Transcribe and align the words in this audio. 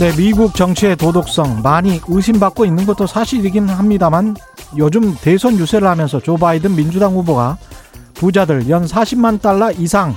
네, 0.00 0.16
미국 0.16 0.54
정치의 0.54 0.96
도덕성 0.96 1.60
많이 1.62 2.00
의심받고 2.08 2.64
있는 2.64 2.86
것도 2.86 3.06
사실이긴 3.06 3.68
합니다만 3.68 4.34
요즘 4.78 5.14
대선 5.14 5.58
유세를 5.58 5.86
하면서 5.86 6.18
조 6.18 6.38
바이든 6.38 6.74
민주당 6.74 7.12
후보가 7.12 7.58
부자들 8.14 8.70
연 8.70 8.86
40만 8.86 9.42
달러 9.42 9.70
이상 9.72 10.16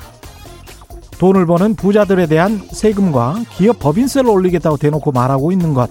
돈을 1.24 1.46
버는 1.46 1.76
부자들에 1.76 2.26
대한 2.26 2.62
세금과 2.70 3.46
기업 3.56 3.80
법인세를 3.80 4.30
올리겠다고 4.30 4.76
대놓고 4.76 5.14
말하고 5.14 5.54
있는 5.54 5.74
것 5.74 5.90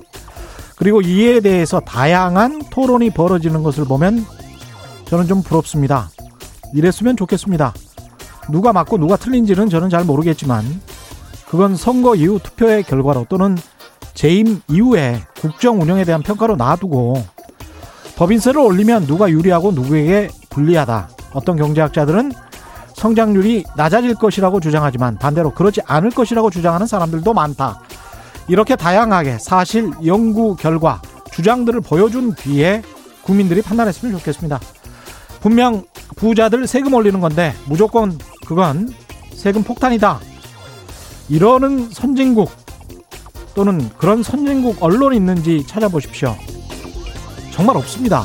그리고 0.76 1.00
이에 1.00 1.40
대해서 1.40 1.80
다양한 1.80 2.64
토론이 2.70 3.08
벌어지는 3.08 3.62
것을 3.62 3.86
보면 3.86 4.26
저는 5.06 5.26
좀 5.28 5.42
부럽습니다. 5.42 6.10
이랬으면 6.74 7.16
좋겠습니다. 7.16 7.72
누가 8.50 8.74
맞고 8.74 8.98
누가 8.98 9.16
틀린지는 9.16 9.70
저는 9.70 9.88
잘 9.88 10.04
모르겠지만 10.04 10.66
그건 11.48 11.76
선거 11.76 12.14
이후 12.14 12.38
투표의 12.38 12.82
결과로 12.82 13.24
또는 13.30 13.56
재임 14.12 14.60
이후에 14.68 15.22
국정 15.40 15.80
운영에 15.80 16.04
대한 16.04 16.22
평가로 16.22 16.56
놔두고 16.56 17.24
법인세를 18.16 18.60
올리면 18.60 19.06
누가 19.06 19.30
유리하고 19.30 19.72
누구에게 19.72 20.28
불리하다. 20.50 21.08
어떤 21.32 21.56
경제학자들은 21.56 22.32
성장률이 23.02 23.64
낮아질 23.74 24.14
것이라고 24.14 24.60
주장하지만 24.60 25.18
반대로 25.18 25.50
그렇지 25.50 25.80
않을 25.86 26.10
것이라고 26.10 26.50
주장하는 26.50 26.86
사람들도 26.86 27.34
많다. 27.34 27.80
이렇게 28.46 28.76
다양하게 28.76 29.38
사실 29.40 29.90
연구 30.06 30.54
결과 30.54 31.02
주장들을 31.32 31.80
보여준 31.80 32.32
뒤에 32.36 32.82
국민들이 33.22 33.60
판단했으면 33.60 34.16
좋겠습니다. 34.18 34.60
분명 35.40 35.82
부자들 36.14 36.68
세금 36.68 36.94
올리는 36.94 37.18
건데 37.18 37.52
무조건 37.66 38.16
그건 38.46 38.88
세금 39.34 39.64
폭탄이다. 39.64 40.20
이러는 41.28 41.90
선진국 41.90 42.52
또는 43.56 43.90
그런 43.98 44.22
선진국 44.22 44.80
언론이 44.80 45.16
있는지 45.16 45.66
찾아보십시오. 45.66 46.36
정말 47.50 47.76
없습니다. 47.78 48.24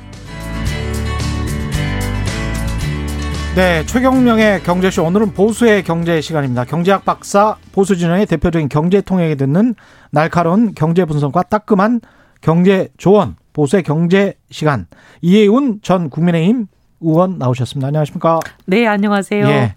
네, 3.55 3.85
최경령의 3.85 4.63
경제쇼. 4.63 5.03
오늘은 5.03 5.33
보수의 5.33 5.83
경제 5.83 6.21
시간입니다. 6.21 6.63
경제학 6.63 7.03
박사 7.03 7.57
보수 7.73 7.97
진영의 7.97 8.25
대표적인 8.27 8.69
경제 8.69 9.01
통역에 9.01 9.35
듣는 9.35 9.75
날카로운 10.09 10.73
경제 10.73 11.03
분석과 11.03 11.43
따끔한 11.43 11.99
경제 12.39 12.87
조언. 12.97 13.35
보수의 13.51 13.83
경제 13.83 14.35
시간. 14.49 14.87
이혜운 15.21 15.79
전 15.81 16.09
국민의힘 16.09 16.67
의원 17.01 17.37
나오셨습니다. 17.37 17.87
안녕하십니까? 17.87 18.39
네, 18.67 18.87
안녕하세요. 18.87 19.45
예. 19.45 19.75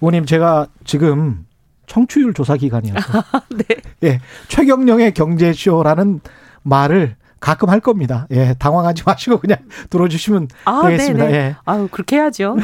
의원님, 0.00 0.24
제가 0.26 0.68
지금 0.84 1.44
청취율 1.88 2.32
조사 2.32 2.56
기간이어서 2.56 3.24
네. 3.50 3.64
예, 4.04 4.20
최경령의 4.46 5.14
경제쇼라는 5.14 6.20
말을 6.62 7.16
가끔 7.40 7.70
할 7.70 7.80
겁니다. 7.80 8.26
예, 8.30 8.54
당황하지 8.58 9.02
마시고 9.06 9.38
그냥 9.38 9.58
들어주시면 9.88 10.48
아, 10.66 10.82
되겠습니다. 10.82 11.24
네네. 11.26 11.36
예. 11.36 11.56
아유, 11.64 11.88
그렇게 11.90 12.16
해야죠. 12.16 12.56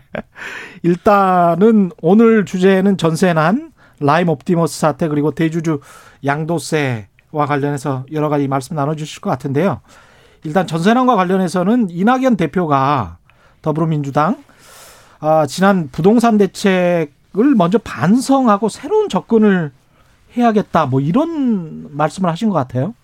일단은 0.82 1.90
오늘 2.00 2.44
주제는 2.44 2.98
전세난, 2.98 3.72
라임 4.00 4.28
옵티머스 4.28 4.78
사태 4.78 5.08
그리고 5.08 5.32
대주주 5.32 5.80
양도세와 6.24 7.46
관련해서 7.48 8.04
여러 8.12 8.28
가지 8.28 8.46
말씀 8.46 8.76
나눠주실 8.76 9.20
것 9.20 9.30
같은데요. 9.30 9.80
일단 10.44 10.66
전세난과 10.66 11.16
관련해서는 11.16 11.88
이낙연 11.90 12.36
대표가 12.36 13.18
더불어민주당 13.60 14.36
아, 15.20 15.46
지난 15.46 15.88
부동산 15.90 16.38
대책을 16.38 17.54
먼저 17.56 17.78
반성하고 17.78 18.68
새로운 18.68 19.08
접근을 19.08 19.72
해야겠다. 20.36 20.86
뭐 20.86 21.00
이런 21.00 21.88
말씀을 21.96 22.30
하신 22.30 22.50
것 22.50 22.54
같아요. 22.54 22.94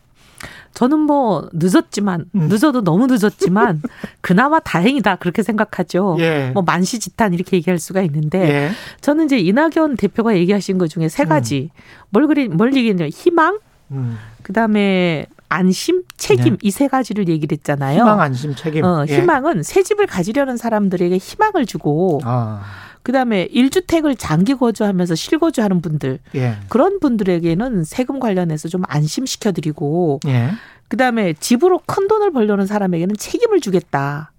저는 0.75 0.99
뭐 1.01 1.49
늦었지만 1.53 2.27
음. 2.35 2.49
늦어도 2.49 2.83
너무 2.83 3.07
늦었지만 3.07 3.81
그나마 4.21 4.61
다행이다 4.61 5.17
그렇게 5.17 5.43
생각하죠. 5.43 6.17
예. 6.19 6.51
뭐 6.53 6.63
만시지탄 6.63 7.33
이렇게 7.33 7.57
얘기할 7.57 7.79
수가 7.79 8.03
있는데 8.03 8.41
예. 8.41 8.71
저는 9.01 9.27
이제 9.27 9.39
이낙연 9.39 9.97
대표가 9.97 10.37
얘기하신 10.37 10.79
것 10.79 10.89
중에 10.89 11.09
세 11.09 11.25
가지 11.25 11.71
뭘 12.11 12.27
그리 12.27 12.49
뭘 12.49 12.75
얘기했냐면 12.77 13.11
희망 13.11 13.59
음. 13.93 14.19
그다음에 14.43 15.27
안심, 15.49 16.03
책임 16.17 16.57
이세 16.63 16.89
가지를 16.89 17.29
얘기를 17.29 17.57
했잖아요. 17.57 17.97
네. 17.97 18.01
희망, 18.01 18.21
안심, 18.21 18.55
책임. 18.57 18.85
어, 18.85 19.05
예. 19.09 19.21
희망은 19.21 19.63
새 19.63 19.83
집을 19.85 20.07
가지려는 20.07 20.57
사람들에게 20.57 21.17
희망을 21.17 21.65
주고 21.67 22.21
아, 22.25 22.63
그다음에 23.05 23.43
일주택을 23.51 24.17
장기 24.17 24.55
거주하면서 24.55 25.15
실거주하는 25.15 25.83
분들 25.83 26.19
예. 26.35 26.57
그런 26.69 26.99
분들에게는 27.01 27.85
세금 27.85 28.19
관련해서 28.19 28.69
좀 28.69 28.83
안심시켜 28.89 29.53
드리고 29.53 30.21
예. 30.27 30.51
그다음에 30.89 31.35
집으로 31.35 31.81
큰 31.87 32.09
돈을 32.09 32.33
벌려는 32.33 32.67
사람에게는 32.67 33.17
책임을 33.17 33.61
주겠다. 33.61 34.33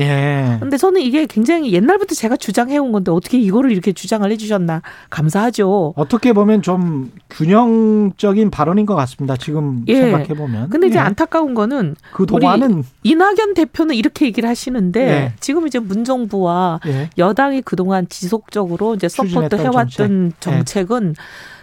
예. 0.00 0.58
근데 0.60 0.76
저는 0.76 1.00
이게 1.00 1.26
굉장히 1.26 1.72
옛날부터 1.72 2.14
제가 2.14 2.36
주장해온 2.36 2.92
건데 2.92 3.10
어떻게 3.10 3.38
이거를 3.38 3.72
이렇게 3.72 3.92
주장을 3.92 4.30
해주셨나 4.30 4.82
감사하죠. 5.08 5.94
어떻게 5.96 6.32
보면 6.32 6.62
좀 6.62 7.10
균형적인 7.30 8.50
발언인 8.50 8.84
것 8.84 8.94
같습니다. 8.94 9.36
지금 9.36 9.84
예. 9.88 9.96
생각해 9.96 10.28
보면. 10.28 10.68
근데 10.68 10.88
이제 10.88 10.98
예. 10.98 11.00
안타까운 11.00 11.54
거는 11.54 11.96
그 12.12 12.26
동안은 12.26 12.84
이낙연 13.02 13.54
대표는 13.54 13.94
이렇게 13.94 14.26
얘기를 14.26 14.48
하시는데 14.48 15.08
예. 15.08 15.32
지금 15.40 15.66
이제 15.66 15.78
문정부와 15.78 16.80
예. 16.86 17.10
여당이 17.16 17.62
그동안 17.62 18.06
지속적으로 18.08 18.94
이제 18.94 19.08
support 19.08 19.56
해왔던 19.56 20.34
정책. 20.38 20.52
예. 20.52 20.56
정책은 20.56 21.14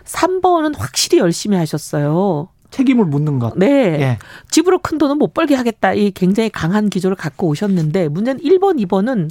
3번은 0.04 0.74
확실히 0.78 1.20
열심히 1.20 1.58
하셨어요. 1.58 2.48
책임을 2.76 3.06
묻는 3.06 3.40
것. 3.40 3.54
네. 3.56 3.68
예. 3.68 4.18
집으로 4.52 4.80
큰 4.80 4.98
돈은 4.98 5.18
못 5.18 5.34
벌게 5.34 5.56
하겠다. 5.56 5.94
이 5.94 6.12
굉장히 6.12 6.50
강한 6.50 6.90
기조를 6.90 7.16
갖고 7.16 7.48
오셨는데 7.48 8.10
문제는 8.10 8.42
1번, 8.42 8.86
2번은 8.86 9.30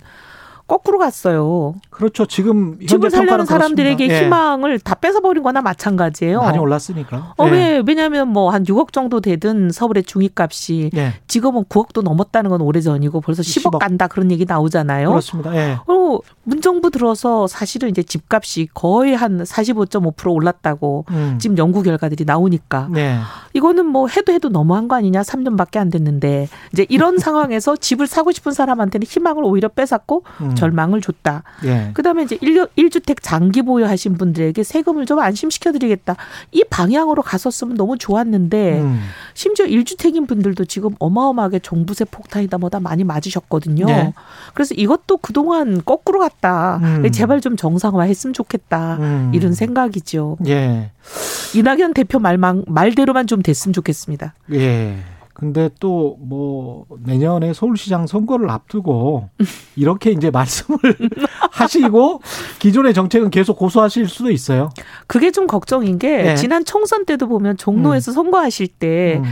거꾸로 0.66 0.98
갔어요. 0.98 1.74
그렇죠. 1.90 2.24
지금 2.26 2.78
집을 2.86 3.10
살려는 3.10 3.44
사람들에게 3.44 3.96
그렇습니다. 4.06 4.14
예. 4.14 4.24
희망을 4.24 4.78
다 4.78 4.94
뺏어버린 4.94 5.42
거나 5.42 5.60
마찬가지예요. 5.60 6.40
많이 6.40 6.58
올랐으니까. 6.58 7.34
어, 7.36 7.46
예. 7.46 7.50
왜, 7.50 7.82
왜냐하면 7.86 8.28
뭐 8.28 8.50
한 8.50 8.64
6억 8.64 8.92
정도 8.92 9.20
되던 9.20 9.70
서울의 9.70 10.04
중위값이 10.04 10.90
예. 10.94 11.14
지금은 11.28 11.64
9억도 11.64 12.02
넘었다는 12.02 12.50
건 12.50 12.60
오래전이고 12.60 13.20
벌써 13.20 13.42
10억, 13.42 13.72
10억. 13.72 13.78
간다 13.78 14.06
그런 14.06 14.30
얘기 14.30 14.44
나오잖아요. 14.44 15.08
그렇습니다. 15.10 15.54
예. 15.54 15.76
어, 15.86 16.18
문정부 16.44 16.90
들어서 16.90 17.46
사실은 17.46 17.90
이제 17.90 18.02
집값이 18.02 18.68
거의 18.72 19.14
한 19.14 19.42
45.5% 19.42 20.32
올랐다고 20.32 21.04
음. 21.10 21.38
지금 21.40 21.58
연구 21.58 21.82
결과들이 21.82 22.24
나오니까 22.24 22.88
네. 22.92 23.18
이거는 23.54 23.86
뭐 23.86 24.08
해도 24.08 24.32
해도 24.32 24.48
너무한 24.48 24.88
거 24.88 24.94
아니냐 24.96 25.22
3년밖에 25.22 25.78
안 25.78 25.90
됐는데 25.90 26.48
이제 26.72 26.86
이런 26.88 27.18
상황에서 27.18 27.76
집을 27.76 28.06
사고 28.06 28.30
싶은 28.32 28.52
사람한테는 28.52 29.06
희망을 29.06 29.42
오히려 29.44 29.68
뺏었고 29.68 30.22
음. 30.42 30.53
절망을 30.54 31.00
줬다. 31.00 31.42
예. 31.64 31.90
그다음에 31.94 32.22
이제 32.22 32.38
1, 32.40 32.90
주택 32.90 33.22
장기 33.22 33.62
보유하신 33.62 34.16
분들에게 34.16 34.62
세금을 34.62 35.06
좀 35.06 35.18
안심시켜 35.18 35.72
드리겠다. 35.72 36.16
이 36.52 36.64
방향으로 36.68 37.22
갔었으면 37.22 37.76
너무 37.76 37.98
좋았는데 37.98 38.80
음. 38.80 39.00
심지어 39.34 39.66
1주택인 39.66 40.28
분들도 40.28 40.64
지금 40.66 40.90
어마어마하게 40.98 41.60
종부세 41.60 42.04
폭탄이다 42.06 42.58
뭐다 42.58 42.80
많이 42.80 43.04
맞으셨거든요. 43.04 43.86
네. 43.86 44.12
그래서 44.54 44.74
이것도 44.74 45.18
그동안 45.18 45.82
거꾸로 45.84 46.20
갔다. 46.20 46.78
음. 46.82 47.10
제발 47.10 47.40
좀 47.40 47.56
정상화 47.56 48.04
했으면 48.04 48.32
좋겠다. 48.34 48.96
음. 49.00 49.30
이런 49.34 49.54
생각이죠. 49.54 50.36
예. 50.46 50.90
이낙연 51.54 51.94
대표 51.94 52.18
말만 52.18 52.64
말대로만 52.66 53.26
좀 53.26 53.42
됐으면 53.42 53.72
좋겠습니다. 53.72 54.34
예. 54.52 54.96
근데 55.34 55.68
또 55.80 56.16
뭐 56.20 56.86
내년에 57.00 57.52
서울시장 57.52 58.06
선거를 58.06 58.48
앞두고 58.50 59.28
이렇게 59.76 60.10
이제 60.10 60.30
말씀을 60.30 60.78
하시고 61.50 62.20
기존의 62.58 62.94
정책은 62.94 63.30
계속 63.30 63.58
고수하실 63.58 64.08
수도 64.08 64.30
있어요. 64.30 64.70
그게 65.06 65.30
좀 65.30 65.46
걱정인 65.46 65.98
게 65.98 66.22
네. 66.22 66.36
지난 66.36 66.64
총선 66.64 67.04
때도 67.04 67.28
보면 67.28 67.56
종로에서 67.56 68.12
선거하실 68.12 68.68
때 68.68 69.20
음. 69.22 69.24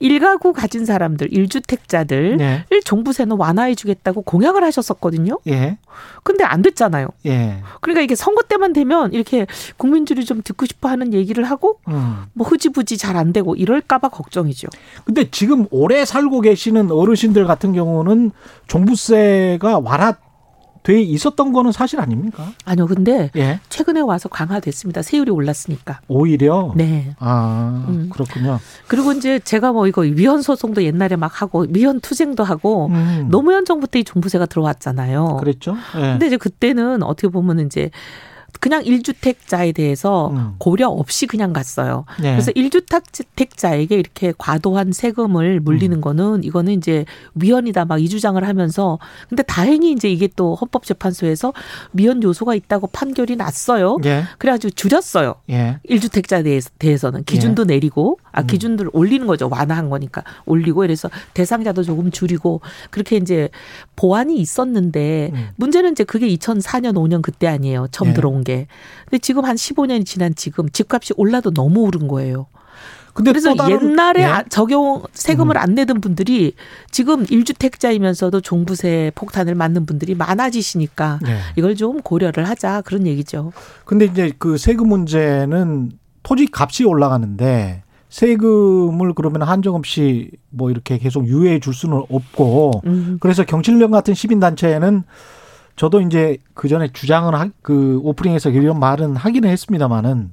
일가구 0.00 0.52
가진 0.52 0.84
사람들, 0.84 1.32
일주택자들 1.32 2.36
네. 2.36 2.64
을 2.72 2.82
종부세는 2.82 3.36
완화해 3.36 3.74
주겠다고 3.74 4.22
공약을 4.22 4.62
하셨었거든요. 4.62 5.38
예. 5.48 5.76
근데 6.22 6.44
안 6.44 6.62
됐잖아요. 6.62 7.08
예. 7.26 7.58
그러니까 7.80 8.02
이게 8.02 8.14
선거 8.14 8.42
때만 8.42 8.72
되면 8.72 9.12
이렇게 9.12 9.46
국민들이 9.76 10.24
좀 10.24 10.40
듣고 10.44 10.66
싶어 10.66 10.88
하는 10.88 11.12
얘기를 11.12 11.42
하고 11.42 11.80
음. 11.88 12.26
뭐 12.32 12.46
흐지부지 12.46 12.96
잘 12.96 13.18
안 13.18 13.32
되고 13.32 13.56
이럴까 13.56 13.98
봐 13.98 14.08
걱정이죠. 14.08 14.68
근데 15.04 15.28
지금 15.32 15.47
오래 15.70 16.04
살고 16.04 16.40
계시는 16.42 16.90
어르신들 16.90 17.46
같은 17.46 17.72
경우는 17.72 18.30
종부세가 18.66 19.80
완화 19.80 20.16
돼 20.84 21.02
있었던 21.02 21.52
거는 21.52 21.72
사실 21.72 22.00
아닙니까? 22.00 22.52
아니요, 22.64 22.86
근데 22.86 23.30
예. 23.36 23.60
최근에 23.68 24.00
와서 24.00 24.28
강화됐습니다. 24.28 25.02
세율이 25.02 25.30
올랐으니까. 25.30 26.00
오히려 26.08 26.72
네. 26.76 27.14
아 27.18 27.84
음. 27.88 28.08
그렇군요. 28.10 28.58
그리고 28.86 29.12
이제 29.12 29.38
제가 29.40 29.72
뭐 29.72 29.86
이거 29.86 30.02
위헌 30.02 30.40
소송도 30.40 30.84
옛날에 30.84 31.16
막 31.16 31.42
하고 31.42 31.66
위헌 31.68 32.00
투쟁도 32.00 32.42
하고 32.44 32.86
음. 32.86 33.26
노무현 33.30 33.64
정부 33.64 33.86
때 33.86 33.98
이 33.98 34.04
종부세가 34.04 34.46
들어왔잖아요. 34.46 35.36
그랬죠. 35.40 35.76
예. 35.96 36.00
근데 36.00 36.28
이제 36.28 36.36
그때는 36.36 37.02
어떻게 37.02 37.28
보면 37.28 37.60
이제 37.66 37.90
그냥 38.60 38.84
일주택자에 38.84 39.72
대해서 39.72 40.30
음. 40.30 40.54
고려 40.58 40.88
없이 40.88 41.26
그냥 41.26 41.52
갔어요. 41.52 42.04
예. 42.24 42.32
그래서 42.32 42.50
일주택자에게 42.54 43.94
이렇게 43.96 44.32
과도한 44.36 44.92
세금을 44.92 45.60
물리는 45.60 45.96
음. 45.96 46.00
거는 46.00 46.42
이거는 46.44 46.72
이제 46.74 47.04
위헌이다 47.34 47.84
막 47.84 47.98
이 47.98 48.08
주장을 48.08 48.42
하면서 48.46 48.98
근데 49.28 49.42
다행히 49.42 49.90
이제 49.92 50.08
이게 50.08 50.28
또 50.36 50.54
헌법재판소에서 50.54 51.52
위헌 51.94 52.22
요소가 52.22 52.54
있다고 52.54 52.86
판결이 52.88 53.34
났어요. 53.36 53.96
예. 54.04 54.22
그래가지고 54.38 54.70
줄였어요. 54.70 55.34
예. 55.50 55.78
일주택자에 55.84 56.42
대해서- 56.44 56.70
대해서는 56.78 57.24
기준도 57.24 57.64
내리고 57.64 58.18
아 58.32 58.42
음. 58.42 58.46
기준들을 58.46 58.90
올리는 58.92 59.26
거죠 59.26 59.48
완화한 59.50 59.90
거니까 59.90 60.22
올리고 60.46 60.80
그래서 60.80 61.10
대상자도 61.34 61.82
조금 61.82 62.10
줄이고 62.12 62.60
그렇게 62.90 63.16
이제 63.16 63.48
보완이 63.96 64.36
있었는데 64.38 65.30
음. 65.34 65.48
문제는 65.56 65.92
이제 65.92 66.04
그게 66.04 66.28
2004년 66.28 66.94
5년 66.94 67.20
그때 67.22 67.46
아니에요 67.48 67.88
처음 67.90 68.10
예. 68.10 68.14
들어온 68.14 68.37
게 68.44 68.66
근데 69.04 69.18
지금 69.18 69.44
한 69.44 69.56
15년이 69.56 70.06
지난 70.06 70.34
지금 70.34 70.68
집값이 70.68 71.14
올라도 71.16 71.52
너무 71.52 71.80
오른 71.80 72.08
거예요 72.08 72.46
근데 73.18 73.32
그래서 73.32 73.52
옛날에 73.68 74.20
예. 74.20 74.24
아- 74.26 74.44
적용 74.48 75.02
세금을 75.12 75.58
안 75.58 75.74
내던 75.74 76.00
분들이 76.00 76.54
지금 76.92 77.26
일주택자이면서도 77.28 78.40
종부세 78.40 79.10
폭탄을 79.16 79.56
맞는 79.56 79.86
분들이 79.86 80.14
많아지시니까 80.14 81.18
예. 81.26 81.38
이걸 81.56 81.74
좀 81.74 82.00
고려를 82.00 82.48
하자 82.48 82.82
그런 82.82 83.08
얘기죠. 83.08 83.52
근데 83.84 84.04
이제 84.04 84.30
그 84.38 84.56
세금 84.56 84.88
문제는 84.88 85.90
토지 86.22 86.46
값이 86.52 86.84
올라가는데 86.84 87.82
세금을 88.08 89.14
그러면 89.14 89.42
한정 89.42 89.74
없이 89.74 90.30
뭐 90.50 90.70
이렇게 90.70 90.96
계속 90.98 91.26
유예해 91.26 91.58
줄 91.58 91.74
수는 91.74 92.00
없고 92.08 92.82
음. 92.86 93.18
그래서 93.20 93.44
경칠련 93.44 93.90
같은 93.90 94.14
시민 94.14 94.38
단체는 94.38 95.02
저도 95.78 96.00
이제 96.00 96.38
그 96.54 96.66
전에 96.66 96.88
주장을 96.92 97.32
하, 97.34 97.48
그 97.62 98.00
오프닝에서 98.02 98.50
이런 98.50 98.80
말은 98.80 99.14
하기는 99.14 99.48
했습니다만은 99.48 100.32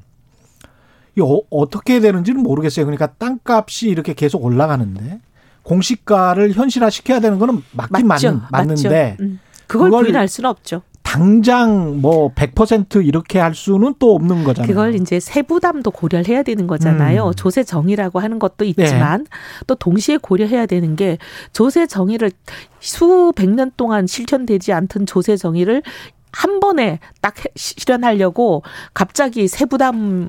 이 1.18 1.22
어, 1.22 1.40
어떻게 1.52 2.00
되는지는 2.00 2.42
모르겠어요. 2.42 2.86
그러니까 2.86 3.08
땅값이 3.14 3.88
이렇게 3.88 4.16
계속 4.16 4.44
올라가는데 4.44 5.22
공시가를 5.62 6.54
현실화 6.54 6.90
시켜야 6.90 7.20
되는 7.20 7.38
거는 7.38 7.64
맞긴 7.74 8.08
맞죠. 8.08 8.28
맞는, 8.28 8.42
맞는데 8.50 9.12
맞죠. 9.12 9.24
음. 9.24 9.40
그걸, 9.68 9.90
그걸 9.92 10.04
부인할 10.06 10.28
수는 10.28 10.50
없죠. 10.50 10.82
당장 11.16 12.02
뭐 12.02 12.34
100% 12.34 13.06
이렇게 13.06 13.40
할 13.40 13.56
수는 13.56 13.96
또 14.00 14.16
없는 14.16 14.44
거잖아요. 14.44 14.68
그걸 14.68 14.96
이제 14.96 15.20
세부담도 15.20 15.92
고려를 15.92 16.28
해야 16.28 16.44
되는 16.44 16.68
거잖아요. 16.68 17.28
음. 17.28 17.34
조세 17.36 17.64
정의라고 17.64 18.20
하는 18.20 18.38
것도 18.38 18.66
있지만 18.66 19.26
또 19.68 19.76
동시에 19.76 20.18
고려해야 20.18 20.66
되는 20.66 20.96
게 20.96 21.18
조세 21.54 21.88
정의를 21.88 22.32
수백 22.80 23.50
년 23.50 23.72
동안 23.78 24.08
실현되지 24.08 24.74
않던 24.74 25.06
조세 25.06 25.38
정의를 25.38 25.84
한 26.32 26.60
번에 26.60 27.00
딱 27.22 27.40
해- 27.40 27.50
실현하려고 27.56 28.64
갑자기 28.94 29.48
세부담 29.48 30.28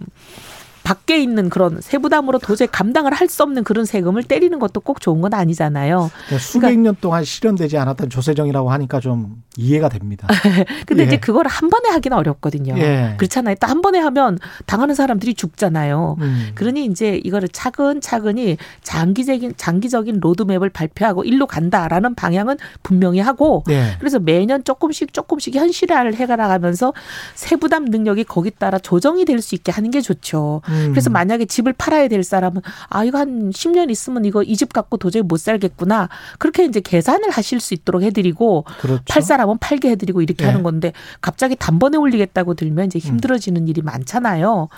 밖에 0.87 1.21
있는 1.21 1.49
그런 1.51 1.81
세부담으로 1.81 2.39
도저히 2.39 2.69
감당을 2.71 3.13
할 3.13 3.27
수 3.27 3.43
없는 3.43 3.65
그런 3.65 3.85
세금을 3.85 4.23
때리는 4.23 4.57
것도 4.61 4.81
꼭 4.81 5.01
좋은 5.01 5.21
건 5.21 5.35
아니잖아요. 5.35 6.13
그러니까 6.27 6.39
수백 6.39 6.79
년 6.79 6.95
동안 7.01 7.25
실현되지 7.25 7.77
않았던 7.77 8.09
조세정이라고 8.09 8.71
하니까 8.71 9.01
좀 9.01 9.43
이해가 9.57 9.89
됩니다. 9.89 10.29
근데 10.87 11.03
예. 11.03 11.07
이제 11.09 11.17
그걸 11.19 11.49
한 11.49 11.69
번에 11.71 11.89
하기는 11.89 12.17
어렵거든요. 12.17 12.79
예. 12.79 13.15
그렇잖아요. 13.19 13.57
또 13.61 13.67
한 13.67 13.83
번에 13.83 13.99
하면 13.99 14.39
당하는 14.67 14.95
사람들이 14.95 15.35
죽잖아요. 15.35 16.17
음. 16.21 16.51
그러니 16.55 16.85
이제 16.85 17.21
이거를 17.25 17.49
차근차근히 17.49 18.59
장기적인 18.85 19.55
장기적인 19.57 20.21
로드맵을 20.21 20.71
발표하고 20.71 21.25
일로 21.25 21.47
간다라는 21.47 22.15
방향은 22.15 22.59
분명히 22.85 23.19
하고 23.19 23.65
네. 23.67 23.97
그래서 23.99 24.21
매년 24.21 24.63
조금씩 24.63 25.13
조금씩 25.13 25.57
현실화를 25.57 26.15
해가면서 26.15 26.93
세부담 27.35 27.87
능력이 27.87 28.23
거기 28.25 28.53
따라 28.53 28.79
조정이 28.79 29.25
될 29.25 29.37
수 29.43 29.55
있게 29.55 29.71
하는 29.73 29.91
게 29.91 30.01
좋죠. 30.01 30.63
음. 30.69 30.76
그래서 30.91 31.11
만약에 31.11 31.47
집을 31.47 31.73
팔아야 31.73 32.09
될 32.09 32.23
사람은 32.25 32.63
아 32.89 33.05
이거 33.05 33.19
한 33.19 33.51
10년 33.51 33.91
있으면 33.91 34.25
이거 34.25 34.43
이 34.43 34.57
집 34.57 34.73
갖고 34.73 34.97
도저히 34.97 35.23
못 35.23 35.39
살겠구나 35.39 36.09
그렇게 36.39 36.65
이제 36.65 36.81
계산을 36.81 37.31
하실 37.31 37.61
수 37.61 37.75
있도록 37.75 38.03
해드리고 38.03 38.65
그렇죠. 38.81 39.03
팔 39.09 39.21
사람은 39.23 39.59
팔게 39.59 39.91
해드리고 39.91 40.23
이렇게 40.23 40.45
예. 40.45 40.49
하는 40.49 40.63
건데 40.63 40.93
갑자기 41.21 41.57
단번에 41.57 41.97
올리겠다고 41.99 42.55
들면 42.55 42.87
이제 42.87 42.99
힘들어지는 42.99 43.69
일이 43.69 43.83
많잖아요. 43.83 44.69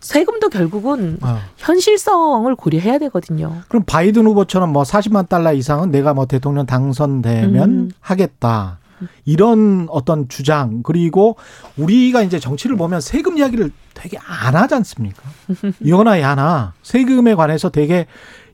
세금도 0.00 0.50
결국은 0.50 1.16
어. 1.22 1.38
현실성을 1.56 2.54
고려해야 2.56 2.98
되거든요. 2.98 3.62
그럼 3.68 3.84
바이든 3.86 4.26
후보처럼 4.26 4.70
뭐 4.72 4.82
40만 4.82 5.28
달러 5.30 5.52
이상은 5.54 5.90
내가 5.90 6.12
뭐 6.12 6.26
대통령 6.26 6.66
당선되면 6.66 7.70
음. 7.70 7.90
하겠다. 8.00 8.78
이런 9.24 9.86
어떤 9.90 10.28
주장 10.28 10.82
그리고 10.82 11.36
우리가 11.76 12.22
이제 12.22 12.38
정치를 12.38 12.76
보면 12.76 13.00
세금 13.00 13.38
이야기를 13.38 13.70
되게 13.94 14.18
안 14.18 14.54
하지 14.56 14.74
않습니까? 14.74 15.22
이거나 15.80 16.20
야나 16.20 16.74
세금에 16.82 17.34
관해서 17.34 17.70
되게 17.70 18.06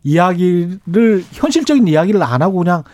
이야기를 0.03 1.25
현실적인 1.33 1.87
이야기를 1.89 2.23
안 2.23 2.43
하고 2.43 2.59
그냥 2.59 2.85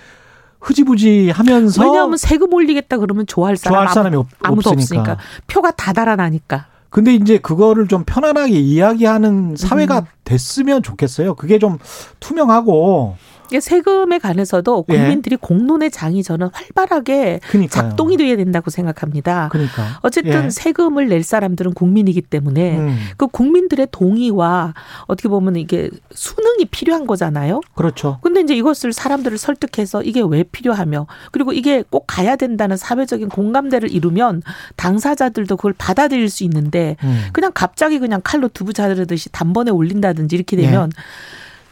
흐지부지 0.61 1.31
하면서 1.31 1.85
왜냐하면 1.85 2.17
세금 2.17 2.53
올리겠다 2.53 2.99
그러면 2.99 3.27
좋아할 3.27 3.57
사람 3.57 3.75
좋아할 3.75 3.95
사람이 3.95 4.17
없, 4.17 4.27
아무도 4.43 4.71
없으니까. 4.71 5.13
없으니까 5.13 5.19
표가 5.47 5.71
다 5.73 5.93
달아나니까. 5.93 6.67
근데 6.91 7.15
이제 7.15 7.39
그거를 7.39 7.89
좀 7.89 8.05
편안하게 8.05 8.55
이야기하는 8.55 9.57
사회가 9.57 9.99
음. 10.01 10.05
됐으면 10.25 10.83
좋겠어요. 10.83 11.35
그게 11.35 11.59
좀 11.59 11.79
투명하고 12.21 13.17
세금에 13.61 14.19
관해서도 14.19 14.85
예. 14.91 14.97
국민들이 14.97 15.37
공론의 15.37 15.91
장이 15.91 16.23
저는 16.23 16.49
활발하게 16.53 17.41
그니까요. 17.49 17.69
작동이 17.69 18.17
돼야 18.17 18.37
된다고 18.37 18.71
생각합니다. 18.71 19.49
그러니까 19.53 19.99
어쨌든 20.03 20.47
예. 20.47 20.51
세금을 20.51 21.09
낼 21.09 21.23
사람들은 21.23 21.75
국민이기 21.75 22.23
때문에 22.23 22.79
음, 22.79 22.99
그 23.17 23.27
국민들의 23.27 23.89
동의와 23.91 24.75
어떻게 25.07 25.29
보면 25.29 25.57
이게 25.57 25.91
수능이 26.13 26.67
필요한 26.67 27.07
거잖아요. 27.07 27.61
그렇죠. 27.75 28.19
근데 28.23 28.41
이제 28.41 28.55
이것을 28.55 28.93
사람들을 28.93 29.39
설득해서 29.39 30.03
이게 30.03 30.23
왜 30.27 30.43
필요하며 30.43 31.07
그리고 31.33 31.53
이게 31.53 31.83
꼭 31.89 32.05
가야 32.07 32.37
된다는 32.37 32.77
사회적인 32.77 33.29
공감대를 33.29 33.91
이루면 33.91 34.43
당사자들도 34.77 35.57
그걸 35.57 35.75
받아들일 35.77 36.29
수 36.29 36.45
있는데 36.45 36.97
음. 37.03 37.27
그냥 37.33 37.53
갑자기 37.55 37.99
그냥 37.99 38.21
칼로 38.23 38.49
두부 38.49 38.73
자르듯이 38.73 39.31
단번에 39.31 39.71
올린다든지 39.71 40.35
이렇게 40.37 40.57
되면 40.57 40.91
예. 40.97 41.03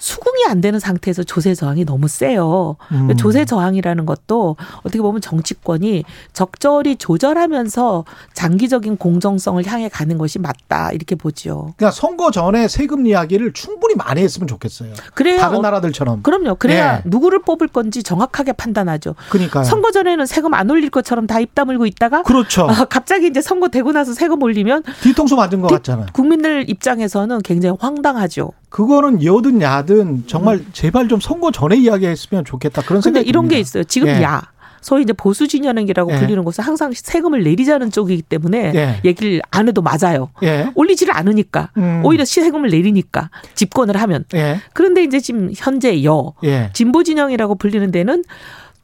수긍이 0.09 0.45
안 0.51 0.61
되는 0.61 0.79
상태에서 0.79 1.23
조세 1.23 1.55
저항이 1.55 1.87
너무 1.87 2.09
세요. 2.09 2.77
음. 2.93 3.17
조세 3.17 3.47
저항이라는 3.47 4.05
것도 4.05 4.57
어떻게 4.81 5.01
보면 5.01 5.23
정치권이 5.23 6.05
적절히 6.35 6.97
조절하면서 6.97 8.05
장기적인 8.35 8.99
공정성을 8.99 9.65
향해 9.67 9.89
가는 9.89 10.19
것이 10.19 10.39
맞다 10.39 10.91
이렇게 10.93 11.15
보지요. 11.15 11.73
그러니까 11.79 11.91
선거 11.91 12.31
전에 12.31 12.69
세금 12.69 13.07
이야기를 13.07 13.55
충분히 13.55 13.95
많이 13.95 14.21
했으면 14.21 14.47
좋겠어요. 14.47 14.93
그래야 15.15 15.39
다른 15.41 15.59
어, 15.59 15.63
나라들처럼. 15.63 16.23
그럼요. 16.23 16.57
그래야 16.57 16.97
예. 16.99 17.03
누구를 17.07 17.41
뽑을 17.41 17.69
건지 17.69 18.03
정확하게 18.03 18.53
판단하죠. 18.53 19.15
그러니까요. 19.31 19.65
선거 19.65 19.91
전에는 19.91 20.27
세금 20.27 20.53
안 20.53 20.69
올릴 20.71 20.91
것처럼 20.91 21.27
다 21.27 21.41
입 21.41 21.55
다물고 21.55 21.85
있다가 21.87 22.23
그렇죠. 22.23 22.67
아, 22.69 22.85
갑자기 22.85 23.27
이제 23.27 23.41
선거 23.43 23.69
되고 23.69 23.91
나서 23.93 24.13
세금 24.15 24.43
올리면 24.43 24.83
뒤통수 25.03 25.35
맞은 25.37 25.61
것 25.61 25.69
뒤- 25.69 25.75
같잖아요. 25.75 26.07
국민들 26.13 26.69
입장에서는 26.69 27.41
굉장히 27.43 27.77
황당하죠. 27.81 28.51
그거는 28.75 29.23
여든 29.23 29.63
야든 29.63 30.25
정말 30.27 30.61
제발 30.73 31.07
좀 31.07 31.21
선거 31.21 31.53
전에 31.53 31.77
이야기했으면 31.77 32.45
좋겠다 32.45 32.83
그런 32.83 33.01
근데 33.01 33.21
생각이 33.21 33.29
이런 33.29 33.45
게 33.45 33.51
듭니다. 33.51 33.61
있어요. 33.61 33.85
지금 33.85 34.09
예. 34.09 34.21
야 34.21 34.43
소위 34.81 35.05
이제 35.05 35.13
보수 35.13 35.47
진영이라고 35.47 36.11
예. 36.11 36.19
불리는 36.19 36.43
곳은 36.43 36.65
항상 36.65 36.91
세금을 36.93 37.45
내리자는 37.45 37.93
쪽이기 37.93 38.23
때문에 38.23 38.73
예. 38.75 39.01
얘기를 39.05 39.41
안 39.53 39.69
해도 39.69 39.81
맞아요. 39.81 40.31
예. 40.43 40.73
올리지를 40.75 41.17
않으니까 41.17 41.71
음. 41.77 42.03
오히려 42.05 42.25
세금을 42.25 42.71
내리니까 42.71 43.31
집권을 43.55 43.97
하면 43.97 44.25
예. 44.35 44.61
그런데 44.73 45.05
이제 45.05 45.21
지금 45.21 45.53
현재 45.55 46.03
여 46.03 46.33
예. 46.43 46.71
진보 46.73 47.05
진영이라고 47.05 47.55
불리는 47.55 47.93
데는 47.93 48.25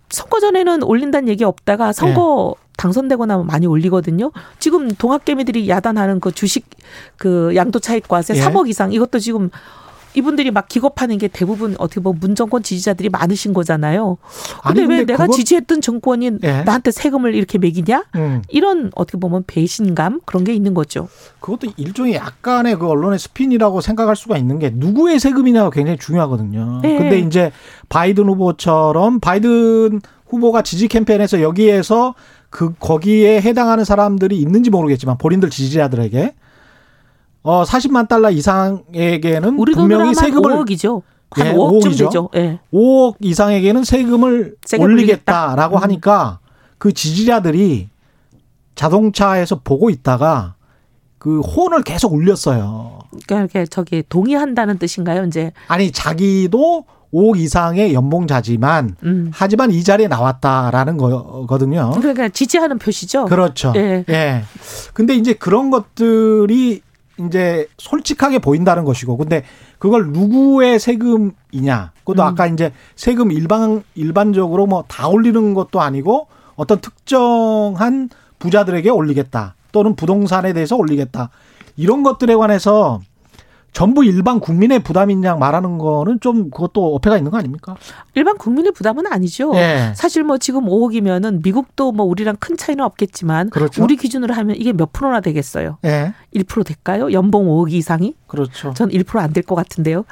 선거 0.09 0.39
전에는 0.39 0.85
올린다는 0.85 1.29
얘기 1.29 1.43
없다가 1.43 1.93
선거 1.93 2.55
당선되고 2.85 3.27
나면 3.27 3.47
많이 3.47 3.67
올리거든요. 3.67 4.33
지금 4.59 4.89
동학개미들이 4.91 5.69
야단하는 5.69 6.19
그 6.19 6.33
주식 6.33 6.65
그 7.19 7.53
양도 7.55 7.79
차익 7.79 8.09
과세 8.09 8.35
예. 8.35 8.41
3억 8.41 8.69
이상 8.71 8.91
이것도 8.93 9.19
지금 9.19 9.51
이분들이 10.15 10.51
막 10.51 10.67
기겁하는 10.67 11.19
게 11.19 11.29
대부분 11.29 11.77
어떻게 11.79 12.01
보면 12.01 12.19
문정권 12.21 12.63
지지자들이 12.65 13.11
많으신 13.11 13.53
거잖아요. 13.53 14.17
근데, 14.65 14.81
아니, 14.81 14.81
왜 14.81 14.87
근데 14.99 15.13
내가 15.13 15.27
그것- 15.27 15.37
지지했던 15.37 15.83
정권이 15.83 16.31
예. 16.43 16.63
나한테 16.63 16.91
세금을 16.91 17.35
이렇게 17.35 17.59
매기냐? 17.59 18.05
음. 18.17 18.43
이런 18.49 18.91
어떻게 18.97 19.19
보면 19.19 19.45
배신감 19.47 20.23
그런 20.25 20.43
게 20.45 20.53
있는 20.55 20.73
거죠. 20.75 21.09
그것도 21.41 21.73
일종의 21.77 22.15
약간의 22.15 22.77
그 22.79 22.89
언론의 22.89 23.19
스핀이라고 23.21 23.83
생각할 23.83 24.17
수가 24.17 24.37
있는 24.39 24.59
게 24.59 24.71
누구의 24.75 25.21
세금이냐가 25.21 25.69
굉장히 25.71 25.99
중요하거든요. 25.99 26.81
네. 26.83 26.97
근데 26.99 27.19
이제 27.21 27.53
바이든 27.91 28.27
후보처럼 28.27 29.21
바이든 29.21 30.01
후보가 30.29 30.63
지지 30.63 30.89
캠페인에서 30.89 31.41
여기에서 31.43 32.15
그 32.51 32.75
거기에 32.79 33.41
해당하는 33.41 33.85
사람들이 33.85 34.37
있는지 34.39 34.71
모르겠지만 34.71 35.17
본인들 35.19 35.51
지지자들에게 35.51 36.35
어 37.43 37.63
40만 37.63 38.09
달러 38.09 38.31
이상에게는 38.31 39.57
분명히 39.57 40.15
세금을 40.15 40.57
5억이죠. 40.57 41.03
한 41.31 41.47
예, 41.47 41.53
5억쯤 41.53 41.81
5억이죠. 41.83 41.99
되죠. 41.99 42.29
예. 42.35 42.59
5억 42.73 43.17
이상에게는 43.21 43.85
세금을 43.85 44.57
올리겠다라고 44.79 44.85
올리겠다. 44.85 45.69
음. 45.69 45.77
하니까 45.83 46.41
그 46.79 46.93
지지자들이 46.93 47.89
자동차에서 48.75 49.61
보고 49.63 49.91
있다가 49.91 50.55
그 51.19 51.41
혼을 51.41 51.83
계속 51.83 52.13
울렸어요. 52.15 52.99
그러니까 53.27 53.41
이렇게 53.41 53.67
저기 53.67 54.03
동의한다는 54.09 54.79
뜻인가요, 54.79 55.25
이제? 55.25 55.53
아니 55.69 55.93
자기도 55.93 56.85
5억 57.13 57.39
이상의 57.39 57.93
연봉자지만 57.95 58.97
음. 59.03 59.31
하지만 59.35 59.71
이 59.71 59.83
자리에 59.83 60.07
나왔다라는 60.09 60.97
거거든요. 60.97 61.91
그러니까 61.97 62.29
지지하는 62.29 62.79
표시죠. 62.79 63.25
그렇죠. 63.27 63.73
예. 63.77 64.05
예. 64.09 64.43
근데 64.95 65.15
이제 65.15 65.33
그런 65.33 65.71
것들이 65.71 66.83
이제 67.27 67.67
솔직하게 67.77 68.39
보인다는 68.39 68.85
것이고, 68.85 69.17
근데 69.19 69.43
그걸 69.79 70.09
누구의 70.09 70.79
세금이냐? 70.79 71.93
그것도 72.01 72.23
음. 72.23 72.27
아까 72.27 72.47
이제 72.47 72.73
세금 72.97 73.31
일반 73.33 73.83
일반적으로 73.95 74.67
뭐 74.67 74.85
다 74.89 75.09
올리는 75.09 75.53
것도 75.55 75.81
아니고 75.81 76.29
어떤 76.57 76.81
특정한 76.81 78.09
부자들에게 78.39 78.89
올리겠다 78.91 79.55
또는 79.73 79.97
부동산에 79.97 80.53
대해서 80.53 80.77
올리겠다 80.77 81.31
이런 81.77 82.03
것들에 82.03 82.35
관해서 82.35 83.01
전부 83.73 84.05
일반 84.05 84.41
국민의 84.41 84.81
부담인 84.81 85.23
양 85.25 85.39
말하는 85.39 85.79
거는 85.79 86.21
좀 86.21 86.51
그것도 86.51 86.95
어폐가 86.97 87.17
있는 87.17 87.31
거 87.31 87.39
아닙니까? 87.39 87.77
일반 88.15 88.37
국민의 88.37 88.73
부담은 88.73 89.07
아니죠. 89.07 89.53
예. 89.55 89.93
사실 89.95 90.25
뭐 90.25 90.39
지금 90.39 90.65
5억이면은 90.67 91.43
미국도 91.45 91.93
뭐 91.93 92.05
우리랑 92.07 92.37
큰 92.41 92.57
차이는 92.57 92.85
없겠지만 92.85 93.51
그렇죠. 93.51 93.83
우리 93.85 93.97
기준으로 93.97 94.35
하면 94.35 94.57
이게 94.57 94.73
몇 94.73 94.93
프로나 94.93 95.21
되겠어요? 95.21 95.79
예. 95.85 96.13
1% 96.35 96.67
될까요? 96.67 97.13
연봉 97.13 97.47
5억 97.47 97.73
이상이? 97.73 98.15
그렇죠. 98.27 98.75
전 98.75 98.89
1%안 98.91 99.33
될 99.33 99.45
것 99.45 99.55
같은데요. 99.55 100.05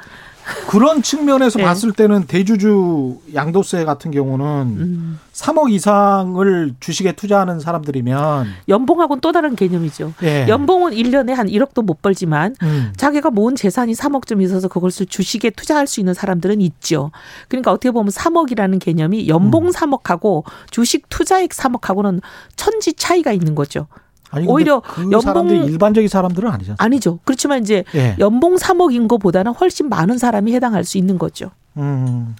그런 0.69 1.01
측면에서 1.01 1.59
예. 1.59 1.63
봤을 1.63 1.91
때는 1.91 2.25
대주주 2.27 3.19
양도세 3.33 3.85
같은 3.85 4.11
경우는 4.11 4.45
음. 4.45 5.19
3억 5.33 5.71
이상을 5.71 6.75
주식에 6.79 7.13
투자하는 7.13 7.59
사람들이면 7.59 8.47
연봉하고는 8.67 9.21
또 9.21 9.31
다른 9.31 9.55
개념이죠. 9.55 10.13
예. 10.23 10.47
연봉은 10.47 10.91
1년에 10.91 11.33
한 11.33 11.47
1억도 11.47 11.83
못 11.83 12.01
벌지만 12.01 12.55
음. 12.61 12.93
자기가 12.97 13.31
모은 13.31 13.55
재산이 13.55 13.93
3억쯤 13.93 14.41
있어서 14.43 14.67
그것을 14.67 15.05
주식에 15.05 15.49
투자할 15.49 15.87
수 15.87 15.99
있는 15.99 16.13
사람들은 16.13 16.61
있죠. 16.61 17.11
그러니까 17.47 17.71
어떻게 17.71 17.91
보면 17.91 18.11
3억이라는 18.11 18.79
개념이 18.79 19.27
연봉 19.27 19.67
음. 19.67 19.71
3억하고 19.71 20.43
주식 20.71 21.07
투자액 21.09 21.51
3억하고는 21.51 22.21
천지 22.55 22.93
차이가 22.93 23.31
있는 23.31 23.55
거죠. 23.55 23.87
아니, 24.31 24.47
오히려 24.47 24.79
그 24.81 25.01
연봉- 25.03 25.21
사람들이 25.21 25.65
일반적인 25.65 26.07
사람들은 26.07 26.49
아니잖아요. 26.51 26.75
아니죠. 26.79 27.19
그렇지만 27.25 27.61
이제 27.61 27.83
예. 27.95 28.15
연봉 28.19 28.55
3억인 28.55 29.07
것보다는 29.07 29.53
훨씬 29.53 29.89
많은 29.89 30.17
사람이 30.17 30.53
해당할 30.53 30.83
수 30.83 30.97
있는 30.97 31.17
거죠. 31.17 31.51
음. 31.77 32.35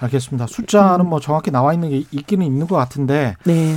알겠습니다. 0.00 0.46
숫자는 0.48 1.06
뭐 1.06 1.20
정확히 1.20 1.50
나와 1.50 1.72
있는 1.72 1.90
게 1.90 2.04
있기는 2.10 2.44
있는 2.44 2.66
것 2.66 2.76
같은데 2.76 3.36
네. 3.44 3.76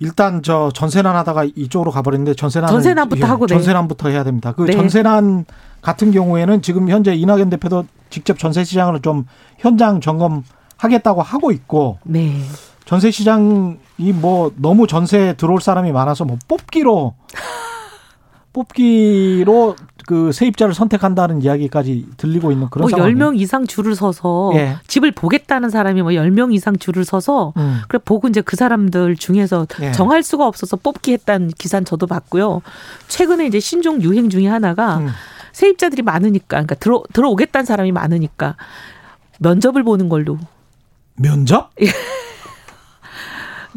일단 0.00 0.42
저 0.42 0.70
전세난 0.74 1.14
하다가 1.16 1.44
이쪽으로 1.54 1.90
가버렸는데 1.90 2.34
전세난 2.34 2.68
전세난부터 2.70 3.26
하고, 3.26 3.46
네. 3.46 3.54
전세난부터 3.54 4.08
해야 4.08 4.24
됩니다. 4.24 4.52
그 4.52 4.62
네. 4.64 4.72
전세난 4.72 5.44
같은 5.82 6.10
경우에는 6.10 6.62
지금 6.62 6.88
현재 6.88 7.14
이낙연 7.14 7.50
대표도 7.50 7.84
직접 8.10 8.38
전세 8.38 8.64
시장을 8.64 9.00
좀 9.02 9.26
현장 9.58 10.00
점검하겠다고 10.00 11.22
하고 11.22 11.52
있고 11.52 11.98
네. 12.04 12.40
전세 12.90 13.12
시장이 13.12 13.76
뭐 14.14 14.50
너무 14.56 14.88
전세 14.88 15.34
들어올 15.36 15.60
사람이 15.60 15.92
많아서 15.92 16.24
뭐 16.24 16.38
뽑기로 16.48 17.14
뽑기로 18.52 19.76
그 20.08 20.32
세입자를 20.32 20.74
선택한다는 20.74 21.40
이야기까지 21.40 22.06
들리고 22.16 22.50
있는 22.50 22.68
그런 22.68 22.82
뭐 22.82 22.90
상황이 22.90 23.14
10명 23.14 23.38
이상 23.38 23.64
줄을 23.64 23.94
서서 23.94 24.50
예. 24.54 24.78
집을 24.88 25.12
보겠다는 25.12 25.70
사람이 25.70 26.02
뭐 26.02 26.10
10명 26.10 26.52
이상 26.52 26.76
줄을 26.78 27.04
서서 27.04 27.52
음. 27.58 27.78
그래 27.86 28.00
보고 28.04 28.26
이제 28.26 28.40
그 28.40 28.56
사람들 28.56 29.14
중에서 29.14 29.68
예. 29.82 29.92
정할 29.92 30.24
수가 30.24 30.48
없어서 30.48 30.76
뽑기 30.76 31.12
했다는 31.12 31.52
기사는 31.56 31.84
저도 31.84 32.08
봤고요. 32.08 32.60
최근에 33.06 33.46
이제 33.46 33.60
신종 33.60 34.02
유행 34.02 34.30
중에 34.30 34.48
하나가 34.48 34.96
음. 34.96 35.10
세입자들이 35.52 36.02
많으니까 36.02 36.46
그러니까 36.48 36.74
들어 36.74 37.04
들어오겠다는 37.12 37.66
사람이 37.66 37.92
많으니까 37.92 38.56
면접을 39.38 39.84
보는 39.84 40.08
걸로 40.08 40.38
면접? 41.14 41.70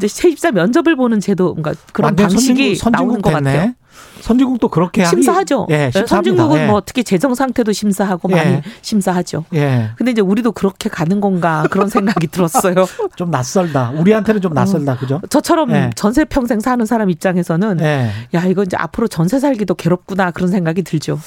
이제 0.04 0.08
세입자 0.08 0.52
면접을 0.52 0.96
보는 0.96 1.20
제도 1.20 1.54
그러니까 1.54 1.82
그런 1.92 2.14
방식이 2.14 2.76
선진국, 2.76 2.90
나오는 2.92 3.22
것 3.22 3.30
됐네. 3.30 3.52
같아요. 3.52 3.72
선진국도 4.20 4.68
그렇게 4.68 5.04
심사하죠. 5.04 5.66
예, 5.70 5.76
네, 5.76 5.90
심사합니다. 5.90 6.06
선진국은 6.14 6.60
예. 6.60 6.66
뭐 6.66 6.82
특히 6.84 7.04
재정 7.04 7.34
상태도 7.34 7.72
심사하고 7.72 8.30
예. 8.32 8.34
많이 8.34 8.62
심사하죠. 8.82 9.44
예, 9.54 9.90
근데 9.96 10.12
이제 10.12 10.20
우리도 10.20 10.52
그렇게 10.52 10.88
가는 10.88 11.20
건가 11.20 11.64
그런 11.70 11.88
생각이 11.88 12.26
들었어요. 12.28 12.86
좀 13.16 13.30
낯설다. 13.30 13.90
우리한테는 13.96 14.40
좀 14.40 14.52
낯설다, 14.54 14.96
그죠? 14.96 15.20
저처럼 15.30 15.70
예. 15.72 15.90
전세 15.94 16.24
평생 16.24 16.60
사는 16.60 16.84
사람 16.86 17.10
입장에서는 17.10 17.80
예. 17.80 18.10
야 18.34 18.44
이거 18.46 18.62
이제 18.62 18.76
앞으로 18.76 19.08
전세 19.08 19.38
살기도 19.38 19.74
괴롭구나 19.74 20.30
그런 20.32 20.50
생각이 20.50 20.82
들죠. 20.82 21.18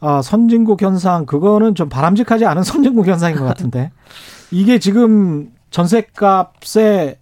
아, 0.00 0.20
선진국 0.22 0.82
현상 0.82 1.26
그거는 1.26 1.74
좀 1.74 1.88
바람직하지 1.88 2.44
않은 2.44 2.62
선진국 2.64 3.06
현상인 3.06 3.36
것 3.38 3.44
같은데 3.44 3.90
이게 4.50 4.78
지금 4.78 5.50
전세값의 5.70 7.16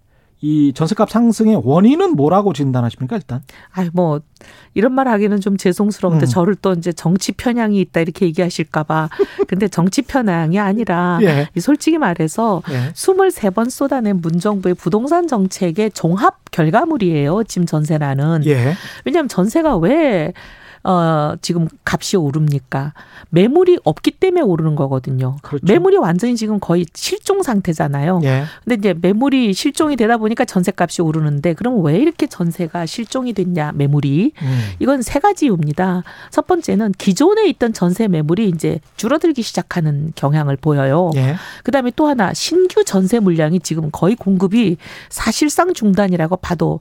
이 0.44 0.74
전세값 0.74 1.08
상승의 1.08 1.62
원인은 1.64 2.16
뭐라고 2.16 2.52
진단하십니까 2.52 3.16
일단? 3.16 3.40
아이 3.72 3.88
뭐 3.94 4.20
이런 4.74 4.92
말 4.92 5.08
하기는 5.08 5.40
좀 5.40 5.56
죄송스러운데 5.56 6.26
음. 6.26 6.28
저를 6.28 6.54
또 6.56 6.74
이제 6.74 6.92
정치 6.92 7.32
편향이 7.32 7.80
있다 7.80 8.00
이렇게 8.00 8.26
얘기하실까봐 8.26 9.08
근데 9.48 9.68
정치 9.68 10.02
편향이 10.02 10.58
아니라 10.58 11.18
예. 11.24 11.48
이 11.56 11.60
솔직히 11.60 11.96
말해서 11.96 12.60
예. 12.68 12.92
23번 12.92 13.70
쏟아낸 13.70 14.20
문정부의 14.20 14.74
부동산 14.74 15.26
정책의 15.26 15.92
종합 15.92 16.44
결과물이에요. 16.50 17.44
지금 17.44 17.64
전세라는. 17.64 18.42
예. 18.44 18.74
왜냐하면 19.06 19.28
전세가 19.28 19.78
왜 19.78 20.34
어, 20.84 21.34
지금 21.40 21.66
값이 21.84 22.18
오릅니까? 22.18 22.92
매물이 23.30 23.78
없기 23.84 24.12
때문에 24.12 24.42
오르는 24.42 24.76
거거든요. 24.76 25.36
그렇죠. 25.42 25.64
매물이 25.66 25.96
완전히 25.96 26.36
지금 26.36 26.60
거의 26.60 26.84
실종 26.92 27.42
상태잖아요. 27.42 28.20
예. 28.24 28.44
근데 28.62 28.74
이제 28.76 28.94
매물이 29.00 29.54
실종이 29.54 29.96
되다 29.96 30.18
보니까 30.18 30.44
전세값이 30.44 31.00
오르는데 31.00 31.54
그럼 31.54 31.82
왜 31.82 31.96
이렇게 31.96 32.26
전세가 32.26 32.84
실종이 32.84 33.32
됐냐 33.32 33.72
매물이 33.74 34.32
음. 34.40 34.60
이건 34.78 35.00
세 35.00 35.18
가지 35.18 35.46
이유입니다. 35.46 36.02
첫 36.30 36.46
번째는 36.46 36.92
기존에 36.98 37.46
있던 37.48 37.72
전세 37.72 38.06
매물이 38.06 38.48
이제 38.50 38.78
줄어들기 38.96 39.40
시작하는 39.42 40.12
경향을 40.14 40.56
보여요. 40.56 41.10
예. 41.16 41.36
그다음에 41.62 41.92
또 41.96 42.06
하나 42.06 42.34
신규 42.34 42.84
전세 42.84 43.20
물량이 43.20 43.60
지금 43.60 43.88
거의 43.90 44.16
공급이 44.16 44.76
사실상 45.08 45.72
중단이라고 45.72 46.36
봐도 46.36 46.80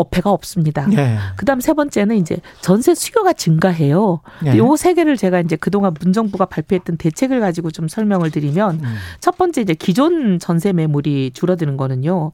어폐가 0.00 0.30
없습니다. 0.30 0.86
예. 0.92 1.16
그다음 1.36 1.60
세 1.60 1.72
번째는 1.72 2.16
이제 2.16 2.38
전세 2.60 2.94
수요가 2.94 3.32
증가해요. 3.32 4.20
예. 4.46 4.56
요세 4.56 4.94
개를 4.94 5.16
제가 5.16 5.40
이제 5.40 5.56
그동안 5.56 5.94
문정부가 5.98 6.46
발표했던 6.46 6.96
대책을 6.96 7.40
가지고 7.40 7.70
좀 7.70 7.88
설명을 7.88 8.30
드리면 8.30 8.80
음. 8.82 8.94
첫 9.20 9.36
번째 9.36 9.60
이제 9.60 9.74
기존 9.74 10.38
전세 10.38 10.72
매물이 10.72 11.32
줄어드는 11.34 11.76
거는요. 11.76 12.32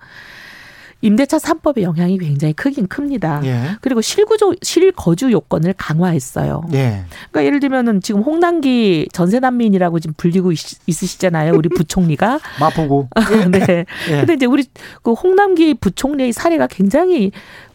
임대차 1.03 1.38
3법의 1.38 1.83
영향이 1.83 2.19
굉장히 2.19 2.55
크긴 2.55 2.87
큽니다. 2.88 3.41
예. 3.45 3.76
그리고 3.81 4.00
실구조 4.00 4.55
실거주 4.62 5.31
요건을 5.31 5.75
강화했어요. 5.76 6.62
예. 6.73 7.05
그러니까 7.31 7.45
예를 7.45 7.61
들면은 7.61 8.00
지금 8.00 8.23
홍남기 8.23 9.07
전세 9.12 9.38
난민이라고 9.38 10.00
지금 10.00 10.15
불리고 10.17 10.53
있, 10.53 10.59
있으시잖아요. 10.87 11.53
우리 11.55 11.69
부총리가. 11.69 12.41
마포구. 12.61 13.09
네. 13.50 13.85
예. 14.11 14.17
근데 14.19 14.35
이제 14.35 14.47
우리 14.47 14.65
그 15.03 15.12
홍남기 15.12 15.75
부총리의 15.75 16.33
사례가 16.33 16.67
굉장히 16.67 17.31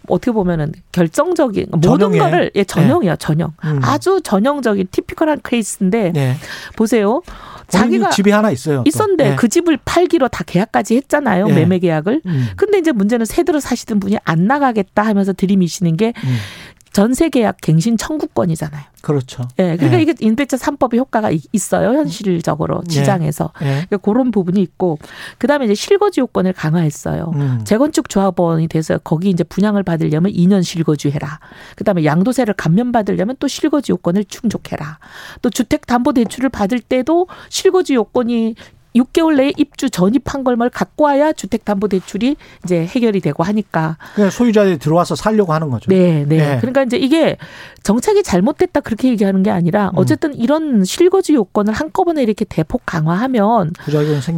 어떻게 0.08 0.32
보면은 0.32 0.74
결정적인 0.92 1.68
모든 1.72 1.90
전형이에요? 1.90 2.24
거를 2.24 2.52
예, 2.56 2.64
전형이야, 2.64 3.16
전형. 3.18 3.54
음. 3.64 3.80
아주 3.84 4.22
전형적인 4.24 4.88
티피컬한 4.92 5.42
케이스인데 5.44 6.14
예. 6.16 6.36
보세요. 6.76 7.22
자기가 7.68 8.10
집이 8.10 8.32
하나 8.32 8.52
있어요. 8.52 8.78
또. 8.78 8.84
있었는데 8.86 9.32
예. 9.32 9.36
그 9.36 9.48
집을 9.48 9.78
팔기로 9.86 10.28
다 10.28 10.44
계약까지 10.46 10.98
했잖아요. 10.98 11.48
예. 11.50 11.54
매매 11.54 11.80
계약을. 11.80 12.22
음. 12.26 12.48
근데 12.58 12.78
이제 12.78 12.92
문제는 12.92 13.26
새 13.26 13.44
들어 13.44 13.60
사시던 13.60 14.00
분이 14.00 14.18
안 14.24 14.46
나가겠다 14.46 15.04
하면서 15.04 15.32
들이미시는 15.34 15.96
게 15.98 16.14
음. 16.24 16.38
전세 16.94 17.30
계약 17.30 17.58
갱신 17.62 17.98
청구권이잖아요. 17.98 18.82
그렇죠. 19.02 19.44
예. 19.60 19.78
그러니까 19.78 19.98
예. 19.98 20.02
이게 20.02 20.14
임대차 20.20 20.58
3법의 20.58 20.98
효과가 20.98 21.32
이- 21.32 21.42
있어요. 21.54 21.94
현실적으로 21.98 22.84
예. 22.90 22.94
시장에서. 22.94 23.52
예. 23.62 23.66
그러니까 23.90 23.98
그런 23.98 24.32
부분이 24.32 24.62
있고 24.62 25.00
그다음에 25.38 25.66
이제 25.66 25.74
실거주 25.74 26.20
요건을 26.22 26.54
강화했어요. 26.54 27.32
음. 27.36 27.62
재건축 27.64 28.10
조합원이 28.10 28.68
돼서 28.68 28.98
거기 29.00 29.30
이제 29.30 29.44
분양을 29.44 29.84
받으려면 29.84 30.32
2년 30.34 30.64
실거주 30.64 31.10
해라. 31.10 31.40
그다음에 31.78 32.04
양도세를 32.04 32.54
감면 32.56 32.92
받으려면 32.92 33.38
또 33.40 33.48
실거주 33.48 33.94
요건을 33.94 34.26
충족해라. 34.26 35.00
또 35.42 35.50
주택 35.50 35.88
담보 35.88 36.14
대출을 36.14 36.50
받을 36.50 36.80
때도 36.80 37.28
실거주 37.50 37.94
요건이 37.96 38.56
6개월 38.96 39.36
내에 39.36 39.54
입주 39.58 39.90
전입한 39.90 40.44
걸뭘 40.44 40.70
갖고 40.70 41.06
와야 41.06 41.32
주택 41.32 41.66
담보 41.66 41.88
대출이 41.88 42.36
이제 42.64 42.86
해결이 42.86 43.22
되고 43.22 43.44
하니까 43.44 43.98
그냥 44.16 44.30
소유자들이 44.30 44.78
들어와서 44.80 45.16
살려고 45.16 45.54
하는 45.54 45.70
거죠. 45.70 45.90
네, 45.90 46.26
네. 46.28 46.38
예. 46.38 46.58
그러니까 46.60 46.84
이제 46.84 46.98
이게 46.98 47.38
정책이 47.84 48.24
잘못됐다 48.24 48.82
그렇게 48.82 49.10
얘기하는 49.10 49.44
게 49.44 49.50
아니라 49.50 49.88
음. 49.88 49.92
어쨌든 49.96 50.34
이런 50.36 50.84
실거주 50.84 51.34
요건을 51.34 51.74
한꺼번에 51.74 52.22
이렇게 52.22 52.46
대폭 52.46 52.82
강화하면 52.86 53.72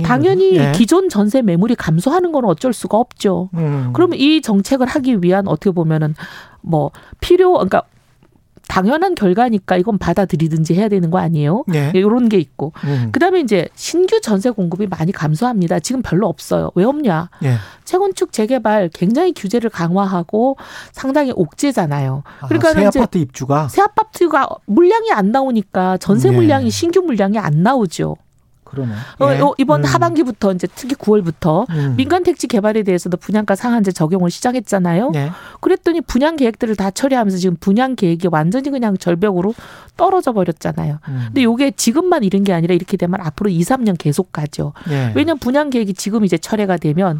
당연히. 0.04 0.56
예. 0.58 0.72
기존 0.74 1.10
전세 1.10 1.42
매물이 1.42 1.76
감소하는 1.76 2.32
건 2.32 2.46
어쩔 2.46 2.74
수가 2.74 2.98
없죠. 2.98 3.50
음. 3.54 3.92
그러면 3.94 4.20
이 4.20 4.42
정책을 4.42 4.88
하기 4.88 5.20
위한 5.22 5.48
어떻게 5.48 5.72
보면은 5.72 6.16
뭐 6.62 6.92
필요 7.20 7.54
그러니까 7.54 7.84
당연한 8.68 9.16
결과니까 9.16 9.78
이건 9.78 9.98
받아들이든지 9.98 10.74
해야 10.74 10.88
되는 10.88 11.12
거 11.12 11.20
아니에요? 11.20 11.64
예. 11.74 11.92
이런 11.94 12.30
게 12.30 12.38
있고 12.38 12.74
음. 12.86 13.10
그다음에 13.12 13.40
이제 13.42 13.68
신규 13.76 14.20
전세 14.22 14.50
공급이 14.50 14.88
많이 14.88 15.12
감소합니다. 15.12 15.80
지금 15.80 16.02
별로 16.02 16.28
없어요. 16.28 16.72
왜 16.76 16.84
없냐? 16.84 17.30
예. 17.44 17.56
재건축 17.84 18.32
재개발 18.32 18.90
굉장히 18.94 19.34
규제를 19.34 19.70
강화하고 19.70 20.58
상당히 20.92 21.32
옥죄잖아요. 21.36 22.24
아, 22.42 22.48
그러니까 22.48 22.74
새 22.74 22.88
이제 22.88 23.00
아파트 23.00 23.18
입주가 23.18 23.68
새 23.68 23.82
아파트가 23.82 24.48
물량이 24.66 25.12
안 25.12 25.32
나오니까 25.32 25.98
전세 25.98 26.30
예. 26.30 26.32
물량이 26.32 26.70
신규 26.70 27.02
물량이 27.02 27.38
안 27.38 27.64
나오죠. 27.64 28.16
그러네. 28.74 28.94
어, 29.20 29.34
예. 29.34 29.40
어, 29.40 29.54
이번 29.58 29.82
음. 29.82 29.86
하반기부터 29.86 30.52
이제 30.54 30.68
특히 30.74 30.96
9월부터 30.96 31.70
음. 31.70 31.94
민간 31.96 32.24
택지 32.24 32.48
개발에 32.48 32.84
대해서도 32.84 33.18
분양가 33.18 33.56
상한제 33.56 33.92
적용을 33.92 34.32
시작했잖아요. 34.32 35.12
예. 35.16 35.32
그랬더니 35.62 36.02
분양 36.02 36.36
계획들을 36.36 36.76
다 36.76 36.90
처리하면서 36.90 37.38
지금 37.38 37.56
분양 37.60 37.96
계획이 37.96 38.28
완전히 38.32 38.72
그냥 38.72 38.98
절벽으로 38.98 39.54
떨어져 39.96 40.34
버렸잖아요. 40.34 40.98
음. 41.08 41.22
근데 41.28 41.44
요게 41.44 41.72
지금만 41.72 42.24
이런 42.24 42.44
게 42.44 42.54
아니라 42.54 42.74
이렇게 42.74 42.98
되면 42.98 43.22
앞으로 43.22 43.50
2, 43.50 43.60
3년 43.62 43.96
계속 43.98 44.32
가죠. 44.32 44.74
예. 44.90 45.14
왜냐면 45.16 45.38
분양 45.38 45.70
계획이 45.70 45.94
지금 45.94 46.26
이제 46.26 46.38
철회가 46.38 46.78
되면 46.78 47.20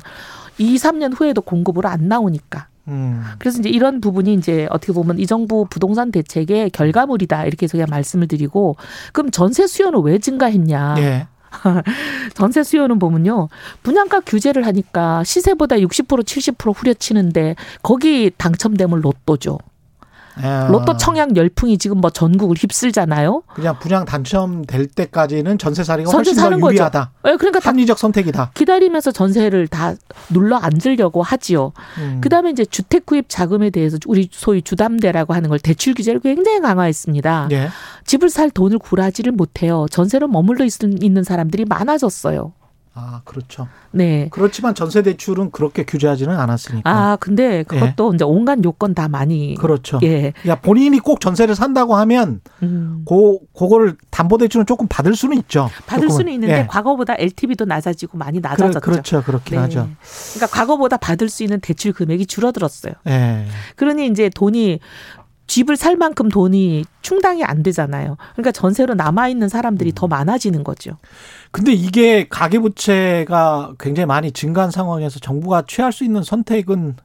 2, 0.58 0.76
3년 0.76 1.14
후에도 1.16 1.42
공급으로 1.42 1.88
안 1.88 2.08
나오니까. 2.08 2.68
음. 2.88 3.24
그래서 3.40 3.60
이제 3.60 3.70
이런 3.70 4.02
부분이 4.02 4.34
이제 4.34 4.68
어떻게 4.70 4.92
보면 4.92 5.20
이 5.20 5.26
정부 5.26 5.66
부동산 5.70 6.12
대책의 6.12 6.72
결과물이다 6.72 7.46
이렇게 7.46 7.68
그냥 7.68 7.88
말씀을 7.90 8.28
드리고 8.28 8.76
그럼 9.14 9.32
전세 9.32 9.68
수요는 9.68 10.02
왜 10.02 10.20
증가했냐? 10.20 10.96
예. 10.98 11.28
전세 12.34 12.64
수요는 12.64 13.00
보면요. 13.00 13.50
분양가 13.84 14.20
규제를 14.22 14.66
하니까 14.66 15.24
시세보다 15.24 15.78
60% 15.78 16.24
70% 16.24 16.74
후려치는데 16.76 17.56
거기 17.82 18.32
당첨되면 18.38 19.02
로또죠. 19.02 19.60
예. 20.42 20.68
로또 20.72 20.98
청약 20.98 21.36
열풍이 21.36 21.78
지금 21.78 22.00
뭐 22.00 22.10
전국을 22.10 22.56
휩쓸잖아요. 22.58 23.44
그냥 23.54 23.78
분양 23.80 24.06
당첨될 24.06 24.88
때까지는 24.88 25.58
전세 25.58 25.84
훨씬 26.18 26.36
더. 26.36 26.42
유리하다. 26.72 27.12
예, 27.28 27.36
그러니까 27.38 27.60
다 27.60 27.70
합리적 27.70 28.00
선택이다. 28.00 28.52
기다리면서 28.54 29.12
전세를 29.12 29.68
다 29.68 29.94
눌러 30.30 30.58
앉으려고 30.58 31.22
하지요. 31.22 31.74
음. 32.00 32.20
그다음에 32.22 32.50
이제 32.52 32.66
주택 32.66 33.06
구입 33.06 33.26
자금에 33.30 33.70
대해서 33.70 33.98
우리 34.08 34.30
소위 34.32 34.62
주담대라고 34.62 35.34
하는 35.34 35.50
걸 35.50 35.60
대출 35.60 35.94
규제를 35.94 36.20
굉장히 36.22 36.60
강화했습니다. 36.62 37.50
예. 37.52 37.70
집을 38.06 38.30
살 38.30 38.50
돈을 38.50 38.80
구라지를 38.80 39.32
못해요. 39.34 39.86
전세로 39.92 40.28
머물러 40.28 40.66
있- 40.66 40.74
있는 41.04 41.24
사람들이 41.24 41.66
많아졌어요. 41.66 42.54
아, 42.96 43.22
그렇죠. 43.26 43.68
네. 43.90 44.28
그렇지만 44.32 44.76
전세 44.76 45.02
대출은 45.02 45.50
그렇게 45.50 45.84
규제하지는 45.84 46.40
않았으니까. 46.40 46.90
아, 46.90 47.16
근데 47.16 47.64
그것도 47.64 48.14
이제 48.14 48.24
온갖 48.24 48.60
요건 48.64 48.94
다 48.94 49.08
많이 49.08 49.56
그렇죠. 49.56 50.00
예. 50.04 50.34
야, 50.48 50.56
본인이 50.62 51.00
꼭 51.00 51.20
전세를 51.20 51.56
산다고 51.56 51.96
하면 51.96 52.42
음. 52.62 53.02
고 53.06 53.42
그거를 53.58 53.98
담보 54.12 54.38
대출은 54.38 54.68
조금 54.68 54.88
받을 54.88 55.16
수는 55.16 55.38
있죠. 55.40 55.70
받을 55.88 56.08
조금은. 56.08 56.18
수는 56.18 56.34
있는데 56.34 56.60
예. 56.60 56.68
과거보다 56.68 57.16
LTV도 57.18 57.66
낮아지고 57.66 58.20
많이 58.20 58.40
낮아졌죠. 58.40 58.80
그렇죠. 58.80 59.24
그렇긴 59.24 59.56
네. 59.56 59.62
하죠. 59.64 59.90
그러니까 60.36 60.48
과거보다 60.56 60.98
받을 60.98 61.30
수 61.30 61.42
있는 61.42 61.60
대출 61.62 61.94
금액이 61.94 62.28
줄어들었어요. 62.28 62.94
예. 63.08 63.46
그러니 63.76 64.06
이제 64.08 64.30
돈이 64.30 64.80
집을 65.54 65.78
살 65.78 65.96
만큼 65.96 66.30
돈이 66.30 66.84
충당이 67.04 67.44
안 67.44 67.62
되잖아요. 67.62 68.18
그러니까 68.32 68.52
전세로 68.52 68.96
남아 68.96 69.28
있는 69.28 69.50
사람들이 69.50 69.92
음. 69.92 69.94
더 69.94 70.08
많아지는 70.08 70.64
거죠. 70.64 70.98
근데 71.52 71.74
이게 71.74 72.28
가계 72.28 72.58
부채가 72.58 73.74
굉장히 73.80 74.08
많이 74.08 74.32
증가한 74.32 74.72
상황에서 74.72 75.20
정부가 75.20 75.66
취할 75.68 75.92
수 75.92 76.04
있는 76.04 76.24
선택은 76.24 76.96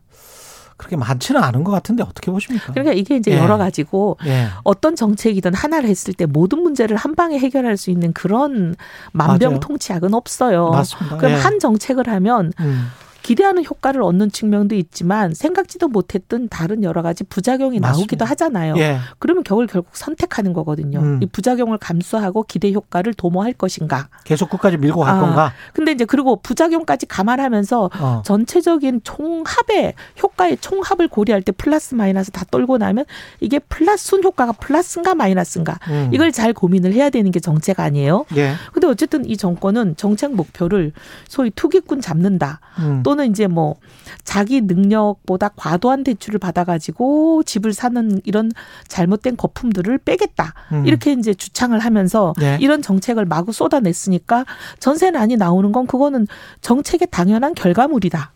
그렇게 0.78 0.96
많지는 0.96 1.42
않은 1.42 1.62
것 1.62 1.72
같은데 1.72 2.02
어떻게 2.02 2.30
보십니까? 2.30 2.72
그러니까 2.72 2.94
이게 2.94 3.16
이제 3.16 3.32
예. 3.32 3.36
여러 3.36 3.58
가지고 3.58 4.16
예. 4.24 4.46
어떤 4.64 4.96
정책이든 4.96 5.52
하나를 5.52 5.86
했을 5.86 6.14
때 6.14 6.24
모든 6.24 6.62
문제를 6.62 6.96
한 6.96 7.14
방에 7.14 7.38
해결할 7.38 7.76
수 7.76 7.90
있는 7.90 8.14
그런. 8.14 8.74
만병통치약은 9.12 10.14
없어요. 10.14 10.70
맞습니다. 10.70 11.18
그럼 11.18 11.32
예. 11.32 11.36
한 11.36 11.58
정책을 11.58 12.08
하면 12.08 12.54
음. 12.60 12.86
기대하는 13.28 13.62
효과를 13.62 14.02
얻는 14.02 14.30
측면도 14.30 14.74
있지만 14.74 15.34
생각지도 15.34 15.88
못했던 15.88 16.48
다른 16.48 16.82
여러 16.82 17.02
가지 17.02 17.24
부작용이 17.24 17.78
맞습니다. 17.78 17.98
나오기도 17.98 18.24
하잖아요. 18.24 18.74
예. 18.78 18.96
그러면 19.18 19.44
겨울 19.44 19.66
결국 19.66 19.94
선택하는 19.94 20.54
거거든요. 20.54 20.98
음. 21.00 21.22
이 21.22 21.26
부작용을 21.26 21.76
감수하고 21.76 22.44
기대 22.44 22.72
효과를 22.72 23.12
도모할 23.12 23.52
것인가. 23.52 24.08
계속 24.24 24.48
끝까지 24.48 24.78
밀고 24.78 25.00
갈 25.00 25.16
아. 25.16 25.20
건가? 25.20 25.52
근데 25.74 25.92
이제 25.92 26.06
그리고 26.06 26.36
부작용까지 26.36 27.04
감안하면서 27.04 27.90
어. 28.00 28.22
전체적인 28.24 29.02
총합의 29.04 29.92
효과의 30.22 30.56
총합을 30.62 31.08
고려할 31.08 31.42
때 31.42 31.52
플러스 31.52 31.94
마이너스 31.94 32.30
다 32.30 32.46
떨고 32.50 32.78
나면 32.78 33.04
이게 33.40 33.58
플러스 33.58 34.06
순 34.06 34.24
효과가 34.24 34.52
플러스인가 34.52 35.14
마이너스인가 35.14 35.78
음. 35.90 36.08
이걸 36.14 36.32
잘 36.32 36.54
고민을 36.54 36.94
해야 36.94 37.10
되는 37.10 37.30
게 37.30 37.40
정책 37.40 37.78
아니에요. 37.78 38.24
예. 38.36 38.54
근데 38.72 38.86
어쨌든 38.86 39.26
이 39.26 39.36
정권은 39.36 39.96
정책 39.98 40.32
목표를 40.34 40.92
소위 41.28 41.50
투기꾼 41.50 42.00
잡는다 42.00 42.60
음. 42.78 43.02
또는 43.02 43.17
이제 43.24 43.46
뭐 43.46 43.76
자기 44.24 44.60
능력보다 44.60 45.50
과도한 45.56 46.04
대출을 46.04 46.38
받아가지고 46.38 47.42
집을 47.44 47.72
사는 47.72 48.20
이런 48.24 48.50
잘못된 48.88 49.36
거품들을 49.36 49.98
빼겠다 49.98 50.54
음. 50.72 50.86
이렇게 50.86 51.12
이제 51.12 51.34
주창을 51.34 51.78
하면서 51.78 52.34
예. 52.40 52.58
이런 52.60 52.82
정책을 52.82 53.24
마구 53.24 53.52
쏟아냈으니까 53.52 54.44
전세난이 54.78 55.36
나오는 55.36 55.72
건 55.72 55.86
그거는 55.86 56.26
정책의 56.60 57.08
당연한 57.10 57.54
결과물이다. 57.54 58.32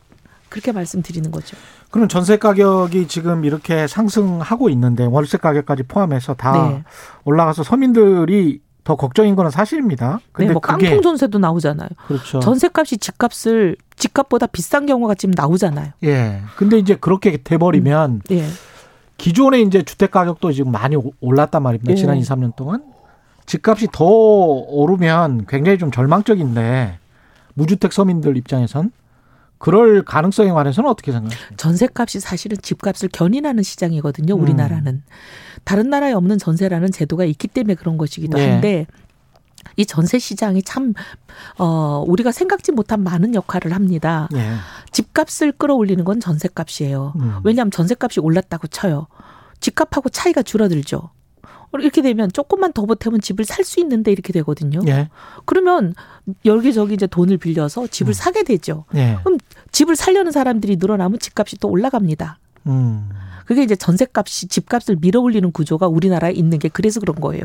그렇게 0.49 0.71
말씀드리는 0.71 1.31
거죠. 1.31 1.57
그럼 1.91 2.09
전세 2.09 2.37
가격이 2.37 3.09
지금 3.09 3.45
이렇게 3.45 3.87
상승하고 3.87 4.69
있는데 4.71 5.05
월세 5.05 5.39
가격까지 5.39 5.85
포함해서 5.85 6.35
다 6.35 6.69
네. 6.69 6.85
올라가서 7.25 7.63
서민들이 7.63 8.61
더 8.85 8.97
걱정인 8.97 9.37
거는 9.37 9.51
사실입니다. 9.51 10.21
근데 10.33 10.49
네, 10.49 10.53
뭐 10.53 10.61
그게 10.61 10.87
깡통 10.89 11.03
전세도 11.03 11.39
나오잖아요. 11.39 11.89
그렇죠. 12.07 12.41
전세값이 12.41 12.99
집값을 12.99 13.77
집값보다 13.97 14.47
비싼 14.47 14.87
경우가 14.87 15.15
지금 15.15 15.33
나오잖아요. 15.37 15.93
예. 16.05 16.41
근데 16.57 16.79
이제 16.79 16.97
그렇게 16.97 17.37
돼 17.37 17.59
버리면 17.59 18.23
예. 18.33 18.45
기존의 19.19 19.63
이제 19.63 19.83
주택 19.83 20.11
가격도 20.11 20.53
지금 20.53 20.73
많이 20.73 20.97
오- 20.97 21.13
올랐단 21.21 21.63
말입니다. 21.63 21.93
예. 21.93 21.97
지난 21.97 22.17
2, 22.17 22.23
3년 22.23 22.57
동안 22.57 22.83
집값이 23.47 23.89
더 23.93 24.05
오르면 24.05 25.47
굉장히 25.49 25.79
좀 25.79 25.93
절망적인데 25.93 26.99
무주택 27.55 27.93
서민들 27.93 28.37
입장에선 28.37 28.91
그럴 29.63 30.03
가능성에 30.03 30.51
관해서는 30.51 30.91
어떻게 30.91 31.13
생각하십니까? 31.13 31.57
전세값이 31.57 32.19
사실은 32.19 32.57
집값을 32.61 33.09
견인하는 33.13 33.63
시장이거든요. 33.63 34.35
음. 34.35 34.41
우리나라는 34.43 35.05
다른 35.63 35.89
나라에 35.89 36.13
없는 36.15 36.39
전세라는 36.39 36.91
제도가 36.91 37.25
있기 37.27 37.47
때문에 37.47 37.77
그런 37.77 37.97
것이기도 37.97 38.39
네. 38.39 38.51
한데 38.51 38.87
이 39.77 39.87
전세 39.87 40.19
시장이 40.19 40.65
참, 40.65 40.95
어, 41.59 42.03
우리가 42.09 42.33
생각지 42.33 42.73
못한 42.73 43.05
많은 43.05 43.37
역할을 43.37 43.73
합니다. 43.73 44.29
예. 44.35 44.55
집값을 44.91 45.53
끌어올리는 45.53 46.03
건 46.03 46.19
전세 46.19 46.49
값이에요. 46.53 47.13
음. 47.15 47.37
왜냐하면 47.45 47.71
전세 47.71 47.95
값이 47.97 48.19
올랐다고 48.19 48.67
쳐요. 48.67 49.07
집값하고 49.61 50.09
차이가 50.09 50.43
줄어들죠. 50.43 51.11
이렇게 51.81 52.03
되면 52.03 52.31
조금만 52.33 52.73
더 52.73 52.85
보태면 52.85 53.21
집을 53.21 53.45
살 53.45 53.65
수 53.65 53.81
있는데 53.81 54.11
이렇게 54.13 54.33
되거든요. 54.33 54.81
예. 54.89 55.09
그러면 55.45 55.95
여기저기 56.45 56.95
이제 56.95 57.07
돈을 57.07 57.39
빌려서 57.39 57.87
집을 57.87 58.11
음. 58.11 58.13
사게 58.13 58.43
되죠. 58.43 58.85
예. 58.95 59.19
그럼 59.25 59.39
집을 59.71 59.97
살려는 59.97 60.33
사람들이 60.33 60.77
늘어나면 60.77 61.19
집값이 61.21 61.59
또 61.59 61.69
올라갑니다. 61.69 62.39
음. 62.67 63.09
그게 63.47 63.63
이제 63.63 63.77
전세값이 63.77 64.49
집값을 64.49 64.97
밀어올리는 65.01 65.51
구조가 65.53 65.87
우리나라에 65.89 66.33
있는 66.33 66.59
게 66.59 66.69
그래서 66.69 67.01
그런 67.01 67.17
거예요. 67.21 67.43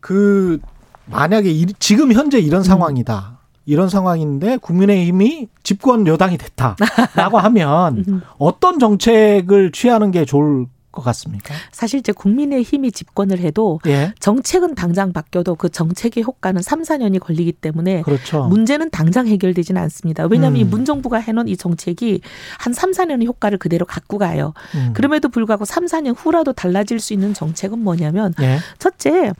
그 0.00 0.58
만약에 1.06 1.50
이, 1.50 1.66
지금 1.78 2.12
현재 2.12 2.38
음. 2.38 2.42
이런 2.42 2.62
상황이다. 2.62 3.38
이런 3.66 3.90
상황인데 3.90 4.56
국민의힘이 4.58 5.48
집권 5.62 6.06
여당이 6.06 6.38
됐다라고 6.38 7.38
하면 7.38 8.04
음. 8.08 8.22
어떤 8.38 8.78
정책을 8.78 9.72
취하는 9.72 10.10
게 10.10 10.24
좋을 10.24 10.66
것 10.98 11.04
같습니까? 11.04 11.54
사실 11.72 12.00
이제 12.00 12.12
국민의힘이 12.12 12.92
집권을 12.92 13.38
해도 13.38 13.80
예. 13.86 14.12
정책은 14.20 14.74
당장 14.74 15.12
바뀌어도 15.12 15.54
그 15.54 15.68
정책의 15.68 16.24
효과는 16.24 16.62
3, 16.62 16.82
4년이 16.82 17.20
걸리기 17.20 17.52
때문에 17.52 18.02
그렇죠. 18.02 18.44
문제는 18.44 18.90
당장 18.90 19.26
해결되지는 19.26 19.80
않습니다. 19.82 20.26
왜냐하면 20.26 20.60
음. 20.60 20.60
이 20.60 20.64
문정부가 20.64 21.18
해놓은 21.18 21.48
이 21.48 21.56
정책이 21.56 22.20
한 22.58 22.72
3, 22.72 22.92
4년의 22.92 23.26
효과를 23.26 23.58
그대로 23.58 23.86
갖고 23.86 24.18
가요. 24.18 24.54
음. 24.74 24.92
그럼에도 24.94 25.28
불구하고 25.28 25.64
3, 25.64 25.86
4년 25.86 26.14
후라도 26.16 26.52
달라질 26.52 27.00
수 27.00 27.12
있는 27.12 27.34
정책은 27.34 27.78
뭐냐면 27.78 28.34
예. 28.40 28.58
첫째, 28.78 29.32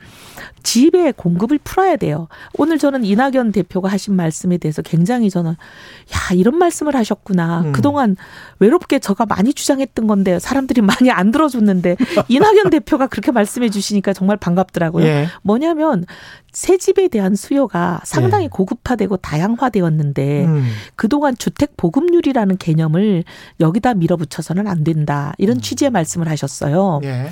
집의 0.62 1.14
공급을 1.16 1.58
풀어야 1.62 1.96
돼요. 1.96 2.28
오늘 2.54 2.78
저는 2.78 3.04
이낙연 3.04 3.52
대표가 3.52 3.88
하신 3.88 4.14
말씀에 4.14 4.58
대해서 4.58 4.82
굉장히 4.82 5.30
저는 5.30 5.52
야 5.52 6.34
이런 6.34 6.58
말씀을 6.58 6.94
하셨구나. 6.94 7.62
음. 7.62 7.72
그동안 7.72 8.16
외롭게 8.58 8.98
저가 8.98 9.26
많이 9.26 9.52
주장했던 9.54 10.06
건데 10.06 10.38
사람들이 10.38 10.82
많이 10.88 11.10
안 11.10 11.30
들어 11.30 11.47
줬는데 11.48 11.96
이낙연 12.28 12.70
대표가 12.70 13.06
그렇게 13.06 13.32
말씀해 13.32 13.70
주시니까 13.70 14.12
정말 14.12 14.36
반갑더라고요. 14.36 15.04
예. 15.04 15.28
뭐냐면 15.42 16.04
새 16.52 16.76
집에 16.78 17.08
대한 17.08 17.34
수요가 17.34 18.00
상당히 18.04 18.44
예. 18.44 18.48
고급화되고 18.48 19.18
다양화되었는데 19.18 20.46
음. 20.46 20.66
그동안 20.96 21.36
주택 21.36 21.76
보급률이라는 21.76 22.56
개념을 22.56 23.24
여기다 23.60 23.94
밀어붙여서는 23.94 24.66
안 24.66 24.82
된다. 24.82 25.34
이런 25.38 25.60
취지의 25.60 25.90
말씀을 25.90 26.28
하셨어요. 26.28 27.00
예. 27.04 27.28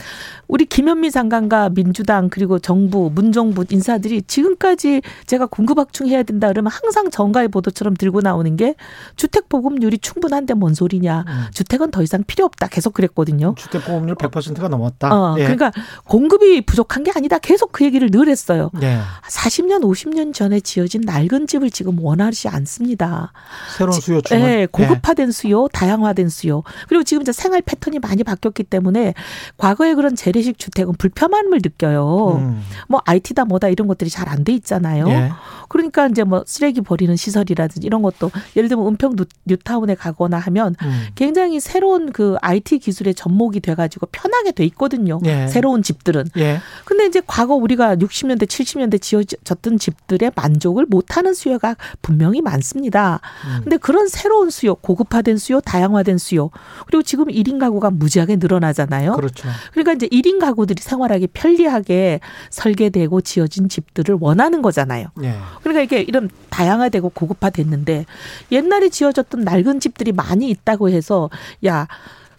우리 0.49 0.65
김현미 0.65 1.11
장관과 1.11 1.71
민주당 1.71 2.29
그리고 2.29 2.59
정부 2.59 3.11
문정부 3.13 3.65
인사들이 3.69 4.23
지금까지 4.23 5.03
제가 5.27 5.47
공급확충해야 5.47 6.23
된다 6.23 6.49
그러면 6.49 6.71
항상 6.71 7.11
정가의 7.11 7.49
보도처럼 7.49 7.95
들고 7.97 8.21
나오는 8.21 8.55
게 8.57 8.75
주택 9.17 9.49
보급률이 9.49 9.99
충분한데 9.99 10.55
뭔 10.55 10.75
소리냐. 10.75 11.25
음. 11.27 11.45
주택은 11.53 11.91
더 11.91 12.03
이상 12.03 12.23
필요 12.25 12.45
없다. 12.45 12.69
계속 12.69 12.95
그랬거든요. 12.95 13.55
주택 13.57 13.85
보 13.85 13.96
험률 13.97 14.15
100%가 14.17 14.69
넘었다. 14.69 15.15
어, 15.15 15.37
예. 15.39 15.43
그러니까 15.45 15.73
공급이 16.05 16.61
부족한 16.63 17.03
게 17.05 17.13
아니다. 17.15 17.39
계속 17.39 17.73
그 17.73 17.85
얘기를 17.85 18.11
늘 18.11 18.29
했어요. 18.29 18.71
예. 18.83 18.99
40년, 19.29 19.83
50년 19.83 20.33
전에 20.35 20.61
지어진 20.61 21.01
낡은 21.03 21.47
집을 21.47 21.71
지금 21.71 21.99
원하지 21.99 22.49
않습니다. 22.49 23.33
새로운 23.77 24.01
수요층은 24.01 24.43
네, 24.43 24.67
고급화된 24.67 25.33
수요, 25.33 25.69
다양화된 25.73 26.29
수요. 26.29 26.63
그리고 26.89 27.03
지금 27.05 27.23
이제 27.23 27.33
생활 27.33 27.63
패턴이 27.63 27.99
많이 27.99 28.23
바뀌었기 28.25 28.65
때문에 28.65 29.15
과거에 29.57 29.95
그런 29.95 30.15
재래식 30.17 30.59
주택은 30.59 30.95
불편함을 30.95 31.61
느껴요. 31.63 32.37
음. 32.39 32.63
뭐 32.89 33.01
IT다 33.05 33.45
뭐다 33.45 33.69
이런 33.69 33.89
것들이 33.89 34.11
잘 34.11 34.29
안 34.29 34.45
돼 34.45 34.53
있잖아요. 34.53 35.09
예. 35.09 35.33
그러니까 35.69 36.07
이제 36.07 36.23
뭐 36.23 36.45
쓰레기 36.47 36.81
버리는 36.81 37.15
시설이라든지 37.17 37.85
이런 37.87 38.03
것도 38.03 38.31
예를 38.55 38.69
들면 38.69 38.87
은평 38.89 39.17
뉴- 39.17 39.25
뉴타운에 39.47 39.95
가거나 39.97 40.39
하면 40.39 40.75
음. 40.83 41.07
굉장히 41.15 41.59
새로운 41.59 42.13
그 42.13 42.37
IT 42.43 42.79
기술의 42.79 43.15
접목이 43.15 43.61
돼가 43.61 43.86
지고 43.89 44.07
편하게 44.13 44.53
돼 44.53 44.65
있거든요. 44.67 45.21
예. 45.25 45.47
새로운 45.49 45.83
집들은. 45.83 46.25
예. 46.39 46.61
근데 46.85 47.07
이제 47.07 47.23
과거 47.27 47.55
우리가 47.55 47.97
60년대, 47.97 48.47
70년대 48.47 49.01
지어졌던 49.01 49.79
집들의 49.79 50.33
만족을 50.35 50.87
못 50.87 51.17
하는 51.17 51.35
수요가 51.35 51.77
분명히 52.03 52.41
많습니다. 52.41 53.21
음. 53.47 53.61
근데 53.65 53.77
그런 53.77 54.09
새로운 54.09 54.51
수요, 54.51 54.75
고급화된 54.75 55.39
수요, 55.39 55.61
다양화된 55.61 56.19
수요, 56.19 56.51
그리고 56.87 57.03
지금 57.03 57.27
1인 57.27 57.59
가구가 57.59 57.91
무지하게 57.91 58.37
늘어나잖아요. 58.37 59.13
그렇죠. 59.15 59.49
그러니까 59.73 59.93
이제 59.93 60.09
1인 60.09 60.41
가구들이 60.41 60.83
생활하기 60.83 61.29
편리하게 61.29 62.21
설계되고 62.51 63.21
지어진 63.21 63.69
집들을 63.69 64.17
원하는 64.21 64.63
거잖아요. 64.63 65.09
예. 65.23 65.37
그러니까 65.63 65.83
이게 65.83 66.03
이런 66.03 66.31
다양화되고 66.51 67.11
고급화됐는데 67.11 68.07
옛날에 68.53 68.89
지어졌던 68.89 69.43
낡은 69.43 69.81
집들이 69.81 70.13
많이 70.13 70.49
있다고 70.51 70.91
해서 70.91 71.31
야 71.65 71.87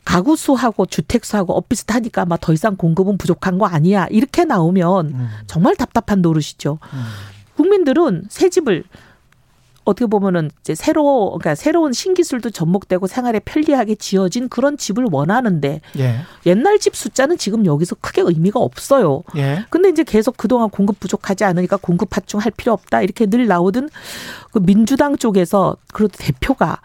가구 0.07 0.37
수하고 0.37 0.85
주택 0.85 1.25
수하고 1.25 1.53
엇비슷하니까 1.57 2.23
막더 2.25 2.53
이상 2.53 2.77
공급은 2.77 3.17
부족한 3.17 3.57
거 3.57 3.65
아니야 3.65 4.07
이렇게 4.09 4.45
나오면 4.45 5.07
음. 5.07 5.27
정말 5.47 5.75
답답한 5.75 6.21
노릇이죠. 6.21 6.79
음. 6.81 7.03
국민들은 7.57 8.23
새 8.29 8.47
집을 8.47 8.85
어떻게 9.83 10.05
보면은 10.05 10.49
이제 10.61 10.75
새로 10.75 11.31
그러니까 11.37 11.55
새로운 11.55 11.91
신기술도 11.91 12.51
접목되고 12.51 13.05
생활에 13.07 13.39
편리하게 13.39 13.95
지어진 13.95 14.47
그런 14.47 14.77
집을 14.77 15.07
원하는데 15.11 15.81
예. 15.99 16.19
옛날 16.45 16.79
집 16.79 16.95
숫자는 16.95 17.37
지금 17.37 17.65
여기서 17.65 17.95
크게 17.99 18.21
의미가 18.21 18.61
없어요. 18.61 19.23
예. 19.35 19.65
근데 19.69 19.89
이제 19.89 20.05
계속 20.05 20.37
그동안 20.37 20.69
공급 20.69 21.01
부족하지 21.01 21.43
않으니까 21.43 21.75
공급 21.75 22.15
확충할 22.15 22.53
필요 22.55 22.71
없다 22.71 23.01
이렇게 23.01 23.25
늘 23.25 23.45
나오던 23.47 23.89
그 24.53 24.59
민주당 24.59 25.17
쪽에서 25.17 25.75
그래도 25.91 26.15
대표가 26.17 26.79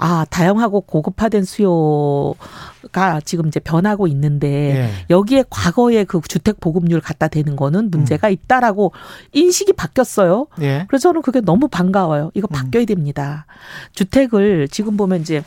아 0.00 0.24
다양하고 0.30 0.82
고급화된 0.82 1.42
수요가 1.42 3.20
지금 3.24 3.48
이제 3.48 3.58
변하고 3.58 4.06
있는데 4.06 4.48
예. 4.48 4.90
여기에 5.10 5.46
과거의 5.50 6.04
그 6.04 6.20
주택 6.28 6.60
보급률 6.60 7.00
갖다 7.00 7.26
대는 7.26 7.56
거는 7.56 7.86
음. 7.86 7.90
문제가 7.90 8.28
있다라고 8.28 8.92
인식이 9.32 9.72
바뀌었어요. 9.72 10.46
예. 10.60 10.84
그래서 10.88 11.08
저는 11.08 11.22
그게 11.22 11.40
너무 11.40 11.66
반가워요. 11.66 12.30
이거 12.34 12.46
음. 12.48 12.54
바뀌어야 12.54 12.84
됩니다. 12.84 13.46
주택을 13.92 14.68
지금 14.68 14.96
보면 14.96 15.20
이제 15.20 15.42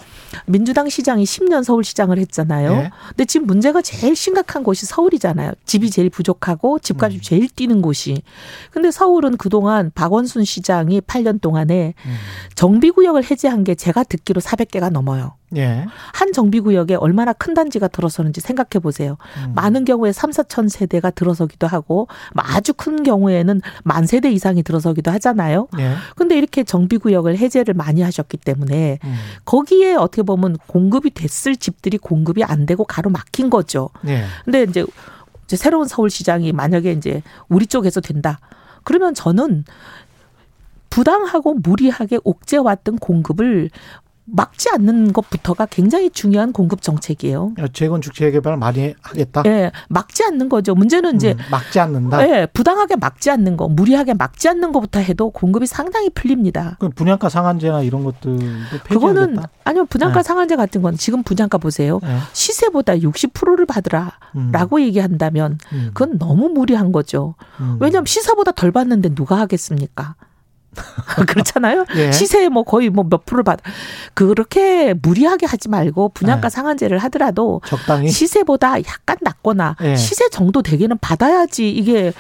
민주당 0.45 0.89
시장이 0.89 1.23
10년 1.23 1.63
서울 1.63 1.85
시장을 1.85 2.19
했잖아요. 2.19 2.73
예. 2.73 2.91
근데 3.07 3.23
지금 3.23 3.47
문제가 3.47 3.81
제일 3.81 4.17
심각한 4.17 4.63
곳이 4.63 4.85
서울이잖아요. 4.85 5.53
집이 5.63 5.89
제일 5.91 6.09
부족하고 6.09 6.79
집값이 6.79 7.19
음. 7.19 7.21
제일 7.21 7.47
뛰는 7.47 7.81
곳이. 7.81 8.21
근데 8.71 8.91
서울은 8.91 9.37
그동안 9.37 9.91
박원순 9.95 10.43
시장이 10.43 10.99
8년 10.99 11.39
동안에 11.39 11.93
음. 12.05 12.15
정비구역을 12.55 13.31
해제한 13.31 13.63
게 13.63 13.75
제가 13.75 14.03
듣기로 14.03 14.40
400개가 14.41 14.89
넘어요. 14.89 15.36
예. 15.56 15.86
한 16.13 16.34
정비구역에 16.34 16.95
얼마나 16.95 17.34
큰 17.34 17.54
단지가 17.54 17.88
들어서는지 17.88 18.41
생각해 18.41 18.82
보세요. 18.82 19.17
음. 19.38 19.54
많은 19.56 19.86
경우에 19.86 20.12
3, 20.12 20.32
4천 20.32 20.69
세대가 20.69 21.12
들어서기도 21.12 21.67
하고 21.67 22.08
아주 22.36 22.73
큰 22.73 23.04
경우에는 23.04 23.62
만 23.84 24.06
세대 24.06 24.32
이상이 24.32 24.63
들어서기도 24.63 25.12
하잖아요. 25.12 25.67
예. 25.80 25.95
근데 26.15 26.38
이렇게 26.38 26.63
정비구역을 26.63 27.38
해제를 27.38 27.73
많이 27.73 28.01
하셨기 28.01 28.38
때문에 28.38 28.99
음. 29.04 29.15
거기에 29.45 29.95
어떻게 29.95 30.23
보면 30.23 30.58
공급이 30.67 31.12
됐을 31.12 31.56
집들이 31.56 31.97
공급이 31.97 32.43
안 32.43 32.65
되고 32.65 32.84
가로막힌 32.84 33.49
거죠. 33.49 33.89
예. 34.08 34.25
근데 34.45 34.63
이제, 34.63 34.86
이제 35.45 35.56
새로운 35.56 35.88
서울시장이 35.88 36.51
만약에 36.54 36.91
이제 36.91 37.21
우리 37.49 37.65
쪽에서 37.65 38.01
된다. 38.01 38.39
그러면 38.84 39.13
저는 39.13 39.63
부당하고 40.91 41.56
무리하게 41.56 42.19
옥죄왔던 42.23 42.99
공급을 42.99 43.71
막지 44.25 44.69
않는 44.69 45.13
것부터가 45.13 45.65
굉장히 45.65 46.10
중요한 46.10 46.53
공급 46.53 46.81
정책이에요. 46.81 47.53
재건축 47.73 48.13
재개발 48.13 48.55
많이 48.57 48.93
하겠다. 49.01 49.43
예, 49.45 49.71
막지 49.89 50.23
않는 50.23 50.47
거죠. 50.47 50.73
문제는 50.75 51.15
이제 51.15 51.34
음, 51.34 51.38
막지 51.49 51.79
않는다. 51.79 52.27
예, 52.27 52.45
부당하게 52.45 52.95
막지 52.95 53.29
않는 53.29 53.57
거, 53.57 53.67
무리하게 53.67 54.13
막지 54.13 54.47
않는 54.47 54.71
것부터 54.71 54.99
해도 54.99 55.31
공급이 55.31 55.65
상당히 55.65 56.10
풀립니다. 56.10 56.77
그 56.79 56.89
분양가 56.89 57.29
상한제나 57.29 57.81
이런 57.81 58.03
것들도 58.03 58.45
그거는 58.88 59.21
폐지하겠다. 59.21 59.49
아니요 59.63 59.86
분양가 59.86 60.21
네. 60.21 60.23
상한제 60.23 60.55
같은 60.55 60.81
건 60.81 60.95
지금 60.97 61.23
분양가 61.23 61.57
보세요. 61.57 61.99
예. 62.03 62.17
시세보다 62.34 62.95
60%를 62.95 63.65
받으라라고 63.65 64.77
음. 64.77 64.81
얘기한다면 64.81 65.57
음. 65.73 65.91
그건 65.93 66.17
너무 66.17 66.49
무리한 66.49 66.91
거죠. 66.91 67.36
음. 67.60 67.77
왜냐하면 67.79 68.05
시세보다 68.05 68.51
덜 68.51 68.71
받는데 68.71 69.13
누가 69.15 69.39
하겠습니까? 69.39 70.15
그렇잖아요. 71.27 71.86
예. 71.95 72.12
시세 72.12 72.47
뭐 72.49 72.63
거의 72.63 72.89
뭐 72.89 73.03
몇 73.10 73.25
프로 73.25 73.43
받 73.43 73.60
그렇게 74.13 74.93
무리하게 74.93 75.45
하지 75.45 75.67
말고 75.69 76.10
분양가 76.10 76.49
네. 76.49 76.55
상한제를 76.55 76.97
하더라도 76.99 77.62
적당히 77.65 78.10
시세보다 78.10 78.79
약간 78.79 79.17
낮거나 79.21 79.75
예. 79.84 79.95
시세 79.95 80.29
정도 80.29 80.62
되기는 80.62 80.97
받아야지 80.99 81.69
이게 81.69 82.13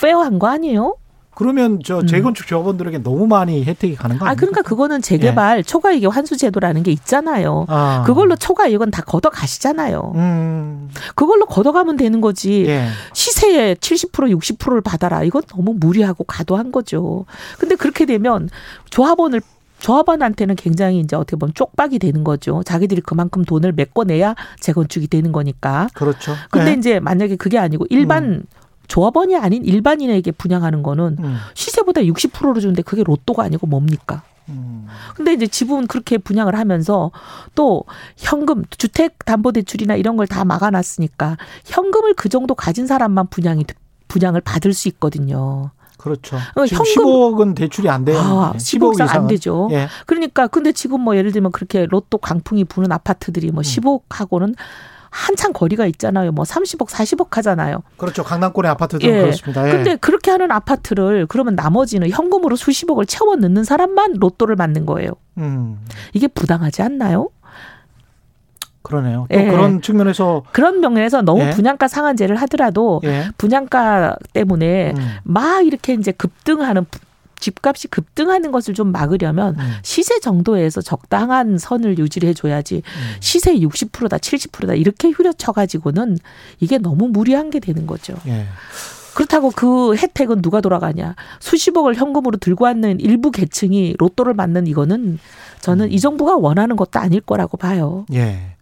페어한 0.00 0.38
거 0.38 0.46
아니에요? 0.46 0.96
그러면 1.38 1.78
저 1.84 2.04
재건축 2.04 2.48
조합원들에게 2.48 3.04
너무 3.04 3.28
많이 3.28 3.62
혜택이 3.62 3.94
가는 3.94 4.18
거 4.18 4.24
아닙니까? 4.26 4.30
아, 4.32 4.34
그러니까 4.34 4.62
그거는 4.62 5.00
재개발 5.00 5.58
예. 5.58 5.62
초과 5.62 5.92
이익 5.92 6.04
환수 6.08 6.36
제도라는 6.36 6.82
게 6.82 6.90
있잖아요. 6.90 7.64
아. 7.68 8.02
그걸로 8.04 8.34
초과 8.34 8.66
이익은 8.66 8.90
다 8.90 9.02
걷어 9.02 9.30
가시잖아요. 9.30 10.14
음. 10.16 10.88
그걸로 11.14 11.46
걷어 11.46 11.70
가면 11.70 11.96
되는 11.96 12.20
거지. 12.20 12.64
예. 12.66 12.88
시세의 13.12 13.76
70% 13.76 14.36
60%를 14.36 14.80
받아라. 14.80 15.22
이건 15.22 15.42
너무 15.46 15.74
무리하고 15.78 16.24
과도한 16.24 16.72
거죠. 16.72 17.24
근데 17.56 17.76
그렇게 17.76 18.04
되면 18.04 18.50
조합원을 18.90 19.40
조합원한테는 19.78 20.56
굉장히 20.56 20.98
이제 20.98 21.14
어떻게 21.14 21.36
보면 21.36 21.54
쪽박이 21.54 22.00
되는 22.00 22.24
거죠. 22.24 22.64
자기들이 22.64 23.00
그만큼 23.02 23.44
돈을 23.44 23.74
메꿔내야 23.74 24.34
재건축이 24.58 25.06
되는 25.06 25.30
거니까. 25.30 25.86
그렇죠. 25.94 26.34
근데 26.50 26.72
네. 26.72 26.78
이제 26.78 26.98
만약에 26.98 27.36
그게 27.36 27.58
아니고 27.58 27.86
일반 27.90 28.24
음. 28.24 28.42
조합원이 28.88 29.36
아닌 29.36 29.64
일반인에게 29.64 30.32
분양하는 30.32 30.82
거는 30.82 31.16
음. 31.20 31.36
시세보다 31.54 32.00
60%를 32.00 32.60
주는데 32.60 32.82
그게 32.82 33.04
로또가 33.04 33.44
아니고 33.44 33.66
뭡니까? 33.66 34.22
음. 34.48 34.86
근데 35.14 35.34
이제 35.34 35.46
지분 35.46 35.86
그렇게 35.86 36.16
분양을 36.16 36.58
하면서 36.58 37.10
또 37.54 37.84
현금 38.16 38.64
주택 38.78 39.24
담보 39.26 39.52
대출이나 39.52 39.94
이런 39.94 40.16
걸 40.16 40.26
다 40.26 40.44
막아놨으니까 40.44 41.36
현금을 41.66 42.14
그 42.14 42.28
정도 42.30 42.54
가진 42.54 42.86
사람만 42.86 43.28
분양이 43.28 43.64
분양을 44.08 44.40
받을 44.40 44.72
수 44.72 44.88
있거든요. 44.88 45.70
그렇죠. 45.98 46.36
어, 46.36 46.64
현금 46.64 46.84
10억은 46.84 47.54
대출이 47.56 47.90
안 47.90 48.04
돼요. 48.04 48.18
아, 48.18 48.52
10억 48.56 48.94
이상 48.94 49.08
안 49.10 49.26
되죠. 49.26 49.68
예. 49.72 49.88
그러니까 50.06 50.46
근데 50.46 50.72
지금 50.72 51.00
뭐 51.02 51.16
예를 51.16 51.32
들면 51.32 51.52
그렇게 51.52 51.86
로또 51.86 52.16
강풍이 52.18 52.64
부는 52.64 52.90
아파트들이 52.92 53.50
뭐 53.50 53.60
음. 53.60 53.62
10억하고는 53.62 54.54
한참 55.10 55.52
거리가 55.52 55.86
있잖아요. 55.86 56.32
뭐 56.32 56.44
30억, 56.44 56.88
40억 56.88 57.34
하잖아요. 57.34 57.82
그렇죠. 57.96 58.22
강남권의 58.22 58.70
아파트들은 58.72 59.14
예. 59.14 59.20
그렇습니다. 59.20 59.66
예. 59.66 59.72
근데 59.72 59.96
그렇게 59.96 60.30
하는 60.30 60.50
아파트를 60.50 61.26
그러면 61.26 61.54
나머지는 61.54 62.10
현금으로 62.10 62.56
수십억을 62.56 63.06
채워 63.06 63.36
넣는 63.36 63.64
사람만 63.64 64.14
로또를 64.18 64.56
맞는 64.56 64.86
거예요. 64.86 65.12
음. 65.38 65.80
이게 66.12 66.28
부당하지 66.28 66.82
않나요? 66.82 67.30
그러네요. 68.82 69.26
또 69.30 69.38
예. 69.38 69.46
그런 69.46 69.82
측면에서 69.82 70.44
그런 70.52 70.80
면에서 70.80 71.20
너무 71.20 71.42
예. 71.42 71.50
분양가 71.50 71.88
상한제를 71.88 72.36
하더라도 72.36 73.00
예. 73.04 73.28
분양가 73.36 74.16
때문에 74.32 74.94
음. 74.96 75.08
막 75.24 75.66
이렇게 75.66 75.94
이제 75.94 76.12
급등하는 76.12 76.86
집값이 77.40 77.88
급등하는 77.88 78.50
것을 78.50 78.74
좀 78.74 78.92
막으려면 78.92 79.56
음. 79.58 79.72
시세 79.82 80.20
정도에서 80.20 80.80
적당한 80.80 81.58
선을 81.58 81.98
유지를 81.98 82.28
해줘야지 82.30 82.76
음. 82.76 83.16
시세 83.20 83.54
60%다 83.54 84.18
70%다 84.18 84.74
이렇게 84.74 85.08
후려쳐가지고는 85.08 86.18
이게 86.60 86.78
너무 86.78 87.08
무리한 87.08 87.50
게 87.50 87.60
되는 87.60 87.86
거죠. 87.86 88.14
예. 88.26 88.46
그렇다고 89.14 89.50
그 89.50 89.96
혜택은 89.96 90.42
누가 90.42 90.60
돌아가냐. 90.60 91.16
수십억을 91.40 91.96
현금으로 91.96 92.36
들고 92.36 92.66
왔는 92.66 93.00
일부 93.00 93.32
계층이 93.32 93.96
로또를 93.98 94.34
맞는 94.34 94.68
이거는 94.68 95.18
저는 95.60 95.86
음. 95.86 95.92
이 95.92 95.98
정부가 95.98 96.36
원하는 96.36 96.76
것도 96.76 97.00
아닐 97.00 97.20
거라고 97.20 97.56
봐요. 97.56 98.06
예. 98.12 98.54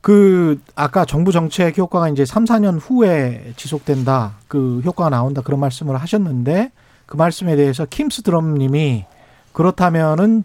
그 0.00 0.60
아까 0.76 1.04
정부 1.04 1.32
정책 1.32 1.76
효과가 1.76 2.08
이제 2.10 2.24
3, 2.24 2.44
4년 2.44 2.78
후에 2.80 3.52
지속된다. 3.56 4.36
그 4.46 4.80
효과가 4.84 5.10
나온다. 5.10 5.42
그런 5.42 5.58
말씀을 5.58 5.96
하셨는데 5.96 6.70
그 7.08 7.16
말씀에 7.16 7.56
대해서 7.56 7.86
킴스 7.86 8.22
드럼 8.22 8.54
님이 8.54 9.06
그렇다면은 9.52 10.44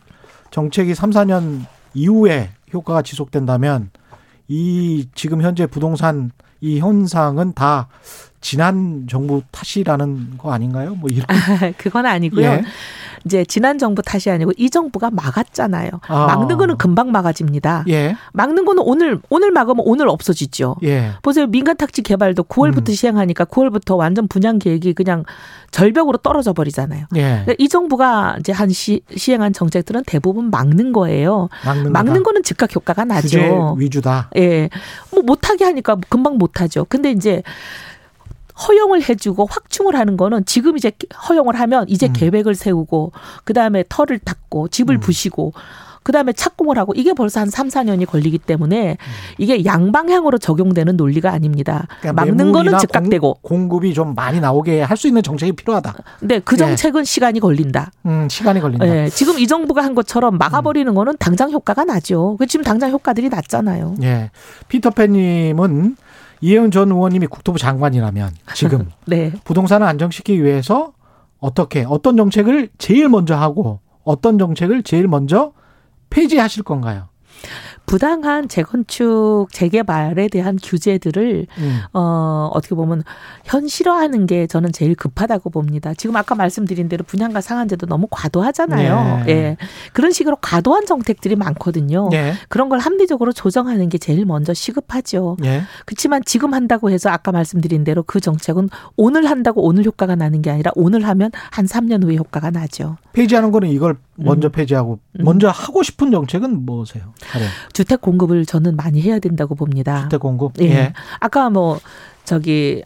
정책이 0.49 0.95
3, 0.95 1.12
4년 1.12 1.65
이후에 1.93 2.52
효과가 2.73 3.02
지속된다면 3.02 3.91
이 4.47 5.10
지금 5.13 5.41
현재 5.41 5.67
부동산 5.67 6.32
이 6.62 6.80
현상은 6.80 7.52
다 7.54 7.89
지난 8.43 9.08
정부 9.10 9.41
탓이라는 9.51 10.38
거 10.38 10.51
아닌가요? 10.51 10.95
뭐 10.95 11.10
이런 11.10 11.25
그건 11.79 12.06
아니고요. 12.06 12.45
예. 12.45 12.63
이제 13.25 13.45
지난 13.45 13.77
정부 13.77 14.01
탓이 14.01 14.29
아니고 14.29 14.51
이 14.58 14.69
정부가 14.69 15.10
막았잖아요. 15.12 15.91
아. 16.08 16.25
막는 16.25 16.58
거는 16.58 16.77
금방 16.77 17.12
막아집니다. 17.12 17.86
예. 17.88 18.17
막는 18.34 18.65
거는 18.65 18.84
오늘 18.86 19.19
오늘 19.29 19.51
막으면 19.51 19.84
오늘 19.88 20.10
없어지죠. 20.10 20.75
예. 20.84 21.12
보세요. 21.21 21.47
민간 21.47 21.77
택지 21.77 22.01
개발도 22.01 22.43
9월부터 22.43 22.89
음. 22.89 22.93
시행하니까 22.93 23.45
9월부터 23.45 23.95
완전 23.95 24.27
분양 24.27 24.60
계획이 24.60 24.93
그냥 24.93 25.23
절벽으로 25.71 26.17
떨어져 26.17 26.51
버리잖아요. 26.51 27.06
예. 27.15 27.45
이 27.58 27.69
정부가 27.69 28.36
이제 28.39 28.51
한 28.51 28.69
시, 28.69 28.99
시행한 29.15 29.53
정책들은 29.53 30.03
대부분 30.06 30.49
막는 30.49 30.91
거예요. 30.91 31.47
막는, 31.65 31.93
막는 31.93 32.23
거는 32.23 32.43
즉각 32.43 32.75
효과가 32.75 33.06
나죠. 33.06 33.75
위주다. 33.79 34.32
예. 34.36 34.69
뭐 35.12 35.21
못하게 35.23 35.63
하니까 35.63 35.95
금방 36.10 36.38
못하죠. 36.38 36.86
근데 36.89 37.12
이제 37.12 37.41
허용을 38.67 39.07
해주고 39.07 39.47
확충을 39.49 39.95
하는 39.95 40.17
거는 40.17 40.45
지금 40.45 40.77
이제 40.77 40.91
허용을 41.29 41.59
하면 41.59 41.85
이제 41.89 42.07
음. 42.07 42.13
계획을 42.13 42.55
세우고 42.55 43.11
그 43.43 43.53
다음에 43.53 43.83
털을 43.89 44.19
닦고 44.19 44.67
집을 44.69 44.95
음. 44.95 44.99
부시고 44.99 45.53
그 46.03 46.11
다음에 46.11 46.33
착공을 46.33 46.77
하고 46.77 46.93
이게 46.95 47.13
벌써 47.13 47.39
한 47.39 47.49
3, 47.49 47.69
4년이 47.69 48.05
걸리기 48.05 48.37
때문에 48.39 48.91
음. 48.91 49.33
이게 49.37 49.63
양방향으로 49.65 50.37
적용되는 50.37 50.97
논리가 50.97 51.31
아닙니다. 51.31 51.87
그러니까 52.01 52.25
막는 52.25 52.51
거는 52.51 52.77
즉각되고 52.77 53.39
공, 53.41 53.69
급이 53.69 53.93
좀 53.93 54.13
많이 54.13 54.39
나오게 54.39 54.81
할 54.81 54.97
수 54.97 55.07
있는 55.07 55.23
정책이 55.23 55.53
필요하다. 55.53 55.95
네, 56.21 56.39
그 56.39 56.55
예. 56.55 56.57
정책은 56.57 57.01
네. 57.01 57.05
시간이 57.05 57.39
걸린다. 57.39 57.91
음, 58.05 58.27
시간이 58.29 58.59
걸린다. 58.61 58.85
네, 58.85 59.09
지금 59.09 59.39
이 59.39 59.47
정부가 59.47 59.83
한 59.83 59.95
것처럼 59.95 60.37
막아버리는 60.37 60.89
음. 60.89 60.93
거는 60.93 61.15
당장 61.19 61.51
효과가 61.51 61.83
나죠. 61.83 62.35
그 62.37 62.45
지금 62.47 62.63
당장 62.63 62.91
효과들이 62.91 63.29
났잖아요. 63.29 63.95
예. 64.03 64.29
피터팬 64.67 65.13
님은 65.13 65.95
이혜원 66.43 66.71
전 66.71 66.91
의원님이 66.91 67.27
국토부 67.27 67.58
장관이라면 67.58 68.34
지금 68.53 68.91
네. 69.08 69.32
부동산을 69.45 69.88
안정시키기 69.88 70.43
위해서 70.43 70.91
어떻게 71.39 71.86
어떤 71.88 72.17
정책을 72.17 72.67
제일 72.77 73.08
먼저 73.08 73.34
하고 73.34 73.79
어떤 74.03 74.38
정책을 74.38 74.84
제일 74.84 75.08
먼저 75.08 75.53
폐지하실 76.10 76.63
건가요? 76.63 77.08
부당한 77.86 78.48
재건축 78.48 79.48
재개발에 79.52 80.28
대한 80.30 80.58
규제들을 80.62 81.48
음. 81.58 81.80
어 81.93 82.50
어떻게 82.54 82.76
보면 82.76 83.04
현실화하는 83.43 84.26
게 84.26 84.48
저는 84.48 84.72
제일 84.72 84.96
급하다고 84.96 85.50
봅니다. 85.50 85.93
지금 85.93 86.15
아까 86.15 86.36
말씀드린 86.36 86.89
대로 86.89 87.04
분양가 87.04 87.41
상한제도 87.41 87.86
너무 87.86 88.08
과도하잖아요. 88.10 89.26
네. 89.26 89.32
예. 89.32 89.58
그런 89.91 90.12
식으로 90.12 90.38
과도한 90.38 90.86
정책들이 90.86 91.36
많거든요. 91.36 92.10
네. 92.10 92.34
그런 92.50 92.69
걸 92.69 92.80
합리적으로 92.80 93.32
조정하는 93.32 93.89
게 93.89 93.98
제일 93.98 94.26
먼저 94.26 94.54
시급하죠. 94.54 95.38
네. 95.39 95.62
그렇지만 95.86 96.22
지금 96.26 96.54
한다고 96.54 96.89
해서 96.89 97.10
아까 97.10 97.32
말씀드린 97.32 97.84
대로 97.84 98.04
그 98.04 98.19
정책은 98.19 98.69
오늘 98.96 99.30
한다고 99.30 99.63
오늘 99.63 99.86
효과가 99.86 100.15
나는 100.15 100.41
게 100.41 100.50
아니라 100.50 100.72
오늘 100.76 101.08
하면 101.08 101.32
한 101.52 101.65
3년 101.65 102.04
후에 102.04 102.15
효과가 102.15 102.52
나죠. 102.52 102.98
폐지하는 103.13 103.52
거는 103.52 103.69
이걸 103.69 103.98
먼저 104.15 104.49
음. 104.49 104.52
폐지하고 104.52 104.99
음. 105.19 105.26
먼저 105.26 105.49
하고 105.49 105.84
싶은 105.84 106.12
정책은 106.12 106.65
뭐세요? 106.65 107.13
주택 107.73 108.02
공급을 108.02 108.45
저는 108.45 108.76
많이 108.76 109.02
해야 109.02 109.19
된다고 109.19 109.56
봅니다. 109.56 110.04
주택 110.04 110.19
공급. 110.19 110.54
예. 110.62 110.65
예. 110.65 110.93
아까 111.19 111.49
뭐 111.49 111.80
저기 112.23 112.84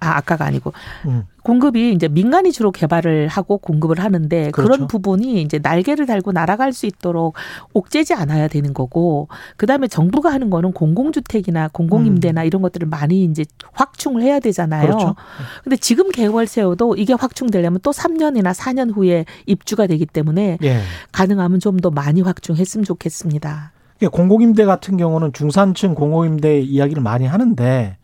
아, 0.00 0.08
아 0.08 0.16
아까가 0.16 0.46
아니고 0.46 0.72
음. 1.06 1.24
공급이 1.42 1.92
이제 1.92 2.08
민간이 2.08 2.52
주로 2.52 2.72
개발을 2.72 3.28
하고 3.28 3.58
공급을 3.58 4.00
하는데 4.00 4.50
그렇죠. 4.50 4.72
그런 4.72 4.86
부분이 4.88 5.42
이제 5.42 5.58
날개를 5.62 6.06
달고 6.06 6.32
날아갈 6.32 6.72
수 6.72 6.86
있도록 6.86 7.34
옥죄지 7.74 8.14
않아야 8.14 8.48
되는 8.48 8.72
거고 8.72 9.28
그다음에 9.58 9.86
정부가 9.86 10.32
하는 10.32 10.48
거는 10.48 10.72
공공주택이나 10.72 11.68
공공임대나 11.68 12.42
음. 12.42 12.46
이런 12.46 12.62
것들을 12.62 12.88
많이 12.88 13.24
이제 13.24 13.44
확충을 13.72 14.22
해야 14.22 14.40
되잖아요. 14.40 14.86
그렇죠. 14.86 15.14
근데 15.62 15.76
지금 15.76 16.10
개월세여도 16.10 16.96
이게 16.96 17.12
확충되려면 17.12 17.80
또 17.82 17.90
3년이나 17.90 18.54
4년 18.54 18.94
후에 18.96 19.26
입주가 19.44 19.86
되기 19.86 20.06
때문에 20.06 20.58
예. 20.62 20.80
가능하면 21.12 21.60
좀 21.60 21.74
더 21.84 21.90
많이 21.90 22.22
확충했으면 22.22 22.84
좋겠습니다. 22.84 23.72
공공임대 24.10 24.64
같은 24.64 24.96
경우는 24.96 25.32
중산층 25.32 25.94
공공임대 25.94 26.60
이야기를 26.60 27.02
많이 27.02 27.26
하는데 27.26 27.96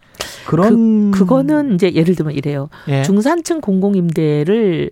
그런 0.50 1.12
그, 1.12 1.20
그거는 1.20 1.74
이제 1.74 1.92
예를 1.94 2.16
들면 2.16 2.34
이래요. 2.34 2.68
예. 2.88 3.02
중산층 3.02 3.60
공공임대를 3.60 4.90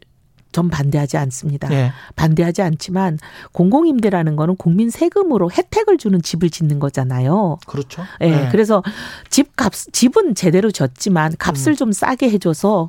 전 0.52 0.70
반대하지 0.70 1.16
않습니다. 1.16 1.70
예. 1.72 1.92
반대하지 2.14 2.62
않지만 2.62 3.18
공공임대라는 3.52 4.36
거는 4.36 4.56
국민 4.56 4.88
세금으로 4.88 5.50
혜택을 5.50 5.98
주는 5.98 6.22
집을 6.22 6.48
짓는 6.50 6.78
거잖아요. 6.78 7.58
그렇죠. 7.66 8.02
예. 8.20 8.30
네. 8.30 8.48
그래서 8.52 8.82
집값 9.30 9.72
집은 9.74 10.36
제대로 10.36 10.70
졌지만 10.70 11.34
값을 11.38 11.72
음. 11.72 11.76
좀 11.76 11.92
싸게 11.92 12.30
해줘서 12.30 12.88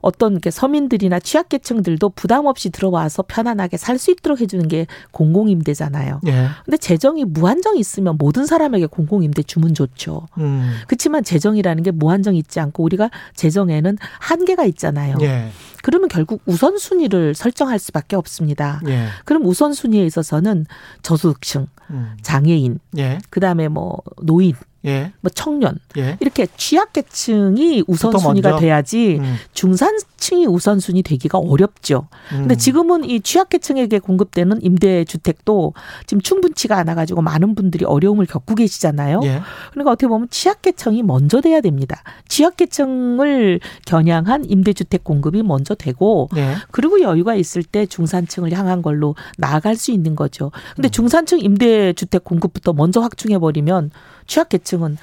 어떤 0.00 0.40
게 0.40 0.50
서민들이나 0.50 1.18
취약계층들도 1.20 2.10
부담 2.10 2.46
없이 2.46 2.70
들어와서 2.70 3.24
편안하게 3.26 3.76
살 3.76 3.96
수 3.96 4.10
있도록 4.10 4.40
해주는 4.42 4.68
게 4.68 4.86
공공임대잖아요. 5.12 6.20
예. 6.26 6.48
근데 6.64 6.76
재정이 6.76 7.24
무한정 7.24 7.76
있으면 7.78 8.16
모든 8.18 8.46
사람에게 8.46 8.86
공공임대 8.86 9.42
주면 9.44 9.74
좋죠. 9.74 10.28
음. 10.38 10.74
그렇지만 10.86 11.24
재정이라는 11.24 11.82
게 11.82 11.90
무한정 11.90 12.36
있지 12.36 12.60
않고 12.60 12.82
우리가 12.82 13.10
재정에는 13.34 13.96
한계가 14.20 14.64
있잖아요. 14.66 15.16
예. 15.22 15.48
그러면 15.82 16.08
결국 16.08 16.42
우선순위를 16.46 17.34
설정할 17.34 17.78
수밖에 17.78 18.16
없습니다. 18.16 18.80
예. 18.88 19.06
그럼 19.24 19.46
우선순위에 19.46 20.04
있어서는 20.04 20.66
저소득층, 21.02 21.68
음. 21.90 22.16
장애인, 22.22 22.80
예. 22.98 23.18
그다음에 23.30 23.68
뭐 23.68 24.02
노인 24.22 24.54
예. 24.86 25.12
뭐 25.20 25.30
청년 25.34 25.78
예. 25.96 26.16
이렇게 26.20 26.46
취약계층이 26.56 27.84
우선순위가? 27.86 28.56
돼야지 28.56 29.18
음. 29.20 29.34
중산층이 29.52 30.46
우선순위 30.46 31.02
되기가 31.02 31.38
어렵죠. 31.38 32.08
근데 32.28 32.54
음. 32.54 32.58
지금은 32.58 33.04
이 33.04 33.20
취약계층에게 33.20 33.98
공급되는 33.98 34.62
임대주택도 34.62 35.74
지금 36.06 36.20
충분치가 36.20 36.78
않아가지고 36.78 37.22
많은 37.22 37.54
분들이 37.54 37.84
어려움을 37.84 38.26
겪고 38.26 38.54
계시잖아요. 38.54 39.20
예. 39.24 39.42
그러니까 39.72 39.92
어떻게 39.92 40.06
보면 40.08 40.28
취약계층이 40.30 41.02
먼저 41.02 41.40
돼야 41.40 41.60
됩니다. 41.60 42.02
취약계층을 42.28 43.60
겨냥한 43.86 44.44
임대주택 44.48 45.04
공급이 45.04 45.42
먼저 45.42 45.74
되고 45.74 46.28
예. 46.36 46.54
그리고 46.70 47.00
여유가 47.00 47.34
있을 47.34 47.62
때 47.62 47.86
중산층을 47.86 48.52
향한 48.52 48.82
걸로 48.82 49.14
나아갈 49.38 49.76
수 49.76 49.90
있는 49.90 50.14
거죠. 50.16 50.46
음. 50.46 50.50
근데 50.76 50.88
중산층 50.88 51.40
임대주택 51.40 52.24
공급부터 52.24 52.72
먼저 52.72 53.00
확충해 53.00 53.38
버리면 53.38 53.90
취약계층은 54.26 54.96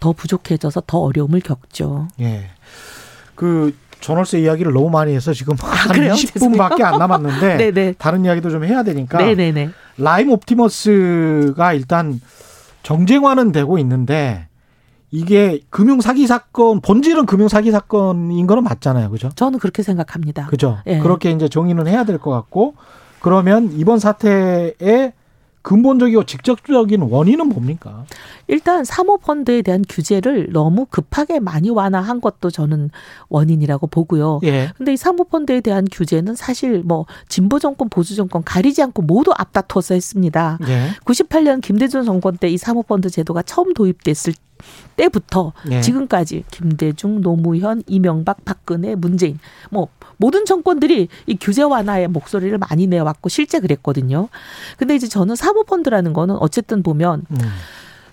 더 0.00 0.12
부족해져서 0.12 0.82
더 0.86 0.98
어려움을 0.98 1.40
겪죠. 1.40 2.08
예. 2.20 2.50
그 3.34 3.74
전월세 4.00 4.40
이야기를 4.40 4.72
너무 4.72 4.88
많이 4.90 5.14
해서 5.14 5.32
지금 5.34 5.56
한 5.60 5.90
아, 5.90 5.92
그래요? 5.92 6.14
20분밖에 6.14 6.82
안 6.82 6.98
남았는데 6.98 7.56
네네. 7.58 7.94
다른 7.98 8.24
이야기도 8.24 8.48
좀 8.50 8.64
해야 8.64 8.82
되니까 8.82 9.18
네네네. 9.18 9.70
라임 9.98 10.30
옵티머스가 10.30 11.74
일단 11.74 12.20
정쟁화는 12.82 13.52
되고 13.52 13.78
있는데 13.78 14.46
이게 15.10 15.60
금융 15.70 16.00
사기 16.00 16.26
사건 16.26 16.80
본질은 16.80 17.26
금융 17.26 17.48
사기 17.48 17.70
사건인 17.72 18.46
거는 18.46 18.62
맞잖아요. 18.64 19.10
그죠? 19.10 19.28
저는 19.34 19.58
그렇게 19.58 19.82
생각합니다. 19.82 20.46
그죠? 20.46 20.78
예. 20.86 20.98
그렇게 20.98 21.30
이제 21.32 21.48
정의는 21.48 21.86
해야 21.86 22.04
될 22.04 22.18
것 22.18 22.30
같고 22.30 22.74
그러면 23.20 23.70
이번 23.74 23.98
사태의 23.98 25.12
근본적이고 25.62 26.24
직접적인 26.24 27.02
원인은 27.02 27.48
뭡니까? 27.48 28.04
일단 28.46 28.84
사모펀드에 28.84 29.62
대한 29.62 29.84
규제를 29.88 30.50
너무 30.52 30.86
급하게 30.88 31.40
많이 31.40 31.70
완화한 31.70 32.20
것도 32.20 32.50
저는 32.50 32.90
원인이라고 33.28 33.86
보고요. 33.86 34.40
예. 34.44 34.70
근데 34.76 34.92
이 34.92 34.96
사모펀드에 34.96 35.60
대한 35.60 35.86
규제는 35.90 36.34
사실 36.34 36.82
뭐 36.84 37.06
진보 37.28 37.58
정권 37.58 37.88
보수 37.88 38.16
정권 38.16 38.42
가리지 38.44 38.82
않고 38.82 39.02
모두 39.02 39.32
앞다퉈서 39.36 39.94
했습니다. 39.94 40.58
예. 40.68 40.88
98년 41.04 41.60
김대중 41.62 42.04
정권 42.04 42.36
때 42.36 42.50
이 42.50 42.56
사모펀드 42.58 43.10
제도가 43.10 43.42
처음 43.42 43.74
도입됐을 43.74 44.34
때부터 44.96 45.52
예. 45.70 45.80
지금까지 45.80 46.44
김대중, 46.50 47.20
노무현, 47.20 47.82
이명박, 47.86 48.44
박근혜, 48.44 48.94
문재인 48.94 49.38
뭐 49.70 49.88
모든 50.16 50.44
정권들이 50.44 51.08
이 51.26 51.36
규제 51.40 51.62
완화에 51.62 52.06
목소리를 52.06 52.56
많이 52.58 52.86
내왔고 52.86 53.28
실제 53.28 53.58
그랬거든요. 53.58 54.28
근데 54.76 54.94
이제 54.94 55.08
저는 55.08 55.34
사모펀드라는 55.34 56.12
거는 56.12 56.36
어쨌든 56.36 56.82
보면 56.82 57.24
음. 57.30 57.38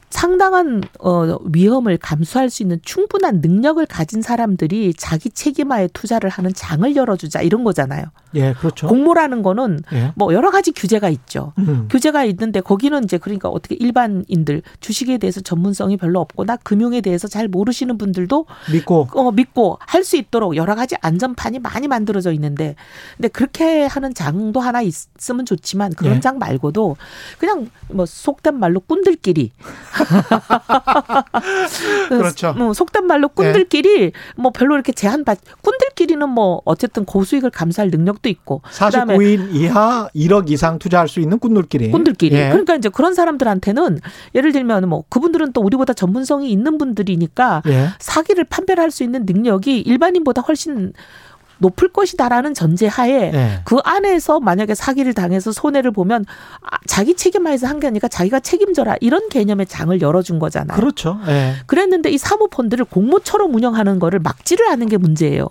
상당한 0.09 0.81
어 0.99 1.37
위험을 1.51 1.97
감수할 1.97 2.49
수 2.49 2.63
있는 2.63 2.79
충분한 2.83 3.41
능력을 3.41 3.85
가진 3.87 4.21
사람들이 4.21 4.93
자기 4.95 5.29
책임하에 5.29 5.89
투자를 5.93 6.29
하는 6.29 6.53
장을 6.53 6.95
열어주자 6.95 7.41
이런 7.41 7.63
거잖아요. 7.63 8.05
예, 8.35 8.53
그렇죠. 8.53 8.87
공모라는 8.87 9.43
거는 9.43 9.81
예. 9.93 10.13
뭐 10.15 10.33
여러 10.33 10.49
가지 10.49 10.71
규제가 10.71 11.09
있죠. 11.09 11.53
음. 11.57 11.87
규제가 11.91 12.23
있는데 12.25 12.61
거기는 12.61 13.03
이제 13.03 13.17
그러니까 13.17 13.49
어떻게 13.49 13.75
일반인들 13.75 14.61
주식에 14.79 15.17
대해서 15.17 15.41
전문성이 15.41 15.97
별로 15.97 16.21
없거나 16.21 16.57
금융에 16.57 17.01
대해서 17.01 17.27
잘 17.27 17.47
모르시는 17.47 17.97
분들도 17.97 18.45
믿고 18.71 19.07
어 19.13 19.31
믿고 19.31 19.77
할 19.81 20.07
수 20.07 20.15
있도록 20.15 20.55
여러 20.55 20.73
가지 20.73 20.95
안전판이 21.01 21.59
많이 21.59 21.89
만들어져 21.89 22.31
있는데 22.31 22.75
근데 23.17 23.27
그렇게 23.27 23.85
하는 23.85 24.13
장도 24.13 24.61
하나 24.61 24.81
있으면 24.81 25.45
좋지만 25.45 25.93
그런 25.95 26.15
예. 26.15 26.19
장 26.21 26.39
말고도 26.39 26.95
그냥 27.37 27.69
뭐 27.89 28.05
속된 28.05 28.57
말로 28.57 28.79
꾼들끼리 28.79 29.51
그렇죠. 32.09 32.53
뭐 32.53 32.73
속된 32.73 33.05
말로 33.05 33.29
꾼들끼리 33.29 34.11
뭐 34.35 34.51
별로 34.51 34.75
이렇게 34.75 34.91
제한받 34.91 35.39
꾼들끼리는 35.61 36.27
뭐 36.29 36.61
어쨌든 36.65 37.05
고수익을 37.05 37.49
감수할 37.49 37.89
능력도 37.89 38.29
있고 38.29 38.61
그다음에 38.63 39.17
49인 39.17 39.53
이하 39.53 40.09
1억 40.15 40.51
이상 40.51 40.79
투자할 40.79 41.07
수 41.07 41.19
있는 41.19 41.39
꾼들끼리. 41.39 41.91
꾼들끼리. 41.91 42.35
예. 42.35 42.49
그러니까 42.49 42.75
이제 42.75 42.89
그런 42.89 43.13
사람들한테는 43.13 43.99
예를 44.35 44.51
들면 44.51 44.89
뭐 44.89 45.03
그분들은 45.09 45.53
또 45.53 45.61
우리보다 45.61 45.93
전문성이 45.93 46.51
있는 46.51 46.77
분들이니까 46.77 47.63
예. 47.67 47.89
사기를 47.99 48.45
판별할 48.45 48.91
수 48.91 49.03
있는 49.03 49.25
능력이 49.25 49.81
일반인보다 49.81 50.41
훨씬 50.41 50.93
높을 51.59 51.87
것이다라는 51.89 52.53
전제하에 52.53 53.31
예. 53.33 53.59
그 53.65 53.77
안에서 53.83 54.39
만약에 54.39 54.75
사기를 54.75 55.13
당해서 55.13 55.51
손해를 55.51 55.91
보면 55.91 56.25
아, 56.61 56.77
자기 56.87 57.15
책임하에서 57.15 57.67
한 57.67 57.77
게 57.79 57.87
아니라 57.87 58.07
자기가 58.07 58.39
책임져라 58.39 58.95
이런 59.01 59.29
개념의 59.29 59.67
장을 59.67 59.99
열어준 60.01 60.39
거잖아요. 60.39 60.75
그렇죠. 60.75 61.19
예. 61.27 61.53
그랬는데 61.67 62.09
이 62.09 62.17
사모펀드를 62.17 62.85
공모처럼 62.85 63.53
운영하는 63.53 63.99
거를 63.99 64.19
막지를 64.19 64.67
않은 64.69 64.87
게 64.89 64.97
문제예요. 64.97 65.47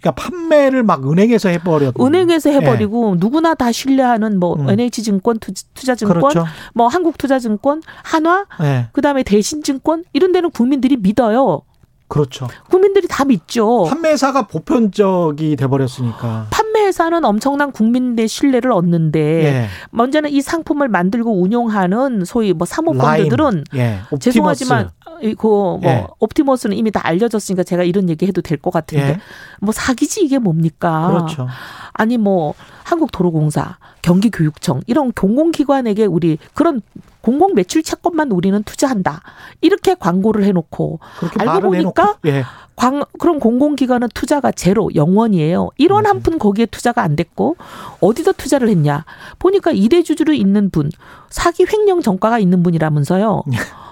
그러니까 0.00 0.22
판매를 0.22 0.82
막 0.82 1.06
은행에서 1.10 1.50
해버렸. 1.50 1.94
은행에서 2.00 2.48
해버리고 2.50 3.16
누구나 3.18 3.54
다 3.54 3.70
신뢰하는 3.70 4.38
뭐 4.38 4.54
음. 4.54 4.70
NH증권, 4.70 5.38
투- 5.40 5.52
투자증권, 5.74 6.16
그렇죠. 6.20 6.46
뭐 6.74 6.86
한국투자증권, 6.88 7.82
한화, 8.02 8.46
예. 8.62 8.86
그다음에 8.92 9.22
대신증권 9.22 10.04
이런 10.14 10.32
데는 10.32 10.50
국민들이 10.50 10.96
믿어요. 10.96 11.62
그렇죠. 12.10 12.48
국민들이 12.68 13.06
다 13.08 13.24
믿죠. 13.24 13.84
판매사가 13.84 14.48
보편적이 14.48 15.54
돼버렸으니까. 15.54 16.48
판매회사는 16.50 17.24
엄청난 17.24 17.70
국민의 17.70 18.26
신뢰를 18.26 18.72
얻는데 18.72 19.20
예. 19.44 19.66
먼저는 19.92 20.30
이 20.30 20.42
상품을 20.42 20.88
만들고 20.88 21.40
운용하는 21.40 22.24
소위 22.24 22.52
뭐 22.52 22.66
사모펀드들은. 22.66 23.64
예. 23.76 24.00
죄송하지만 24.18 24.90
그뭐 25.38 25.80
예. 25.84 26.06
옵티머스는 26.18 26.76
이미 26.76 26.90
다 26.90 27.00
알려졌으니까 27.04 27.62
제가 27.62 27.82
이런 27.82 28.08
얘기 28.08 28.26
해도 28.26 28.40
될 28.42 28.58
것 28.60 28.70
같은데 28.70 29.08
예. 29.08 29.18
뭐 29.60 29.72
사기지 29.72 30.22
이게 30.22 30.38
뭡니까? 30.38 31.08
그렇죠. 31.08 31.48
아니 31.92 32.18
뭐 32.18 32.54
한국도로공사, 32.84 33.78
경기교육청 34.02 34.82
이런 34.86 35.12
공공기관에게 35.12 36.06
우리 36.06 36.38
그런 36.54 36.80
공공 37.22 37.54
매출 37.54 37.82
채권만 37.82 38.32
우리는 38.32 38.62
투자한다 38.62 39.22
이렇게 39.60 39.94
광고를 39.94 40.44
해놓고 40.44 41.00
그렇게 41.18 41.40
알고 41.48 41.68
보니까. 41.70 42.16
예. 42.26 42.44
광, 42.76 43.04
그런 43.18 43.40
공공기관은 43.40 44.08
투자가 44.14 44.52
제로, 44.52 44.88
영원이에요. 44.94 45.68
1원 45.78 45.90
맞아요. 46.04 46.08
한푼 46.14 46.38
거기에 46.38 46.64
투자가 46.64 47.02
안 47.02 47.14
됐고, 47.14 47.56
어디다 48.00 48.32
투자를 48.32 48.70
했냐. 48.70 49.04
보니까 49.38 49.70
이대주주로 49.70 50.32
있는 50.32 50.70
분, 50.70 50.90
사기 51.28 51.66
횡령 51.70 52.00
전과가 52.00 52.38
있는 52.38 52.62
분이라면서요. 52.62 53.42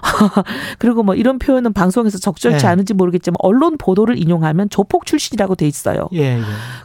그리고 0.79 1.03
뭐 1.09 1.15
이런 1.15 1.39
표현은 1.39 1.73
방송에서 1.73 2.19
적절치 2.19 2.65
네. 2.65 2.67
않은지 2.67 2.93
모르겠지만, 2.93 3.35
언론 3.39 3.77
보도를 3.79 4.19
인용하면 4.19 4.69
조폭 4.69 5.07
출신이라고 5.07 5.55
돼 5.55 5.67
있어요. 5.67 6.07
예. 6.13 6.37
예. 6.37 6.41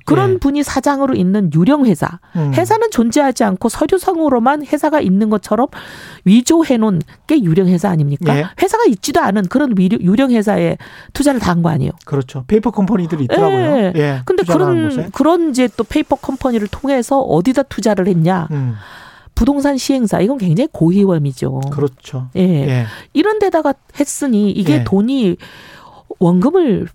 그런 0.06 0.34
예. 0.34 0.38
분이 0.38 0.62
사장으로 0.62 1.14
있는 1.14 1.50
유령 1.54 1.84
회사. 1.84 2.20
음. 2.36 2.54
회사는 2.54 2.90
존재하지 2.90 3.44
않고 3.44 3.68
서류상으로만 3.68 4.64
회사가 4.64 5.00
있는 5.00 5.28
것처럼 5.28 5.66
위조해 6.24 6.78
놓은 6.78 7.02
게 7.26 7.42
유령 7.42 7.68
회사 7.68 7.90
아닙니까? 7.90 8.34
예. 8.34 8.46
회사가 8.62 8.84
있지도 8.88 9.20
않은 9.20 9.48
그런 9.48 9.74
유령 9.78 10.30
회사에 10.30 10.78
투자를 11.12 11.38
다 11.40 11.50
한 11.50 11.62
거 11.62 11.68
아니에요. 11.68 11.92
그렇죠. 12.06 12.44
페이퍼 12.46 12.70
컴퍼니들이 12.70 13.24
있더라고요. 13.24 13.58
예. 13.58 13.92
예. 13.94 14.20
근데 14.24 14.42
그런 14.44 14.88
곳에. 14.88 15.08
그런 15.12 15.50
이제 15.50 15.68
또 15.76 15.84
페이퍼 15.84 16.16
컴퍼니를 16.16 16.68
통해서 16.68 17.20
어디다 17.20 17.64
투자를 17.64 18.06
했냐? 18.08 18.48
음. 18.52 18.74
부동산 19.34 19.76
시행사 19.76 20.20
이건 20.20 20.38
굉장히 20.38 20.68
고위험이죠. 20.72 21.60
그렇죠. 21.72 22.28
예. 22.36 22.42
예. 22.42 22.86
이런 23.12 23.38
데다가 23.38 23.74
했으니 23.98 24.50
이게 24.50 24.74
예. 24.74 24.84
돈이 24.84 25.36
원금을 26.18 26.88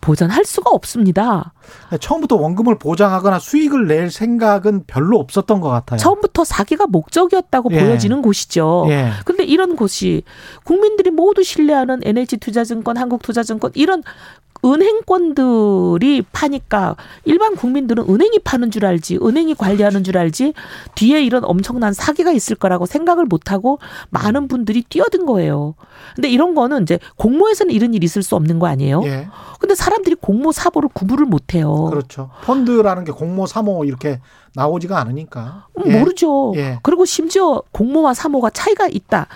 보전할 0.00 0.44
수가 0.44 0.70
없습니다. 0.70 1.52
처음부터 2.00 2.34
원금을 2.36 2.78
보장하거나 2.78 3.38
수익을 3.38 3.86
낼 3.86 4.10
생각은 4.10 4.84
별로 4.86 5.18
없었던 5.18 5.60
것 5.60 5.68
같아요. 5.68 5.98
처음부터 5.98 6.44
사기가 6.44 6.86
목적이었다고 6.88 7.70
예. 7.72 7.80
보여지는 7.80 8.20
곳이죠. 8.20 8.86
예. 8.88 9.10
근데 9.24 9.44
이런 9.44 9.76
곳이 9.76 10.24
국민들이 10.64 11.10
모두 11.10 11.44
신뢰하는 11.44 12.00
NH투자증권, 12.04 12.96
한국투자증권 12.96 13.70
이런 13.74 14.02
은행권들이 14.64 16.22
파니까 16.32 16.96
일반 17.24 17.56
국민들은 17.56 18.04
은행이 18.08 18.38
파는 18.40 18.70
줄 18.70 18.84
알지, 18.86 19.18
은행이 19.22 19.54
관리하는 19.54 20.04
줄 20.04 20.16
알지 20.16 20.54
뒤에 20.94 21.22
이런 21.22 21.44
엄청난 21.44 21.92
사기가 21.92 22.32
있을 22.32 22.56
거라고 22.56 22.86
생각을 22.86 23.24
못 23.24 23.50
하고 23.50 23.78
많은 24.10 24.48
분들이 24.48 24.82
뛰어든 24.82 25.26
거예요. 25.26 25.74
근데 26.14 26.28
이런 26.28 26.54
거는 26.54 26.82
이제 26.82 26.98
공모에서는 27.16 27.74
이런 27.74 27.94
일이 27.94 28.04
있을 28.04 28.22
수 28.22 28.36
없는 28.36 28.58
거 28.58 28.66
아니에요? 28.66 29.02
예. 29.04 29.28
근데 29.58 29.74
사람들이 29.74 30.16
공모 30.16 30.52
사보를 30.52 30.88
구분을 30.92 31.26
못 31.26 31.54
해요. 31.54 31.88
그렇죠. 31.90 32.30
펀드라는 32.44 33.04
게 33.04 33.12
공모, 33.12 33.46
사모 33.46 33.84
이렇게 33.84 34.20
나오지가 34.54 34.98
않으니까. 35.00 35.66
음, 35.78 35.84
예. 35.86 35.98
모르죠. 35.98 36.52
예. 36.56 36.78
그리고 36.82 37.04
심지어 37.04 37.62
공모와 37.72 38.14
사모가 38.14 38.50
차이가 38.50 38.86
있다. 38.88 39.26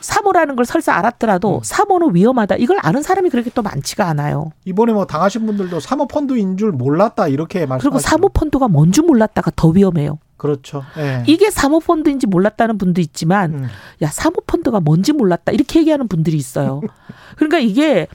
사모라는 0.00 0.56
걸 0.56 0.64
설사 0.64 0.94
알았더라도 0.94 1.56
음. 1.56 1.60
사모는 1.62 2.14
위험하다. 2.14 2.56
이걸 2.56 2.78
아는 2.82 3.02
사람이 3.02 3.30
그렇게 3.30 3.50
또 3.54 3.62
많지가 3.62 4.06
않아요. 4.06 4.52
이번에 4.64 4.92
뭐 4.92 5.06
당하신 5.06 5.46
분들도 5.46 5.80
사모 5.80 6.06
펀드인 6.06 6.56
줄 6.56 6.72
몰랐다 6.72 7.28
이렇게 7.28 7.66
말씀. 7.66 7.88
그리고 7.90 7.98
사모 7.98 8.28
펀드가 8.28 8.68
뭔줄 8.68 9.04
몰랐다가 9.04 9.50
더 9.56 9.68
위험해요. 9.68 10.18
그렇죠. 10.40 10.82
예. 10.96 11.22
이게 11.26 11.50
사모펀드인지 11.50 12.26
몰랐다는 12.26 12.78
분도 12.78 13.02
있지만 13.02 13.52
음. 13.52 13.66
야 14.00 14.08
사모펀드가 14.08 14.80
뭔지 14.80 15.12
몰랐다 15.12 15.52
이렇게 15.52 15.80
얘기하는 15.80 16.08
분들이 16.08 16.38
있어요. 16.38 16.80
그러니까 17.36 17.58
이게 17.58 18.06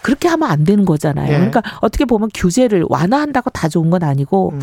그렇게 0.00 0.26
하면 0.28 0.50
안 0.50 0.64
되는 0.64 0.86
거잖아요. 0.86 1.28
예. 1.28 1.34
그러니까 1.36 1.62
어떻게 1.82 2.06
보면 2.06 2.30
규제를 2.32 2.86
완화한다고 2.88 3.50
다 3.50 3.68
좋은 3.68 3.90
건 3.90 4.02
아니고 4.02 4.52
음. 4.54 4.60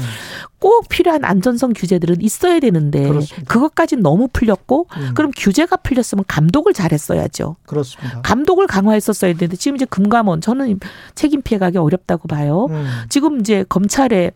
꼭 0.58 0.90
필요한 0.90 1.24
안전성 1.24 1.74
규제들은 1.76 2.22
있어야 2.22 2.60
되는데. 2.60 3.08
그것까지 3.48 3.98
너무 3.98 4.28
풀렸고 4.34 4.88
음. 4.98 5.12
그럼 5.14 5.32
규제가 5.36 5.78
풀렸으면 5.78 6.26
감독을 6.28 6.74
잘했어야죠. 6.74 7.56
그렇습니다. 7.68 8.22
감독을 8.22 8.66
강화했었어야 8.66 9.34
되는데 9.34 9.58
지금 9.58 9.76
이제 9.76 9.86
금감원 9.86 10.42
저는 10.42 10.80
책임 11.14 11.44
피해가기 11.44 11.78
어렵다고 11.78 12.28
봐요. 12.28 12.66
음. 12.72 12.88
지금 13.10 13.40
이제 13.40 13.64
검찰에 13.70 14.32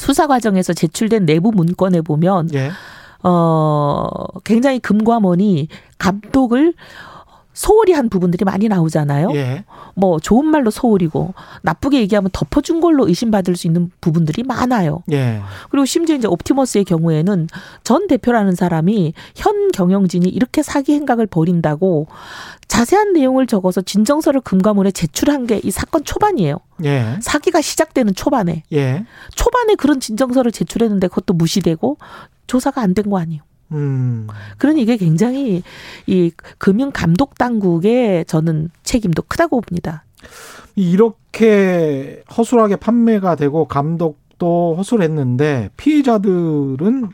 수사 0.00 0.26
과정에서 0.26 0.72
제출된 0.72 1.26
내부 1.26 1.52
문건에 1.52 2.00
보면 2.00 2.48
예. 2.54 2.70
어 3.22 4.08
굉장히 4.44 4.78
금감원이 4.78 5.68
감독을 5.98 6.72
소홀히 7.52 7.92
한 7.92 8.08
부분들이 8.08 8.44
많이 8.44 8.68
나오잖아요. 8.68 9.30
예. 9.34 9.64
뭐 9.94 10.18
좋은 10.20 10.46
말로 10.46 10.70
소홀이고 10.70 11.34
나쁘게 11.62 12.00
얘기하면 12.00 12.30
덮어준 12.32 12.80
걸로 12.80 13.08
의심받을 13.08 13.56
수 13.56 13.66
있는 13.66 13.90
부분들이 14.00 14.42
많아요. 14.44 15.02
예. 15.12 15.40
그리고 15.70 15.84
심지어 15.84 16.14
이제 16.16 16.28
옵티머스의 16.28 16.84
경우에는 16.84 17.48
전 17.84 18.06
대표라는 18.06 18.54
사람이 18.54 19.12
현 19.34 19.72
경영진이 19.72 20.28
이렇게 20.28 20.62
사기 20.62 20.94
행각을 20.94 21.26
벌인다고 21.26 22.06
자세한 22.68 23.12
내용을 23.14 23.46
적어서 23.46 23.80
진정서를 23.82 24.40
금감원에 24.42 24.92
제출한 24.92 25.46
게 25.46 25.60
이 25.62 25.70
사건 25.70 26.04
초반이에요. 26.04 26.56
예. 26.84 27.18
사기가 27.20 27.60
시작되는 27.60 28.14
초반에 28.14 28.62
예. 28.72 29.04
초반에 29.34 29.74
그런 29.74 30.00
진정서를 30.00 30.52
제출했는데 30.52 31.08
그것도 31.08 31.34
무시되고 31.34 31.98
조사가 32.46 32.80
안 32.80 32.94
된 32.94 33.10
거 33.10 33.18
아니에요. 33.18 33.42
음. 33.72 34.26
그러니 34.58 34.82
이게 34.82 34.96
굉장히 34.96 35.62
이 36.06 36.32
금융 36.58 36.90
감독 36.92 37.36
당국의 37.36 38.24
저는 38.26 38.70
책임도 38.82 39.22
크다고 39.28 39.60
봅니다. 39.60 40.04
이렇게 40.74 42.22
허술하게 42.36 42.76
판매가 42.76 43.36
되고 43.36 43.66
감독도 43.66 44.74
허술했는데 44.76 45.70
피해자들은 45.76 47.10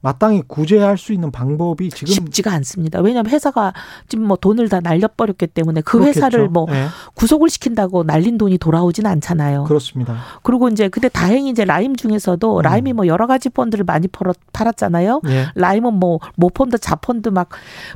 마땅히 0.00 0.42
구제할 0.46 0.96
수 0.96 1.12
있는 1.12 1.30
방법이 1.32 1.90
지금 1.90 2.12
쉽지가 2.12 2.52
않습니다. 2.52 3.00
왜냐하면 3.00 3.32
회사가 3.32 3.72
지금 4.06 4.26
뭐 4.26 4.36
돈을 4.36 4.68
다 4.68 4.80
날려버렸기 4.80 5.48
때문에 5.48 5.80
그 5.80 5.98
그렇겠죠. 5.98 6.18
회사를 6.18 6.48
뭐 6.48 6.66
예. 6.70 6.86
구속을 7.14 7.50
시킨다고 7.50 8.04
날린 8.04 8.38
돈이 8.38 8.58
돌아오진 8.58 9.06
않잖아요. 9.06 9.64
그렇습니다. 9.64 10.18
그리고 10.42 10.68
이제 10.68 10.88
근데 10.88 11.08
다행히 11.08 11.50
이제 11.50 11.64
라임 11.64 11.96
중에서도 11.96 12.58
음. 12.58 12.62
라임이 12.62 12.92
뭐 12.92 13.06
여러 13.08 13.26
가지 13.26 13.48
펀드를 13.48 13.84
많이 13.84 14.06
팔았, 14.06 14.36
팔았잖아요. 14.52 15.22
예. 15.28 15.46
라임은 15.56 15.94
뭐 15.94 16.20
모펀드, 16.36 16.78
자펀드 16.78 17.30
막 17.30 17.48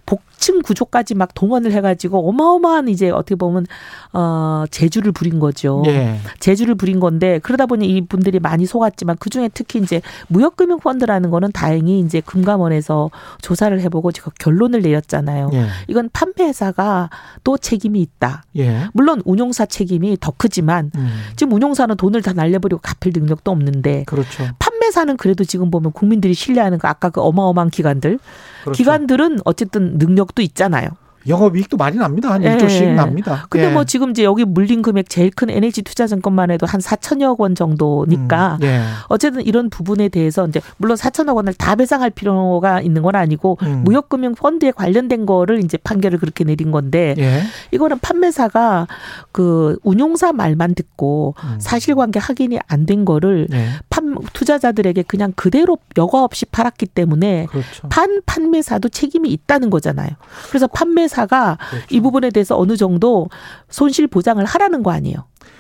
복층 0.05 0.61
구조까지 0.63 1.15
막 1.15 1.35
동원을 1.35 1.71
해가지고 1.73 2.29
어마어마한 2.29 2.89
이제 2.89 3.11
어떻게 3.11 3.37
보면 3.37 3.67
어 4.13 4.65
재주를 4.71 5.13
부린 5.13 5.39
거죠. 5.39 5.85
예. 5.87 6.19
재주를 6.41 6.75
부린 6.75 6.99
건데 6.99 7.39
그러다 7.45 7.67
보니 7.67 7.87
이 7.87 8.01
분들이 8.07 8.41
많이 8.41 8.67
속았지만 8.67 9.19
그 9.21 9.31
중에 9.31 9.49
특히 9.55 9.81
이제 9.81 10.03
무역금융펀드라는 10.29 11.31
거는 11.31 11.53
다행히 11.53 11.92
이제 12.01 12.21
금감원에서 12.21 13.11
조사를 13.41 13.79
해보고 13.81 14.13
지금 14.13 14.33
결론을 14.39 14.83
내렸잖아요. 14.83 15.51
예. 15.53 15.67
이건 15.89 16.11
판매사가 16.13 17.11
또 17.45 17.59
책임이 17.59 18.01
있다. 18.01 18.45
예. 18.57 18.87
물론 18.93 19.23
운용사 19.25 19.67
책임이 19.67 20.19
더 20.21 20.33
크지만 20.37 20.91
음. 20.95 21.09
지금 21.37 21.53
운용사는 21.53 21.97
돈을 21.97 22.23
다 22.23 22.33
날려버리고 22.33 22.81
갚을 22.81 23.13
능력도 23.15 23.51
없는데 23.51 24.05
그렇죠. 24.07 24.45
판매사는 24.59 25.17
그래도 25.17 25.45
지금 25.45 25.71
보면 25.71 25.93
국민들이 25.93 26.35
신뢰하는 26.35 26.79
그 26.79 26.89
아까 26.89 27.11
그 27.11 27.21
어마어마한 27.21 27.71
기관들 27.71 28.19
그렇죠. 28.63 28.77
기관들은 28.77 29.41
어쨌든 29.45 29.99
능력도 29.99 30.43
있잖아요. 30.43 30.89
영업이익도 31.27 31.77
많이 31.77 31.97
납니다. 31.97 32.31
한 32.33 32.45
예. 32.45 32.57
1조씩 32.57 32.95
납니다. 32.95 33.47
근데 33.49 33.69
예. 33.69 33.73
뭐 33.73 33.85
지금 33.85 34.11
이제 34.11 34.25
여기 34.25 34.45
물린 34.45 34.83
금액 34.83 35.09
제일 35.09 35.31
큰 35.31 35.49
NH투자증권만 35.51 36.51
해도 36.51 36.67
한 36.67 36.81
4천여억 36.81 37.41
원 37.41 37.55
정도니까 37.55 38.59
음, 38.61 38.67
예. 38.67 38.83
어쨌든 39.09 39.43
이런 39.43 39.71
부분에 39.71 40.09
대해서 40.09 40.47
이제 40.47 40.61
물론 40.77 40.97
4천억 40.97 41.37
원을 41.37 41.55
다 41.55 41.75
배상할 41.75 42.11
필요가 42.11 42.81
있는 42.81 43.03
건 43.03 43.17
아니고 43.17 43.59
음. 43.63 43.83
무역금융 43.85 44.35
펀드에 44.35 44.71
관련된 44.73 45.27
거를 45.27 45.65
이제 45.65 45.79
판결을 45.79 46.19
그렇게 46.19 46.45
내린 46.45 46.71
건데 46.71 47.15
예. 47.19 47.43
이거는 47.71 47.99
판매사가 48.01 48.87
그 49.33 49.79
운용사 49.83 50.33
말만 50.33 50.75
듣고 50.75 51.35
음. 51.43 51.57
사실관계 51.59 52.19
확인이 52.21 52.59
안 52.69 52.83
된 52.83 53.05
거를 53.05 53.47
예. 53.53 53.69
판 53.91 54.17
투자자들에게 54.33 55.03
그냥 55.05 55.33
그대로 55.37 55.79
여과 55.97 56.25
없이 56.25 56.45
팔았기 56.47 56.87
때문에 56.87 57.47
그렇죠. 57.49 57.89
판 57.89 58.21
판매사도 58.27 58.89
책임이 58.89 59.29
있다는 59.31 59.71
거잖아요. 59.71 60.11
그래서 60.49 60.67
판매 60.67 61.07
사가 61.13 61.59
그렇죠. 61.71 61.87
이 61.91 62.01
부분에 62.01 62.31
대해서 62.31 62.59
어느 62.59 62.77
정도 62.77 63.29
손실 63.69 64.07
보장을 64.07 64.45
하라는 64.45 64.83
거 64.83 64.91
아니에요. 64.91 65.17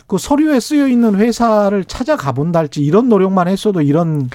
그 0.06 0.18
서류에 0.18 0.60
쓰여 0.60 0.88
있는 0.88 1.16
회사를 1.16 1.84
찾아가 1.84 2.32
본다 2.32 2.58
할지 2.58 2.82
이런 2.82 3.08
노력만 3.08 3.48
했어도 3.48 3.80
이런 3.80 4.28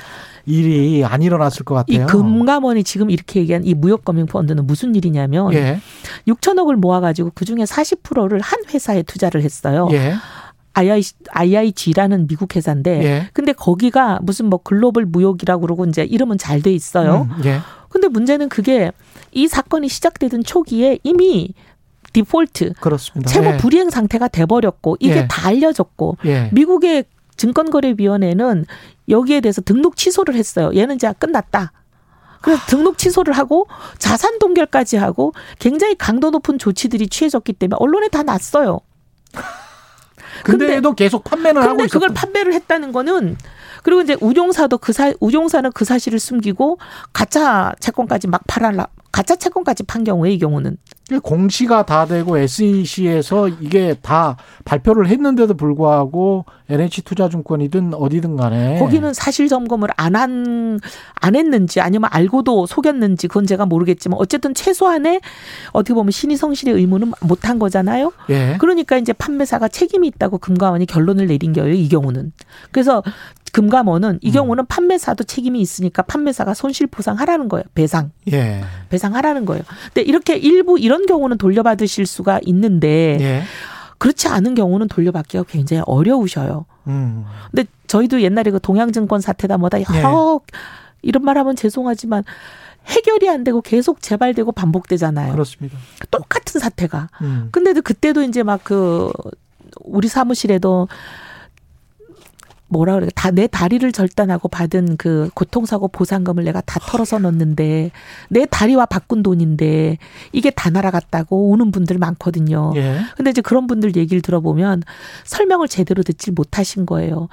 일이 0.46 1.04
안 1.04 1.22
일어났을 1.22 1.66
것이 1.66 1.98
같아요. 1.98 2.08
금감원이 2.08 2.84
지금 2.84 3.10
이렇게 3.10 3.42
얘기한 3.42 3.66
이 3.66 3.74
무역금융펀드는 3.74 4.66
무슨 4.66 4.96
일이냐면 4.96 5.54
예. 5.54 5.82
6천억을 6.28 6.76
모아가지고 6.76 7.32
그 7.36 7.44
중에 7.44 7.58
40%를 7.58 8.40
한 8.40 8.60
회사에 8.74 9.04
투자를 9.04 9.44
했어요. 9.44 9.90
예. 9.92 10.14
II, 10.80 11.02
IIG라는 11.32 12.28
미국 12.28 12.56
회사인데, 12.56 13.04
예. 13.04 13.30
근데 13.34 13.52
거기가 13.52 14.20
무슨 14.22 14.46
뭐 14.46 14.60
글로벌 14.64 15.06
무역이라고 15.06 15.62
그러고 15.62 15.86
이제 15.86 16.04
이름은 16.04 16.38
잘 16.38 16.62
돼 16.62 16.72
있어요. 16.72 17.28
음, 17.30 17.46
예. 17.46 17.60
근데 17.98 18.10
문제는 18.10 18.50
그게 18.50 18.92
이 19.32 19.48
사건이 19.48 19.90
시작되던 19.90 20.44
초기에 20.44 21.00
이미 21.02 21.56
디폴트 22.14 22.74
그렇습니다. 22.80 23.32
채무 23.32 23.54
예. 23.54 23.58
불이행 23.58 23.90
상태가 23.90 24.28
돼버렸고 24.28 24.98
이게 25.00 25.18
예. 25.18 25.28
다 25.28 25.48
알려졌고 25.48 26.18
예. 26.26 26.52
미국의 26.54 27.06
증권거래위원회는 27.38 28.66
여기에 29.10 29.42
대해서 29.42 29.62
등록 29.62 29.96
취소를 29.96 30.36
했어요. 30.36 30.72
얘는 30.76 30.96
이제 30.96 31.12
끝났다. 31.18 31.72
그래서 32.42 32.64
등록 32.68 33.00
취소를 33.00 33.34
하고 33.34 33.68
자산 33.98 34.38
동결까지 34.38 34.98
하고 34.98 35.34
굉장히 35.58 35.96
강도 35.96 36.30
높은 36.30 36.60
조치들이 36.60 37.08
취해졌기 37.08 37.54
때문에 37.54 37.78
언론에 37.80 38.10
다 38.10 38.22
났어요. 38.22 38.80
근데도 40.44 40.94
계속 40.94 41.24
하고 41.64 41.78
근데 41.78 41.86
있었던 41.86 42.00
그걸 42.00 42.14
판매를 42.14 42.54
했다는 42.54 42.92
거는 42.92 43.38
그리고 43.84 44.02
이제 44.02 44.16
우종사도 44.22 44.78
그 44.80 44.94
사, 44.94 45.14
우종사는 45.20 45.72
그 45.74 45.86
사실을 45.86 46.20
숨기고 46.20 46.78
가짜 47.14 47.74
채권까지 47.80 48.28
막 48.28 48.42
팔아라. 48.48 48.88
가짜 49.12 49.36
채권까지 49.36 49.84
판 49.84 50.04
경우에 50.04 50.32
이 50.32 50.38
경우는 50.38 50.78
공시가 51.24 51.86
다 51.86 52.06
되고 52.06 52.38
SEC에서 52.38 53.48
이게 53.48 53.96
다 54.02 54.36
발표를 54.66 55.08
했는데도 55.08 55.54
불구하고 55.56 56.46
NH투자증권이든 56.70 57.94
어디든 57.94 58.36
간에 58.36 58.78
거기는 58.80 59.14
사실 59.14 59.48
점검을 59.48 59.90
안 59.96 60.16
한 60.16 60.80
안 61.22 61.36
했는지 61.36 61.82
아니면 61.82 62.10
알고도 62.14 62.66
속였는지 62.68 63.28
그건 63.28 63.46
제가 63.48 63.66
모르겠지만 63.66 64.20
어쨌든 64.20 64.54
최소한의 64.54 65.22
어떻게 65.72 65.94
보면 65.94 66.12
신의 66.12 66.38
성실의 66.38 66.76
의무는 66.76 67.14
못 67.22 67.38
한 67.48 67.60
거잖아요. 67.60 68.12
예. 68.30 68.58
그러니까 68.60 68.98
이제 68.98 69.14
판매사가 69.14 69.70
책임이 69.70 70.08
있다고 70.08 70.38
금감원이 70.40 70.86
결론을 70.86 71.28
내린 71.28 71.54
거예요. 71.54 71.72
이 71.72 71.88
경우는. 71.88 72.34
그래서 72.72 73.02
금감원은 73.58 74.10
음. 74.10 74.20
이 74.22 74.32
경우는 74.32 74.68
판매사도 74.68 75.24
책임이 75.24 75.60
있으니까 75.60 76.04
판매사가 76.04 76.54
손실 76.54 76.86
보상하라는 76.86 77.50
거예요. 77.50 77.64
배상. 77.74 78.12
예. 78.32 78.62
배상하라는 78.90 79.46
거예요. 79.46 79.64
근데 79.86 80.04
이렇게 80.04 80.36
일부 80.36 80.78
이런 80.78 81.08
경우는 81.08 81.40
돌려받으실 81.40 82.06
수가 82.06 82.40
있는데 82.44 83.18
예. 83.20 83.42
그렇지 83.98 84.28
않은 84.28 84.54
경우는 84.54 84.88
돌려받기가 84.90 85.46
굉장히 85.50 85.82
어려우셔요. 85.88 86.66
음. 86.86 87.26
근데 87.50 87.68
저희도 87.88 88.22
옛날에 88.22 88.52
그 88.52 88.60
동양증권 88.62 89.22
사태다 89.22 89.58
뭐다 89.58 89.80
여러 89.82 90.40
이런 91.02 91.26
말 91.26 91.40
하면 91.40 91.56
죄송하지만 91.56 92.24
해결이 92.86 93.28
안 93.28 93.44
되고 93.44 93.62
계속 93.62 94.04
재발되고 94.04 94.52
반복되잖아요. 94.52 95.32
그렇습니다. 95.32 95.80
똑같은 96.12 96.62
사태가. 96.62 97.10
음. 97.22 97.50
근데도 97.52 97.82
그때도 97.82 98.22
이제 98.22 98.44
막 98.44 98.64
그 98.64 99.12
우리 99.84 100.08
사무실에도 100.08 100.88
뭐라 102.70 102.96
그래 102.96 103.08
다내 103.16 103.48
다리를 103.48 103.90
절단하고 103.92 104.48
받은 104.48 104.98
그 104.98 105.30
고통사고 105.34 105.88
보상금을 105.88 106.44
내가 106.44 106.62
다 106.62 106.80
털어서 106.80 107.20
넣는데 107.20 107.92
내 108.30 108.46
다리와 108.46 108.86
바꾼 108.86 109.24
돈인데 109.24 109.98
이게 110.34 110.50
다 110.50 110.70
날아갔다고 110.70 111.50
우는 111.52 111.72
분들 111.72 111.98
많거든요. 111.98 112.74
예. 112.76 113.00
근데 113.16 113.32
이제 113.32 113.42
그런 113.42 113.68
분들 113.68 113.96
얘기를 113.96 114.22
들어보면 114.22 114.84
설명을 115.24 115.68
제대로 115.68 116.04
듣질 116.04 116.34
못하신 116.34 116.86
거예요. 116.86 117.30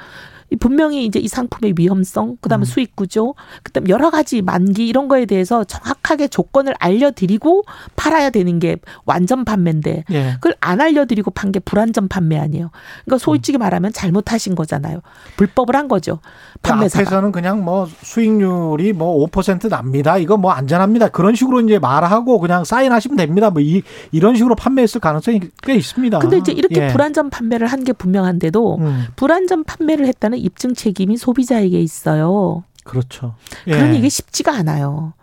분명히 0.57 1.05
이제 1.07 1.19
이 1.19 1.29
상품의 1.29 1.75
위험성, 1.79 2.37
그다음에 2.41 2.63
음. 2.63 2.65
수익 2.65 2.97
구조, 2.97 3.35
그다음 3.63 3.89
여러 3.89 4.11
가지 4.11 4.43
만기 4.43 4.87
이런 4.87 5.09
거에 5.09 5.25
대해서 5.27 5.65
정확하게 5.65 6.29
조건을 6.29 6.75
알려드리고 6.79 7.65
팔아야 7.97 8.31
되는 8.31 8.59
게 8.59 8.77
완전 9.05 9.45
판매인데 9.45 10.05
예. 10.11 10.33
그걸 10.35 10.55
안 10.61 10.81
알려드리고 10.81 11.31
판 11.31 11.53
게 11.55 11.61
불완전 11.61 12.09
판매 12.09 12.37
아니에요. 12.39 12.71
그러니까 13.05 13.19
솔직히 13.25 13.59
말하면 13.59 13.93
잘못하신 13.93 14.55
거잖아요. 14.57 15.01
불법을 15.37 15.77
한 15.77 15.87
거죠. 15.89 16.19
판매사가. 16.63 17.03
앞에서는 17.03 17.31
그냥 17.33 17.63
뭐 17.65 17.87
수익률이 18.03 18.93
뭐 18.93 19.25
5% 19.29 19.69
납니다. 19.69 20.17
이거 20.19 20.37
뭐 20.37 20.51
안전합니다. 20.53 21.09
그런 21.11 21.35
식으로 21.35 21.61
이제 21.61 21.79
말하고 21.79 22.41
그냥 22.41 22.65
사인하시면 22.65 23.17
됩니다. 23.19 23.51
뭐 23.51 23.61
이, 23.63 23.83
이런 24.11 24.35
식으로 24.37 24.55
판매했을 24.57 25.01
가능성이 25.01 25.41
꽤 25.63 25.75
있습니다. 25.75 26.19
근데 26.19 26.39
이제 26.39 26.51
이렇게 26.53 26.85
예. 26.85 26.89
불안전 26.89 27.31
판매를 27.31 27.67
한 27.69 27.85
게 27.85 27.93
분명한데도 27.93 28.79
음. 28.79 29.05
불안전 29.17 29.65
판매를 29.65 30.07
했다는 30.07 30.39
입증 30.45 30.75
책임이 30.75 31.17
소비자에게 31.17 31.81
있어요. 31.81 32.65
그렇죠. 32.85 33.35
예. 33.67 33.73
그러니 33.73 33.99
이게 33.99 34.09
쉽지가 34.09 34.53
않아요. 34.53 35.15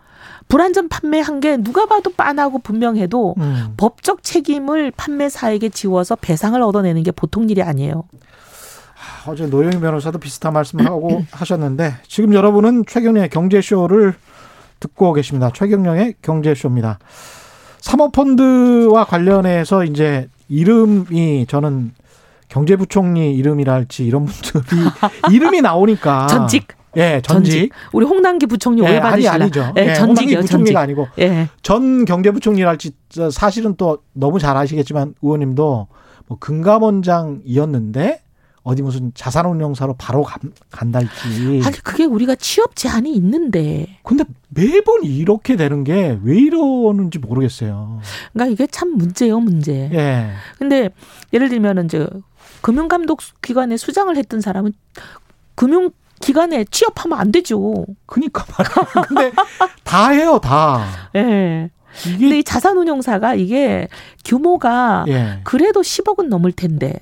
불안전 0.48 0.88
판매한 0.88 1.40
게 1.40 1.56
누가 1.56 1.86
봐도 1.86 2.10
빤하고 2.12 2.58
분명해도 2.58 3.36
음. 3.38 3.74
법적 3.76 4.22
책임을 4.22 4.90
판매사에게 4.96 5.70
지워서 5.70 6.16
배상을 6.16 6.60
얻어내는 6.60 7.04
게 7.04 7.10
보통 7.10 7.48
일이 7.48 7.62
아니에요. 7.62 8.04
어제 9.26 9.46
노영희 9.46 9.78
변호사도 9.80 10.18
비슷한 10.18 10.52
말씀을 10.52 10.86
하고 10.86 11.24
하셨는데 11.32 11.94
지금 12.06 12.34
여러분은 12.34 12.84
최경영의 12.86 13.30
경제쇼를 13.30 14.14
듣고 14.80 15.12
계십니다. 15.12 15.50
최경영의 15.54 16.16
경제쇼입니다. 16.22 16.98
사모펀드와 17.80 19.04
관련해서 19.04 19.84
이제 19.84 20.28
이름이 20.48 21.46
저는 21.48 21.94
경제부총리 22.52 23.34
이름이랄지 23.34 24.04
이런 24.04 24.26
분들이 24.26 24.82
이름이 25.32 25.62
나오니까 25.62 26.26
전직 26.26 26.68
예, 26.98 27.22
전직. 27.24 27.50
전직. 27.52 27.72
우리 27.94 28.04
홍남기 28.04 28.44
부총리 28.44 28.82
오해 28.82 28.96
예, 28.96 29.00
받으시라. 29.00 29.32
아니, 29.32 29.42
아니죠. 29.44 29.72
예, 29.78 29.88
예 29.88 29.94
전직이요, 29.94 30.40
부총리가 30.40 30.46
전직. 30.46 30.76
아니고 30.76 31.08
예. 31.20 31.48
전 31.62 32.04
경제부총리랄지 32.04 32.90
사실은 33.30 33.74
또 33.78 33.98
너무 34.12 34.38
잘 34.38 34.54
아시겠지만 34.58 35.14
의원님도 35.22 35.86
뭐 36.26 36.38
금감원장이었는데 36.38 38.20
어디 38.64 38.80
무슨 38.82 39.10
자산운용사로 39.14 39.94
바로 39.98 40.22
간, 40.22 40.52
간달지. 40.70 41.62
아니 41.64 41.76
그게 41.82 42.04
우리가 42.04 42.36
취업 42.36 42.76
제한이 42.76 43.12
있는데. 43.14 43.98
근데 44.04 44.24
매번 44.50 45.02
이렇게 45.02 45.56
되는 45.56 45.82
게 45.84 46.18
왜 46.22 46.36
이러는지 46.38 47.18
모르겠어요. 47.18 48.00
그러니까 48.32 48.52
이게 48.52 48.66
참 48.70 48.96
문제요 48.96 49.40
문제. 49.40 49.90
예. 49.92 50.28
근데 50.58 50.90
예를 51.32 51.48
들면은 51.48 51.86
이제 51.86 52.06
금융감독 52.62 53.20
기관에 53.42 53.76
수장을 53.76 54.16
했던 54.16 54.40
사람은 54.40 54.72
금융 55.54 55.90
기관에 56.20 56.64
취업하면 56.70 57.18
안 57.18 57.32
되죠. 57.32 57.84
그니까 58.06 58.44
말이야. 58.56 59.02
근데 59.06 59.32
다 59.84 60.10
해요 60.10 60.38
다. 60.42 60.86
예. 61.16 61.70
이게 62.06 62.18
근데 62.18 62.38
이 62.38 62.44
자산운용사가 62.44 63.34
이게 63.34 63.88
규모가 64.24 65.04
예. 65.08 65.40
그래도 65.44 65.82
10억은 65.82 66.28
넘을 66.28 66.52
텐데. 66.52 67.00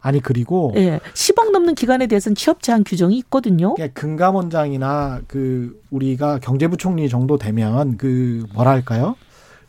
아니 0.00 0.20
그리고 0.20 0.72
예. 0.76 0.98
10억 1.14 1.50
넘는 1.50 1.74
기관에 1.74 2.06
대해서는 2.06 2.34
취업 2.34 2.62
제한 2.62 2.82
규정이 2.84 3.16
있거든요. 3.18 3.74
그러니까 3.74 4.00
금감원장이나 4.00 5.20
그 5.28 5.80
우리가 5.90 6.38
경제부총리 6.38 7.08
정도 7.08 7.36
되면 7.36 7.96
그 7.98 8.44
뭐랄까요? 8.54 9.16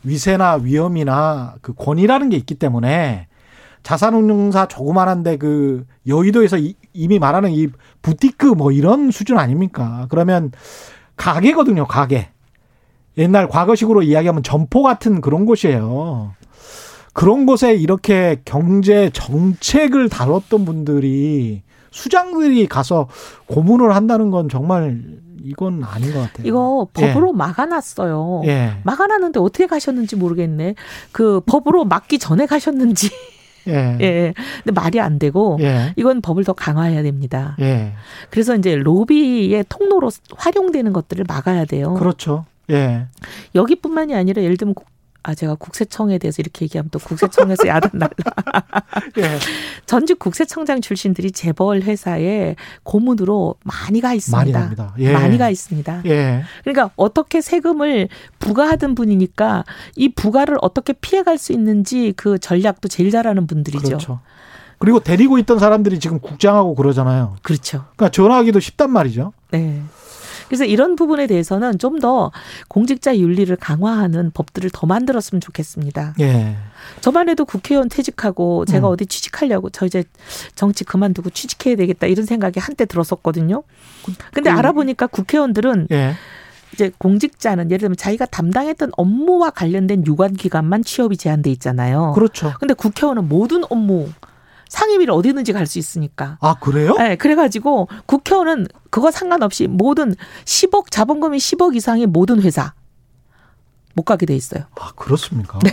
위세나 0.02 0.54
위험이나 0.54 1.54
그 1.60 1.72
권위라는 1.74 2.30
게 2.30 2.36
있기 2.36 2.56
때문에 2.56 3.26
자산운용사 3.84 4.66
조그만한데 4.66 5.36
그 5.36 5.84
여의도에서 6.08 6.58
이, 6.58 6.74
이미 6.92 7.18
말하는 7.20 7.52
이 7.52 7.68
부티크 8.02 8.46
뭐 8.46 8.72
이런 8.72 9.10
수준 9.12 9.38
아닙니까? 9.38 10.06
그러면 10.08 10.50
가게거든요, 11.16 11.86
가게. 11.86 12.30
옛날 13.16 13.46
과거식으로 13.48 14.02
이야기하면 14.02 14.42
점포 14.42 14.82
같은 14.82 15.20
그런 15.20 15.46
곳이에요. 15.46 16.32
그런 17.12 17.46
곳에 17.46 17.74
이렇게 17.74 18.40
경제 18.44 19.10
정책을 19.10 20.08
다뤘던 20.08 20.64
분들이 20.64 21.62
수장들이 21.92 22.66
가서 22.66 23.06
고문을 23.46 23.94
한다는 23.94 24.30
건 24.30 24.48
정말 24.48 25.00
이건 25.44 25.84
아닌 25.84 26.12
것 26.12 26.20
같아요. 26.20 26.46
이거 26.46 26.88
법으로 26.92 27.28
예. 27.34 27.36
막아놨어요. 27.36 28.42
예. 28.46 28.72
막아놨는데 28.82 29.38
어떻게 29.38 29.66
가셨는지 29.66 30.16
모르겠네. 30.16 30.74
그 31.12 31.40
법으로 31.46 31.84
막기 31.84 32.18
전에 32.18 32.46
가셨는지. 32.46 33.10
예. 33.68 33.96
예. 34.00 34.34
근데 34.62 34.72
말이 34.72 35.00
안 35.00 35.18
되고 35.18 35.58
예. 35.60 35.92
이건 35.96 36.20
법을 36.20 36.44
더 36.44 36.52
강화해야 36.52 37.02
됩니다. 37.02 37.56
예. 37.60 37.92
그래서 38.30 38.56
이제 38.56 38.76
로비의 38.76 39.64
통로로 39.68 40.10
활용되는 40.36 40.92
것들을 40.92 41.24
막아야 41.28 41.64
돼요. 41.64 41.94
그렇죠. 41.94 42.44
예. 42.70 43.06
여기뿐만이 43.54 44.14
아니라 44.14 44.42
예를 44.42 44.56
들면 44.56 44.74
아 45.26 45.34
제가 45.34 45.54
국세청에 45.54 46.18
대해서 46.18 46.42
이렇게 46.42 46.66
얘기하면 46.66 46.90
또 46.90 46.98
국세청에서 46.98 47.66
야단 47.66 47.92
날라. 47.94 48.10
예. 49.18 49.38
전직 49.86 50.18
국세청장 50.18 50.82
출신들이 50.82 51.32
재벌 51.32 51.80
회사에 51.80 52.56
고문으로 52.82 53.54
많이 53.64 54.02
가 54.02 54.12
있습니다. 54.12 54.58
많이, 54.58 55.02
예. 55.02 55.12
많이 55.14 55.38
가 55.38 55.48
있습니다. 55.48 56.02
예. 56.04 56.44
그러니까 56.62 56.90
어떻게 56.96 57.40
세금을 57.40 58.08
부과하던 58.38 58.94
분이니까 58.94 59.64
이 59.96 60.10
부과를 60.10 60.58
어떻게 60.60 60.92
피해갈 60.92 61.38
수 61.38 61.54
있는지 61.54 62.12
그 62.16 62.38
전략도 62.38 62.88
제일 62.88 63.10
잘하는 63.10 63.46
분들이죠. 63.46 63.82
그렇죠. 63.82 64.20
그리고 64.78 65.00
데리고 65.00 65.38
있던 65.38 65.58
사람들이 65.58 66.00
지금 66.00 66.20
국장하고 66.20 66.74
그러잖아요. 66.74 67.36
그렇죠. 67.40 67.86
그러니까 67.96 68.10
전화하기도 68.10 68.60
쉽단 68.60 68.90
말이죠. 68.90 69.32
네. 69.50 69.80
그래서 70.54 70.64
이런 70.64 70.94
부분에 70.96 71.26
대해서는 71.26 71.78
좀 71.78 71.94
더 72.04 72.32
공직자 72.68 73.16
윤리를 73.16 73.54
강화하는 73.56 74.30
법들을 74.32 74.68
더 74.74 74.86
만들었으면 74.86 75.40
좋겠습니다. 75.40 76.14
예. 76.20 76.56
저만 77.00 77.28
해도 77.28 77.44
국회의원 77.44 77.88
퇴직하고 77.88 78.64
제가 78.66 78.88
음. 78.88 78.92
어디 78.92 79.06
취직하려고 79.06 79.70
저 79.70 79.86
이제 79.86 80.04
정치 80.54 80.84
그만두고 80.84 81.30
취직해야 81.30 81.76
되겠다 81.76 82.08
이런 82.08 82.26
생각이 82.26 82.60
한때 82.60 82.84
들었었거든요. 82.84 83.62
근데 84.32 84.50
음. 84.50 84.56
알아보니까 84.58 85.06
국회의원들은 85.06 85.88
예. 85.92 86.14
이제 86.74 86.90
공직자는 86.98 87.70
예를 87.70 87.78
들면 87.78 87.96
자기가 87.96 88.26
담당했던 88.26 88.90
업무와 88.96 89.50
관련된 89.50 90.04
유관 90.06 90.34
기관만 90.34 90.82
취업이 90.82 91.16
제한돼 91.16 91.50
있잖아요. 91.52 92.12
그렇죠. 92.14 92.52
근데 92.58 92.74
국회의원은 92.74 93.28
모든 93.28 93.62
업무 93.70 94.10
상임위를 94.68 95.12
어디든지 95.12 95.52
갈 95.52 95.66
수 95.66 95.78
있으니까. 95.78 96.36
아, 96.40 96.54
그래요? 96.60 96.94
네, 96.98 97.16
그래가지고 97.16 97.88
국회의원은 98.06 98.66
그거 98.90 99.10
상관없이 99.10 99.66
모든 99.66 100.14
10억, 100.44 100.90
자본금이 100.90 101.38
10억 101.38 101.74
이상의 101.74 102.06
모든 102.06 102.42
회사 102.42 102.74
못 103.94 104.02
가게 104.02 104.26
돼 104.26 104.34
있어요. 104.36 104.64
아, 104.78 104.90
그렇습니까? 104.96 105.58
네. 105.60 105.70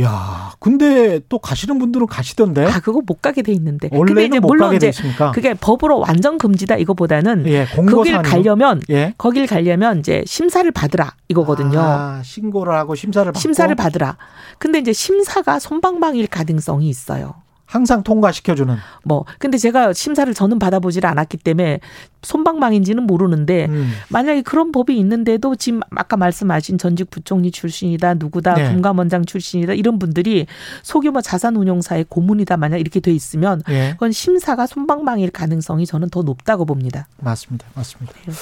야, 0.00 0.52
근데 0.60 1.20
또 1.28 1.38
가시는 1.38 1.78
분들은 1.78 2.06
가시던데. 2.06 2.66
아, 2.66 2.80
그거 2.80 3.00
못 3.04 3.20
가게 3.20 3.42
돼 3.42 3.52
있는데. 3.52 3.88
원래 3.92 4.24
이제 4.24 4.38
못 4.38 4.48
물론 4.48 4.68
가게 4.68 4.78
돼 4.78 4.88
있습니까? 4.88 5.32
그게 5.32 5.54
법으로 5.54 5.98
완전 5.98 6.38
금지다 6.38 6.76
이거보다는 6.76 7.46
예, 7.46 7.66
거길 7.66 8.22
가려면 8.22 8.80
예? 8.90 9.14
거길 9.18 9.46
가려면 9.46 9.98
이제 9.98 10.22
심사를 10.26 10.70
받으라 10.70 11.14
이거거든요. 11.28 11.80
아, 11.80 12.22
신고를 12.22 12.74
하고 12.74 12.94
심사를 12.94 13.24
받고 13.26 13.40
심사를 13.40 13.74
받으라. 13.74 14.16
근데 14.58 14.78
이제 14.78 14.92
심사가 14.92 15.58
손방망일 15.58 16.28
가능성이 16.28 16.88
있어요. 16.88 17.34
항상 17.68 18.02
통과시켜주는. 18.02 18.74
뭐 19.04 19.26
근데 19.38 19.58
제가 19.58 19.92
심사를 19.92 20.32
저는 20.32 20.58
받아보질 20.58 21.04
않았기 21.04 21.36
때문에 21.36 21.80
손방망인지는 22.22 23.02
모르는데 23.02 23.66
음. 23.66 23.92
만약에 24.08 24.40
그런 24.40 24.72
법이 24.72 24.98
있는데도 24.98 25.54
지금 25.54 25.80
아까 25.94 26.16
말씀하신 26.16 26.78
전직 26.78 27.10
부총리 27.10 27.50
출신이다 27.50 28.14
누구다 28.14 28.54
네. 28.54 28.72
금감원장 28.72 29.26
출신이다 29.26 29.74
이런 29.74 29.98
분들이 29.98 30.46
소규모 30.82 31.20
자산운용사의 31.20 32.06
고문이다 32.08 32.56
만약 32.56 32.78
이렇게 32.78 33.00
돼 33.00 33.12
있으면 33.12 33.62
네. 33.68 33.92
그건 33.92 34.12
심사가 34.12 34.66
손방망일 34.66 35.30
가능성이 35.30 35.84
저는 35.84 36.08
더 36.08 36.22
높다고 36.22 36.64
봅니다. 36.64 37.06
맞습니다, 37.18 37.66
맞습니다. 37.74 38.14
네. 38.24 38.32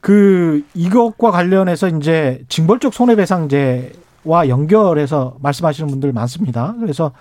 그 0.00 0.64
이것과 0.74 1.30
관련해서 1.30 1.88
이제 1.88 2.42
징벌적 2.48 2.92
손해배상제와 2.92 4.48
연결해서 4.48 5.36
말씀하시는 5.40 5.88
분들 5.88 6.12
많습니다. 6.12 6.74
그래서 6.80 7.12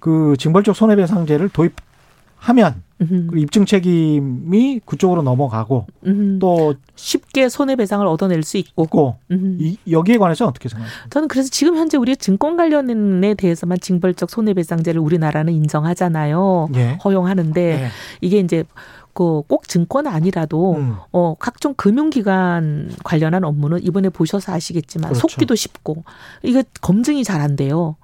그 0.00 0.34
징벌적 0.38 0.74
손해배상제를 0.74 1.50
도입하면 1.50 2.82
그 2.98 3.38
입증 3.38 3.64
책임이 3.64 4.80
그쪽으로 4.84 5.22
넘어가고 5.22 5.86
음흠. 6.06 6.38
또 6.38 6.74
쉽게 6.96 7.48
손해배상을 7.48 8.06
얻어낼 8.06 8.42
수 8.42 8.58
있고 8.58 9.16
이, 9.30 9.78
여기에 9.90 10.18
관해서 10.18 10.46
어떻게 10.46 10.68
생각하세요? 10.68 11.04
저는 11.08 11.28
그래서 11.28 11.48
지금 11.50 11.76
현재 11.76 11.96
우리 11.96 12.16
증권 12.16 12.56
관련에 12.58 13.34
대해서만 13.34 13.78
징벌적 13.80 14.28
손해배상제를 14.28 15.00
우리나라는 15.00 15.52
인정하잖아요. 15.52 16.68
예. 16.74 16.98
허용하는데 17.02 17.60
예. 17.60 17.88
이게 18.20 18.38
이제 18.38 18.64
그꼭 19.12 19.66
증권 19.66 20.06
아니라도 20.06 20.76
음. 20.76 20.96
어 21.12 21.34
각종 21.38 21.74
금융기관 21.74 22.90
관련한 23.02 23.44
업무는 23.44 23.82
이번에 23.82 24.08
보셔서 24.08 24.52
아시겠지만 24.52 25.10
그렇죠. 25.12 25.26
속기도 25.26 25.54
쉽고 25.54 26.04
이게 26.42 26.64
검증이 26.80 27.24
잘 27.24 27.40
안 27.40 27.56
돼요. 27.56 27.96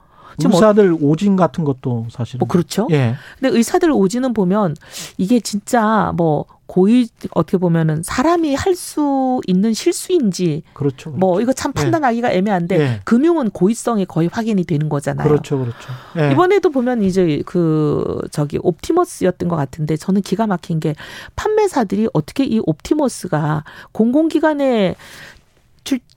의사들 0.44 0.96
오진 1.00 1.36
같은 1.36 1.64
것도 1.64 2.06
사실은 2.10 2.38
뭐 2.40 2.48
그렇죠. 2.48 2.86
예. 2.90 3.14
근데 3.40 3.56
의사들 3.56 3.90
오지는 3.90 4.32
보면 4.34 4.76
이게 5.18 5.40
진짜 5.40 6.12
뭐 6.16 6.44
고의 6.66 7.08
어떻게 7.30 7.58
보면은 7.58 8.02
사람이 8.02 8.54
할 8.56 8.74
수 8.74 9.40
있는 9.46 9.72
실수인지 9.72 10.62
그렇죠. 10.74 11.10
뭐 11.10 11.40
이거 11.40 11.52
참 11.52 11.72
예. 11.76 11.80
판단하기가 11.80 12.32
애매한데 12.32 12.80
예. 12.80 13.00
금융은 13.04 13.50
고의성이 13.50 14.04
거의 14.04 14.28
확인이 14.30 14.64
되는 14.64 14.88
거잖아요. 14.88 15.26
그렇죠, 15.28 15.58
그렇죠. 15.58 15.76
예. 16.18 16.32
이번에도 16.32 16.70
보면 16.70 17.02
이제 17.02 17.42
그 17.46 18.20
저기 18.32 18.58
옵티머스였던 18.60 19.48
것 19.48 19.54
같은데 19.56 19.96
저는 19.96 20.22
기가 20.22 20.46
막힌 20.48 20.80
게 20.80 20.94
판매사들이 21.36 22.08
어떻게 22.12 22.44
이 22.44 22.60
옵티머스가 22.66 23.64
공공기관에 23.92 24.94
출- 24.94 25.35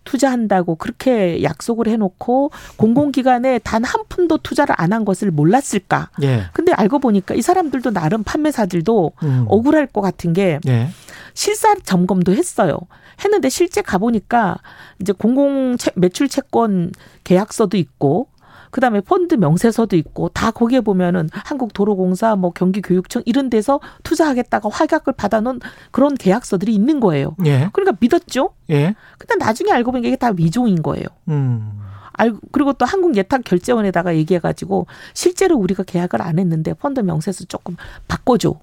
투자한다고 0.10 0.76
그렇게 0.76 1.44
약속을 1.44 1.88
해놓고 1.88 2.50
공공기관에 2.78 3.60
단 3.60 3.80
한 3.84 4.04
푼도 4.10 4.38
투자를 4.40 4.74
안 4.78 4.92
한 4.92 5.06
것을 5.06 5.30
몰랐을까? 5.32 6.10
예. 6.24 6.46
근데 6.54 6.72
알고 6.74 6.98
보니까 7.00 7.36
이 7.36 7.42
사람들도 7.44 7.92
나름 7.92 8.24
판매사들도 8.24 9.12
음. 9.24 9.46
억울할 9.48 9.86
것 9.88 10.02
같은 10.02 10.34
게 10.34 10.60
예. 10.68 10.90
실사 11.36 11.76
점검도 11.76 12.32
했어요. 12.34 12.80
했는데 13.24 13.50
실제 13.50 13.82
가보니까 13.84 14.58
이제 15.00 15.14
공공 15.14 15.78
채- 15.78 15.92
매출 15.96 16.28
채권 16.28 16.92
계약서도 17.24 17.78
있고 17.78 18.28
그다음에 18.72 19.02
펀드 19.02 19.36
명세서도 19.36 19.96
있고 19.98 20.30
다 20.30 20.52
거기에 20.52 20.82
보면은 20.82 21.30
한국도로공사 21.32 22.36
뭐 22.36 22.52
경기교육청 22.52 23.24
이런 23.26 23.50
데서 23.50 23.80
투자하겠다가 24.04 24.70
확약을 24.70 25.14
받아놓은 25.14 25.60
그런 25.92 26.16
계약서들이 26.16 26.74
있는 26.74 27.00
거예요. 27.00 27.36
예. 27.46 27.70
그러니까 27.74 27.98
믿었죠. 28.00 28.52
예. 28.70 28.96
근데 29.18 29.36
나중에 29.44 29.72
알고 29.72 29.92
보니까 29.92 30.08
이게 30.08 30.16
다 30.16 30.32
위종인 30.36 30.82
거예요. 30.82 31.06
음. 31.30 31.80
알 32.14 32.34
그리고 32.52 32.74
또 32.74 32.86
한국예탁결제원에다가 32.86 34.16
얘기해가지고 34.18 34.88
실제로 35.14 35.56
우리가 35.56 35.84
계약을 35.84 36.22
안 36.22 36.38
했는데 36.38 36.74
펀드 36.74 37.00
명세서 37.00 37.46
조금 37.46 37.78
바꿔줘. 38.10 38.60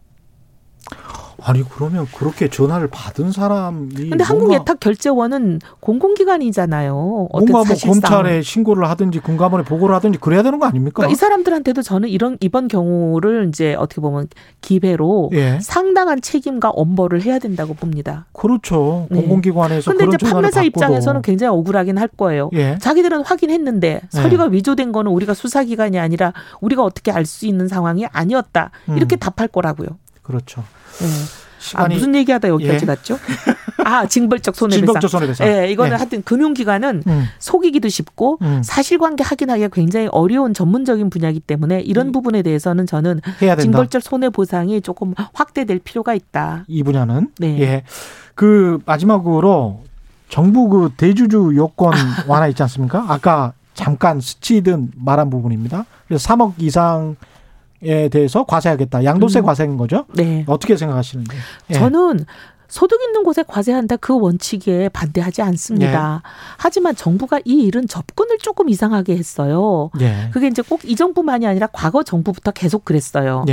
아니 1.42 1.62
그러면 1.62 2.06
그렇게 2.16 2.48
전화를 2.48 2.88
받은 2.90 3.30
사람이 3.30 3.88
근데 3.94 4.06
뭔가, 4.08 4.24
한국 4.24 4.52
예탁 4.54 4.80
결제원은 4.80 5.60
공공기관이잖아요. 5.80 7.28
어떤 7.30 7.52
뭔가 7.52 7.68
뭐. 7.68 7.76
검찰에 7.78 8.42
신고를 8.42 8.88
하든지 8.90 9.20
금감원에 9.20 9.64
보고를 9.64 9.94
하든지 9.96 10.18
그래야 10.18 10.42
되는 10.42 10.58
거 10.58 10.66
아닙니까? 10.66 10.94
그러니까 10.96 11.12
이 11.12 11.14
사람들한테도 11.14 11.82
저는 11.82 12.08
이런 12.08 12.36
이번 12.40 12.68
경우를 12.68 13.48
이제 13.48 13.74
어떻게 13.74 14.00
보면 14.00 14.28
기회로 14.62 15.30
예. 15.34 15.58
상당한 15.60 16.20
책임과 16.20 16.70
엄벌을 16.70 17.22
해야 17.22 17.38
된다고 17.38 17.74
봅니다. 17.74 18.26
그렇죠. 18.32 19.06
네. 19.10 19.20
공공기관에서 19.20 19.90
근데 19.90 20.06
그런 20.06 20.14
이제 20.14 20.30
판매사. 20.30 20.62
입장에서는 20.62 21.22
굉장히 21.22 21.52
억울하긴 21.54 21.98
할 21.98 22.08
거예요. 22.08 22.50
예. 22.54 22.78
자기들은 22.80 23.22
확인했는데 23.24 24.00
네. 24.02 24.08
서류가 24.22 24.44
위조된 24.46 24.90
거는 24.90 25.12
우리가 25.12 25.34
수사기관이 25.34 25.98
아니라 25.98 26.32
우리가 26.60 26.82
어떻게 26.82 27.12
알 27.12 27.26
수 27.26 27.44
있는 27.46 27.66
상황이 27.66 28.06
아니었다. 28.06 28.70
이렇게 28.94 29.16
음. 29.16 29.18
답할 29.18 29.48
거라고요. 29.48 29.88
그렇죠. 30.26 30.64
네. 30.98 31.06
아, 31.06 31.58
시간이 31.58 31.94
무슨 31.94 32.14
얘기하다 32.14 32.48
여기까지 32.48 32.82
예. 32.82 32.86
갔죠? 32.86 33.18
아, 33.84 34.06
징벌적 34.06 34.54
손해배상. 34.54 34.86
진법적 34.86 35.10
손해배상. 35.10 35.46
예, 35.48 35.70
이거는 35.70 35.92
예. 35.92 35.96
하여튼 35.96 36.22
금융기관은 36.22 37.02
음. 37.06 37.24
속이기도 37.38 37.88
쉽고 37.88 38.38
음. 38.42 38.62
사실관계 38.62 39.24
확인하기가 39.24 39.68
굉장히 39.68 40.08
어려운 40.08 40.54
전문적인 40.54 41.08
분야이기 41.10 41.40
때문에 41.40 41.80
이런 41.80 42.08
음. 42.08 42.12
부분에 42.12 42.42
대해서는 42.42 42.86
저는. 42.86 43.20
징벌적 43.60 44.02
손해보상이 44.02 44.80
조금 44.80 45.14
확대될 45.32 45.80
필요가 45.80 46.14
있다. 46.14 46.64
이 46.68 46.82
분야는 46.82 47.30
네. 47.38 47.60
예. 47.60 47.82
그 48.34 48.78
마지막으로 48.84 49.82
정부 50.28 50.68
그 50.68 50.90
대주주 50.96 51.52
요건 51.56 51.92
완화 52.26 52.48
있지 52.48 52.62
않습니까? 52.62 53.04
아까 53.08 53.52
잠깐 53.74 54.20
스치듯 54.20 54.90
말한 54.96 55.30
부분입니다. 55.30 55.84
그래서 56.08 56.28
3억 56.34 56.54
이상 56.58 57.16
에 57.82 58.08
대해서 58.08 58.44
과세하겠다. 58.44 59.04
양도세 59.04 59.40
음. 59.40 59.44
과세인 59.44 59.76
거죠? 59.76 60.06
네. 60.14 60.44
어떻게 60.46 60.76
생각하시는지? 60.76 61.36
예. 61.70 61.74
저는 61.74 62.24
소득 62.68 63.00
있는 63.02 63.22
곳에 63.22 63.44
과세한다 63.46 63.96
그 63.96 64.18
원칙에 64.18 64.88
반대하지 64.88 65.40
않습니다. 65.42 66.22
네. 66.24 66.30
하지만 66.58 66.96
정부가 66.96 67.38
이 67.44 67.62
일은 67.62 67.86
접근을 67.86 68.38
조금 68.38 68.68
이상하게 68.68 69.16
했어요. 69.16 69.90
예. 70.00 70.30
그게 70.32 70.48
이제 70.48 70.62
꼭 70.62 70.80
이 70.84 70.96
정부만이 70.96 71.46
아니라 71.46 71.68
과거 71.72 72.02
정부부터 72.02 72.50
계속 72.50 72.84
그랬어요. 72.84 73.44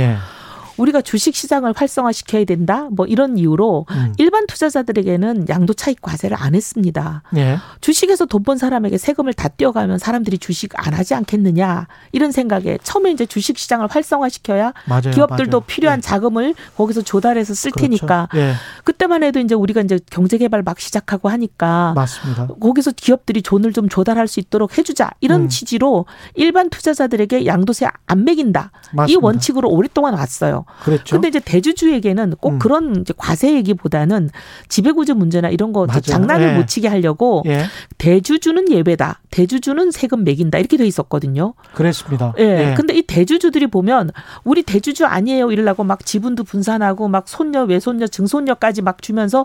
예. 0.78 0.82
우리가 0.82 1.00
주식 1.02 1.34
시장을 1.34 1.72
활성화시켜야 1.76 2.44
된다. 2.44 2.88
뭐 2.90 3.06
이런 3.06 3.36
이유로 3.38 3.86
음. 3.90 4.12
일반 4.18 4.46
투자자들에게는 4.46 5.46
양도 5.48 5.72
차익 5.74 6.00
과세를 6.02 6.36
안 6.40 6.54
했습니다. 6.54 7.22
예. 7.36 7.58
주식에서 7.80 8.26
돈 8.26 8.44
번 8.44 8.58
사람에게 8.58 8.98
세금을 8.98 9.32
다 9.32 9.48
떼어가면 9.48 9.96
사람들이 9.98 10.36
주식 10.36 10.70
안 10.86 10.92
하지 10.92 11.14
않겠느냐 11.14 11.86
이런 12.12 12.30
생각에 12.30 12.76
처음에 12.82 13.10
이제 13.10 13.24
주식 13.24 13.56
시장을 13.56 13.86
활성화시켜야 13.90 14.74
맞아요. 14.86 15.12
기업들도 15.14 15.60
맞아요. 15.60 15.64
필요한 15.66 15.98
예. 15.98 16.00
자금을 16.02 16.54
거기서 16.76 17.00
조달해서 17.00 17.54
쓸 17.54 17.70
그렇죠. 17.70 17.86
테니까 17.86 18.28
예. 18.34 18.52
그때만 18.84 19.22
해도 19.22 19.40
이제 19.40 19.54
우리가 19.54 19.80
이제 19.80 19.98
경제 20.10 20.36
개발 20.36 20.62
막 20.62 20.78
시작하고 20.78 21.30
하니까 21.30 21.94
맞습니다. 21.96 22.48
거기서 22.60 22.90
기업들이 22.92 23.40
돈을 23.40 23.72
좀 23.72 23.88
조달할 23.88 24.28
수 24.28 24.40
있도록 24.40 24.76
해주자 24.76 25.10
이런 25.20 25.42
음. 25.44 25.48
취지로 25.48 26.04
일반 26.34 26.68
투자자들에게 26.68 27.46
양도세 27.46 27.86
안 28.06 28.24
매긴다 28.24 28.72
이 28.92 28.96
맞습니다. 28.96 29.26
원칙으로 29.26 29.70
오랫동안 29.70 30.12
왔어요. 30.12 30.63
그렇죠. 30.82 31.16
근데 31.16 31.28
이제 31.28 31.40
대주주에게는 31.40 32.34
꼭 32.40 32.54
음. 32.54 32.58
그런 32.58 33.00
이제 33.00 33.14
과세 33.16 33.54
얘기보다는 33.54 34.30
지배구조 34.68 35.14
문제나 35.14 35.48
이런 35.48 35.72
거 35.72 35.86
맞아요. 35.86 36.00
장난을 36.00 36.48
예. 36.48 36.56
못 36.56 36.66
치게 36.66 36.88
하려고 36.88 37.42
예. 37.46 37.64
대주주는 37.98 38.70
예외다. 38.70 39.20
대주주는 39.30 39.90
세금 39.90 40.24
매긴다. 40.24 40.58
이렇게 40.58 40.76
돼 40.76 40.86
있었거든요. 40.86 41.54
그랬습니다. 41.74 42.34
예. 42.38 42.74
근데 42.76 42.94
이 42.94 43.02
대주주들이 43.02 43.66
보면 43.68 44.10
우리 44.44 44.62
대주주 44.62 45.06
아니에요. 45.06 45.50
이러려고 45.52 45.84
막 45.84 46.04
지분도 46.04 46.44
분산하고 46.44 47.08
막 47.08 47.28
손녀, 47.28 47.62
외손녀, 47.64 48.06
증손녀까지 48.06 48.82
막 48.82 49.02
주면서. 49.02 49.44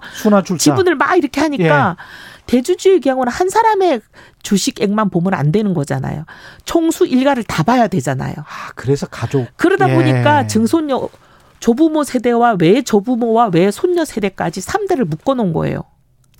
지분을 0.58 0.96
막 0.96 1.18
이렇게 1.18 1.42
하니까 1.42 1.98
대주주의 2.54 3.00
경우는 3.00 3.32
한 3.32 3.48
사람의 3.48 4.02
주식액만 4.42 5.12
보면 5.12 5.36
안 5.36 5.52
되는 5.52 5.76
거잖아요. 5.76 6.26
총수 6.66 7.06
일가를 7.06 7.44
다 7.44 7.62
봐야 7.62 7.88
되잖아요. 7.88 8.34
아, 8.40 8.72
그래서 8.76 9.06
가족. 9.06 9.46
그러다 9.56 9.88
예. 9.92 9.94
보니까 9.94 10.48
증손녀 10.48 11.08
조부모 11.60 12.04
세대와 12.04 12.56
외 12.60 12.82
조부모와 12.82 13.52
외 13.54 13.70
손녀 13.70 14.04
세대까지 14.04 14.62
삼대를 14.62 15.06
묶어 15.06 15.36
놓은 15.36 15.54
거예요. 15.54 15.84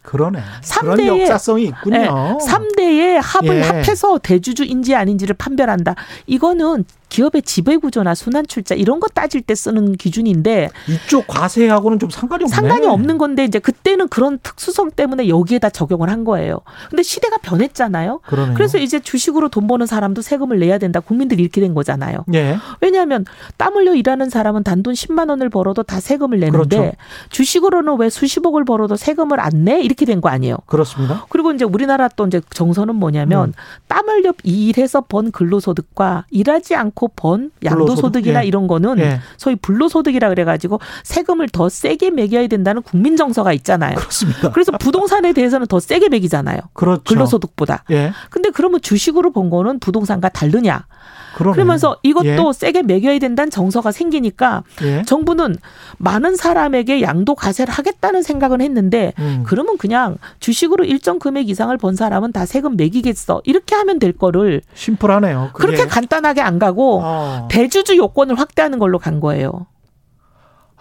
그러네. 0.02 0.40
삼 0.64 0.86
그런 0.86 0.98
대의- 0.98 1.22
역사성이 1.22 1.66
있군요. 1.66 1.98
네, 2.00 2.08
3대의 2.08 3.20
합을 3.22 3.58
예. 3.58 3.62
합해서 3.62 4.18
대주주인지 4.18 4.96
아닌지를 4.96 5.36
판별한다. 5.38 5.94
이거는 6.26 6.86
기업의 7.10 7.42
지배구조나 7.42 8.16
순환출자 8.16 8.76
이런 8.76 9.00
거 9.00 9.08
따질 9.08 9.42
때 9.42 9.56
쓰는 9.56 9.94
기준인데 9.98 10.70
이쪽 10.88 11.28
과세하고는 11.28 12.00
좀 12.00 12.10
상관이 12.10 12.44
없네. 12.44 12.56
상관이 12.56 12.88
없는 12.88 13.18
건데 13.18 13.44
이제 13.44 13.60
그때는 13.60 14.08
그런 14.08 14.40
특수성 14.42 14.92
때문에 14.92 15.28
여기에다 15.28 15.70
적용을 15.70 16.10
한 16.10 16.24
거예요. 16.24 16.60
근데 16.90 17.04
시대가 17.04 17.38
변했잖아요. 17.38 18.20
그러네요. 18.26 18.54
그래서 18.56 18.78
이제 18.78 19.00
주식으로 19.00 19.50
돈 19.50 19.68
버는 19.68 19.86
사람도 19.88 20.22
세금을 20.22 20.60
내야 20.60 20.78
된다. 20.78 21.00
국민들이 21.00 21.42
이렇게 21.44 21.60
된 21.62 21.74
거잖아요. 21.74 22.26
예. 22.34 22.58
왜냐하면 22.82 23.26
땀 23.58 23.74
흘려 23.76 23.96
일하는 23.96 24.30
사람은 24.30 24.64
단돈 24.64 24.94
10만 24.94 25.30
원을 25.30 25.50
벌어도 25.50 25.84
다 25.84 26.00
세금을 26.00 26.40
내는데 26.40 26.78
그렇죠. 26.78 26.96
주식으로는 27.30 27.98
왜 28.00 28.10
수십억을 28.10 28.66
벌어도 28.66 28.96
세금을 28.96 29.40
안 29.40 29.64
내? 29.66 29.82
이렇게 29.82 30.06
된 30.06 30.20
거 30.20 30.28
아니에요. 30.30 30.58
그렇습니다. 30.66 31.26
그리고 31.30 31.54
이제 31.54 31.64
우리나라 31.64 32.10
또 32.10 32.28
이제 32.28 32.42
정서는 32.50 32.96
뭐냐면 32.96 33.50
음. 33.50 33.54
땀 33.88 34.10
흘려 34.10 34.34
일해서 34.44 35.00
번 35.02 35.32
근로소득과 35.32 36.26
일하지 36.30 36.76
않고 36.76 36.99
번 37.08 37.52
양도소득이나 37.64 38.44
예. 38.44 38.48
이런 38.48 38.68
거는 38.68 39.00
예. 39.00 39.20
소위 39.38 39.56
불로소득이라 39.56 40.30
그래가지고 40.30 40.80
세금을 41.04 41.50
더 41.50 41.70
세게 41.70 42.12
매겨야 42.12 42.48
된다는 42.48 42.82
국민 42.82 43.16
정서가 43.18 43.54
있잖아요. 43.54 43.96
그렇습니다. 43.96 44.52
그래서 44.52 44.72
부동산에 44.74 45.34
대해서는 45.34 45.68
더 45.68 45.80
세게 45.80 46.10
매기잖아요. 46.10 46.60
그렇죠. 46.74 47.04
근로소득보다. 47.04 47.84
예. 47.92 48.12
근데 48.30 48.50
그러면 48.50 48.82
주식으로 48.82 49.32
본 49.32 49.50
거는 49.50 49.80
부동산과 49.80 50.30
다르냐? 50.30 50.86
그러네. 51.36 51.56
그러면서 51.56 51.98
이것도 52.04 52.26
예. 52.26 52.54
세게 52.54 52.84
매겨야 52.84 53.20
된다는 53.20 53.50
정서가 53.52 53.92
생기니까 53.92 54.64
예. 54.84 55.04
정부는 55.04 55.56
많은 55.98 56.36
사람에게 56.36 57.02
양도 57.02 57.36
과세를 57.36 57.74
하겠다는 57.74 58.24
생각은 58.24 58.62
했는데 58.62 59.14
음. 59.20 59.44
그러면 59.46 59.78
그냥 59.78 60.18
주식으로 60.40 60.84
일정 60.86 61.20
금액 61.20 61.50
이상을 61.50 61.76
번 61.78 61.96
사람은 61.96 62.32
다 62.32 62.46
세금 62.46 62.76
매기겠어. 62.78 63.42
이렇게 63.46 63.76
하면 63.76 64.00
될 64.00 64.14
거를 64.14 64.62
심플하네요. 64.74 65.52
그게. 65.54 65.68
그렇게 65.68 65.88
간단하게 65.88 66.42
안 66.42 66.60
가고 66.60 67.02
어. 67.04 67.48
대주주 67.52 67.98
요건을 67.98 68.40
확대하는 68.40 68.80
걸로 68.80 69.00
간 69.00 69.20
거예요. 69.20 69.68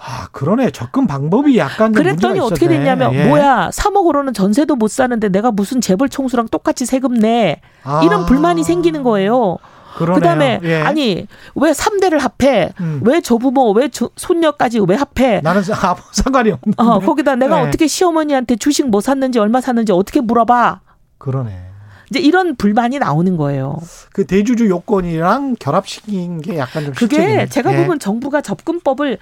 아, 0.01 0.29
그러네. 0.31 0.71
접근 0.71 1.09
방법이 1.09 1.59
약간 1.59 1.93
좀 1.93 2.03
그랬더니 2.05 2.39
어떻게. 2.39 2.69
됐냐면 2.69 3.13
예. 3.15 3.27
뭐야 3.27 3.71
3억으로는 3.73 4.33
전세도 4.33 4.77
못 4.77 4.91
사는데 4.91 5.29
내가 5.29 5.51
무슨 5.51 5.81
재벌 5.81 6.09
총수랑 6.09 6.49
똑같이 6.49 6.87
세금 6.87 7.15
내 7.15 7.61
아. 7.83 8.03
이런 8.05 8.25
불만이 8.27 8.63
생기는 8.63 9.03
거예요. 9.03 9.57
그러네요. 9.99 10.21
그다음에 10.21 10.61
예. 10.65 10.83
아니 10.83 11.27
왜 11.55 11.73
3대를 11.73 12.19
합해 12.19 12.73
음. 12.81 13.01
왜 13.05 13.21
조부모 13.21 13.73
왜 13.73 13.89
조- 13.89 14.11
손녀까지 14.17 14.81
왜 14.89 14.97
합해 14.97 15.41
나는 15.43 15.63
사- 15.63 15.91
아무 15.91 16.01
상관이 16.13 16.51
없는데. 16.53 16.83
어 16.83 17.01
거기다 17.01 17.37
내가 17.37 17.61
네. 17.63 17.69
어떻게 17.69 17.87
시어머니한테 17.87 18.57
주식 18.57 18.89
뭐 18.89 19.01
샀는지 19.01 19.39
얼마 19.39 19.61
샀는지 19.61 19.93
어떻게 19.93 20.21
물어봐 20.21 20.81
그러네. 21.19 21.65
이제 22.11 22.21
이런 22.21 22.57
불만이 22.57 22.99
나오는 22.99 23.37
거예요. 23.37 23.77
그 24.15 24.27
대주주 24.27 24.69
요건이랑 24.71 25.57
결합시킨 25.61 26.41
게 26.41 26.57
약간 26.57 26.85
좀 26.87 26.95
그게 26.95 27.17
실책이네. 27.17 27.47
제가 27.49 27.75
예, 27.75 27.83
보면 27.83 27.99
정부가 27.99 28.41
접근법을 28.41 29.19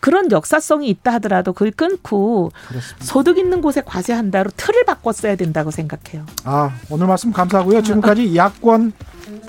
그런 0.00 0.30
역사성이 0.30 0.88
있다 0.88 1.12
하더라도 1.14 1.52
그걸 1.52 1.70
끊고 1.72 2.50
그렇습니다. 2.68 3.04
소득 3.04 3.38
있는 3.38 3.60
곳에 3.60 3.82
과세한다로 3.84 4.50
틀을 4.56 4.84
바꿨어야 4.84 5.36
된다고 5.36 5.70
생각해요. 5.70 6.24
아 6.44 6.70
오늘 6.90 7.06
말씀 7.06 7.32
감사하고요. 7.32 7.82
지금까지 7.82 8.34
야권 8.36 8.92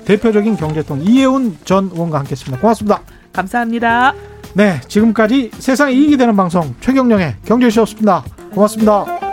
대표적인 0.04 0.56
경제통 0.56 1.02
이혜훈 1.02 1.58
전 1.64 1.90
의원과 1.92 2.18
함께했습니다. 2.18 2.60
고맙습니다. 2.60 3.00
감사합니다. 3.32 4.14
네, 4.54 4.80
지금까지 4.88 5.50
세상에 5.58 5.92
이익이 5.92 6.16
되는 6.16 6.34
방송 6.34 6.74
최경령의 6.80 7.36
경제쇼였습니다. 7.44 8.24
고맙습니다. 8.52 9.29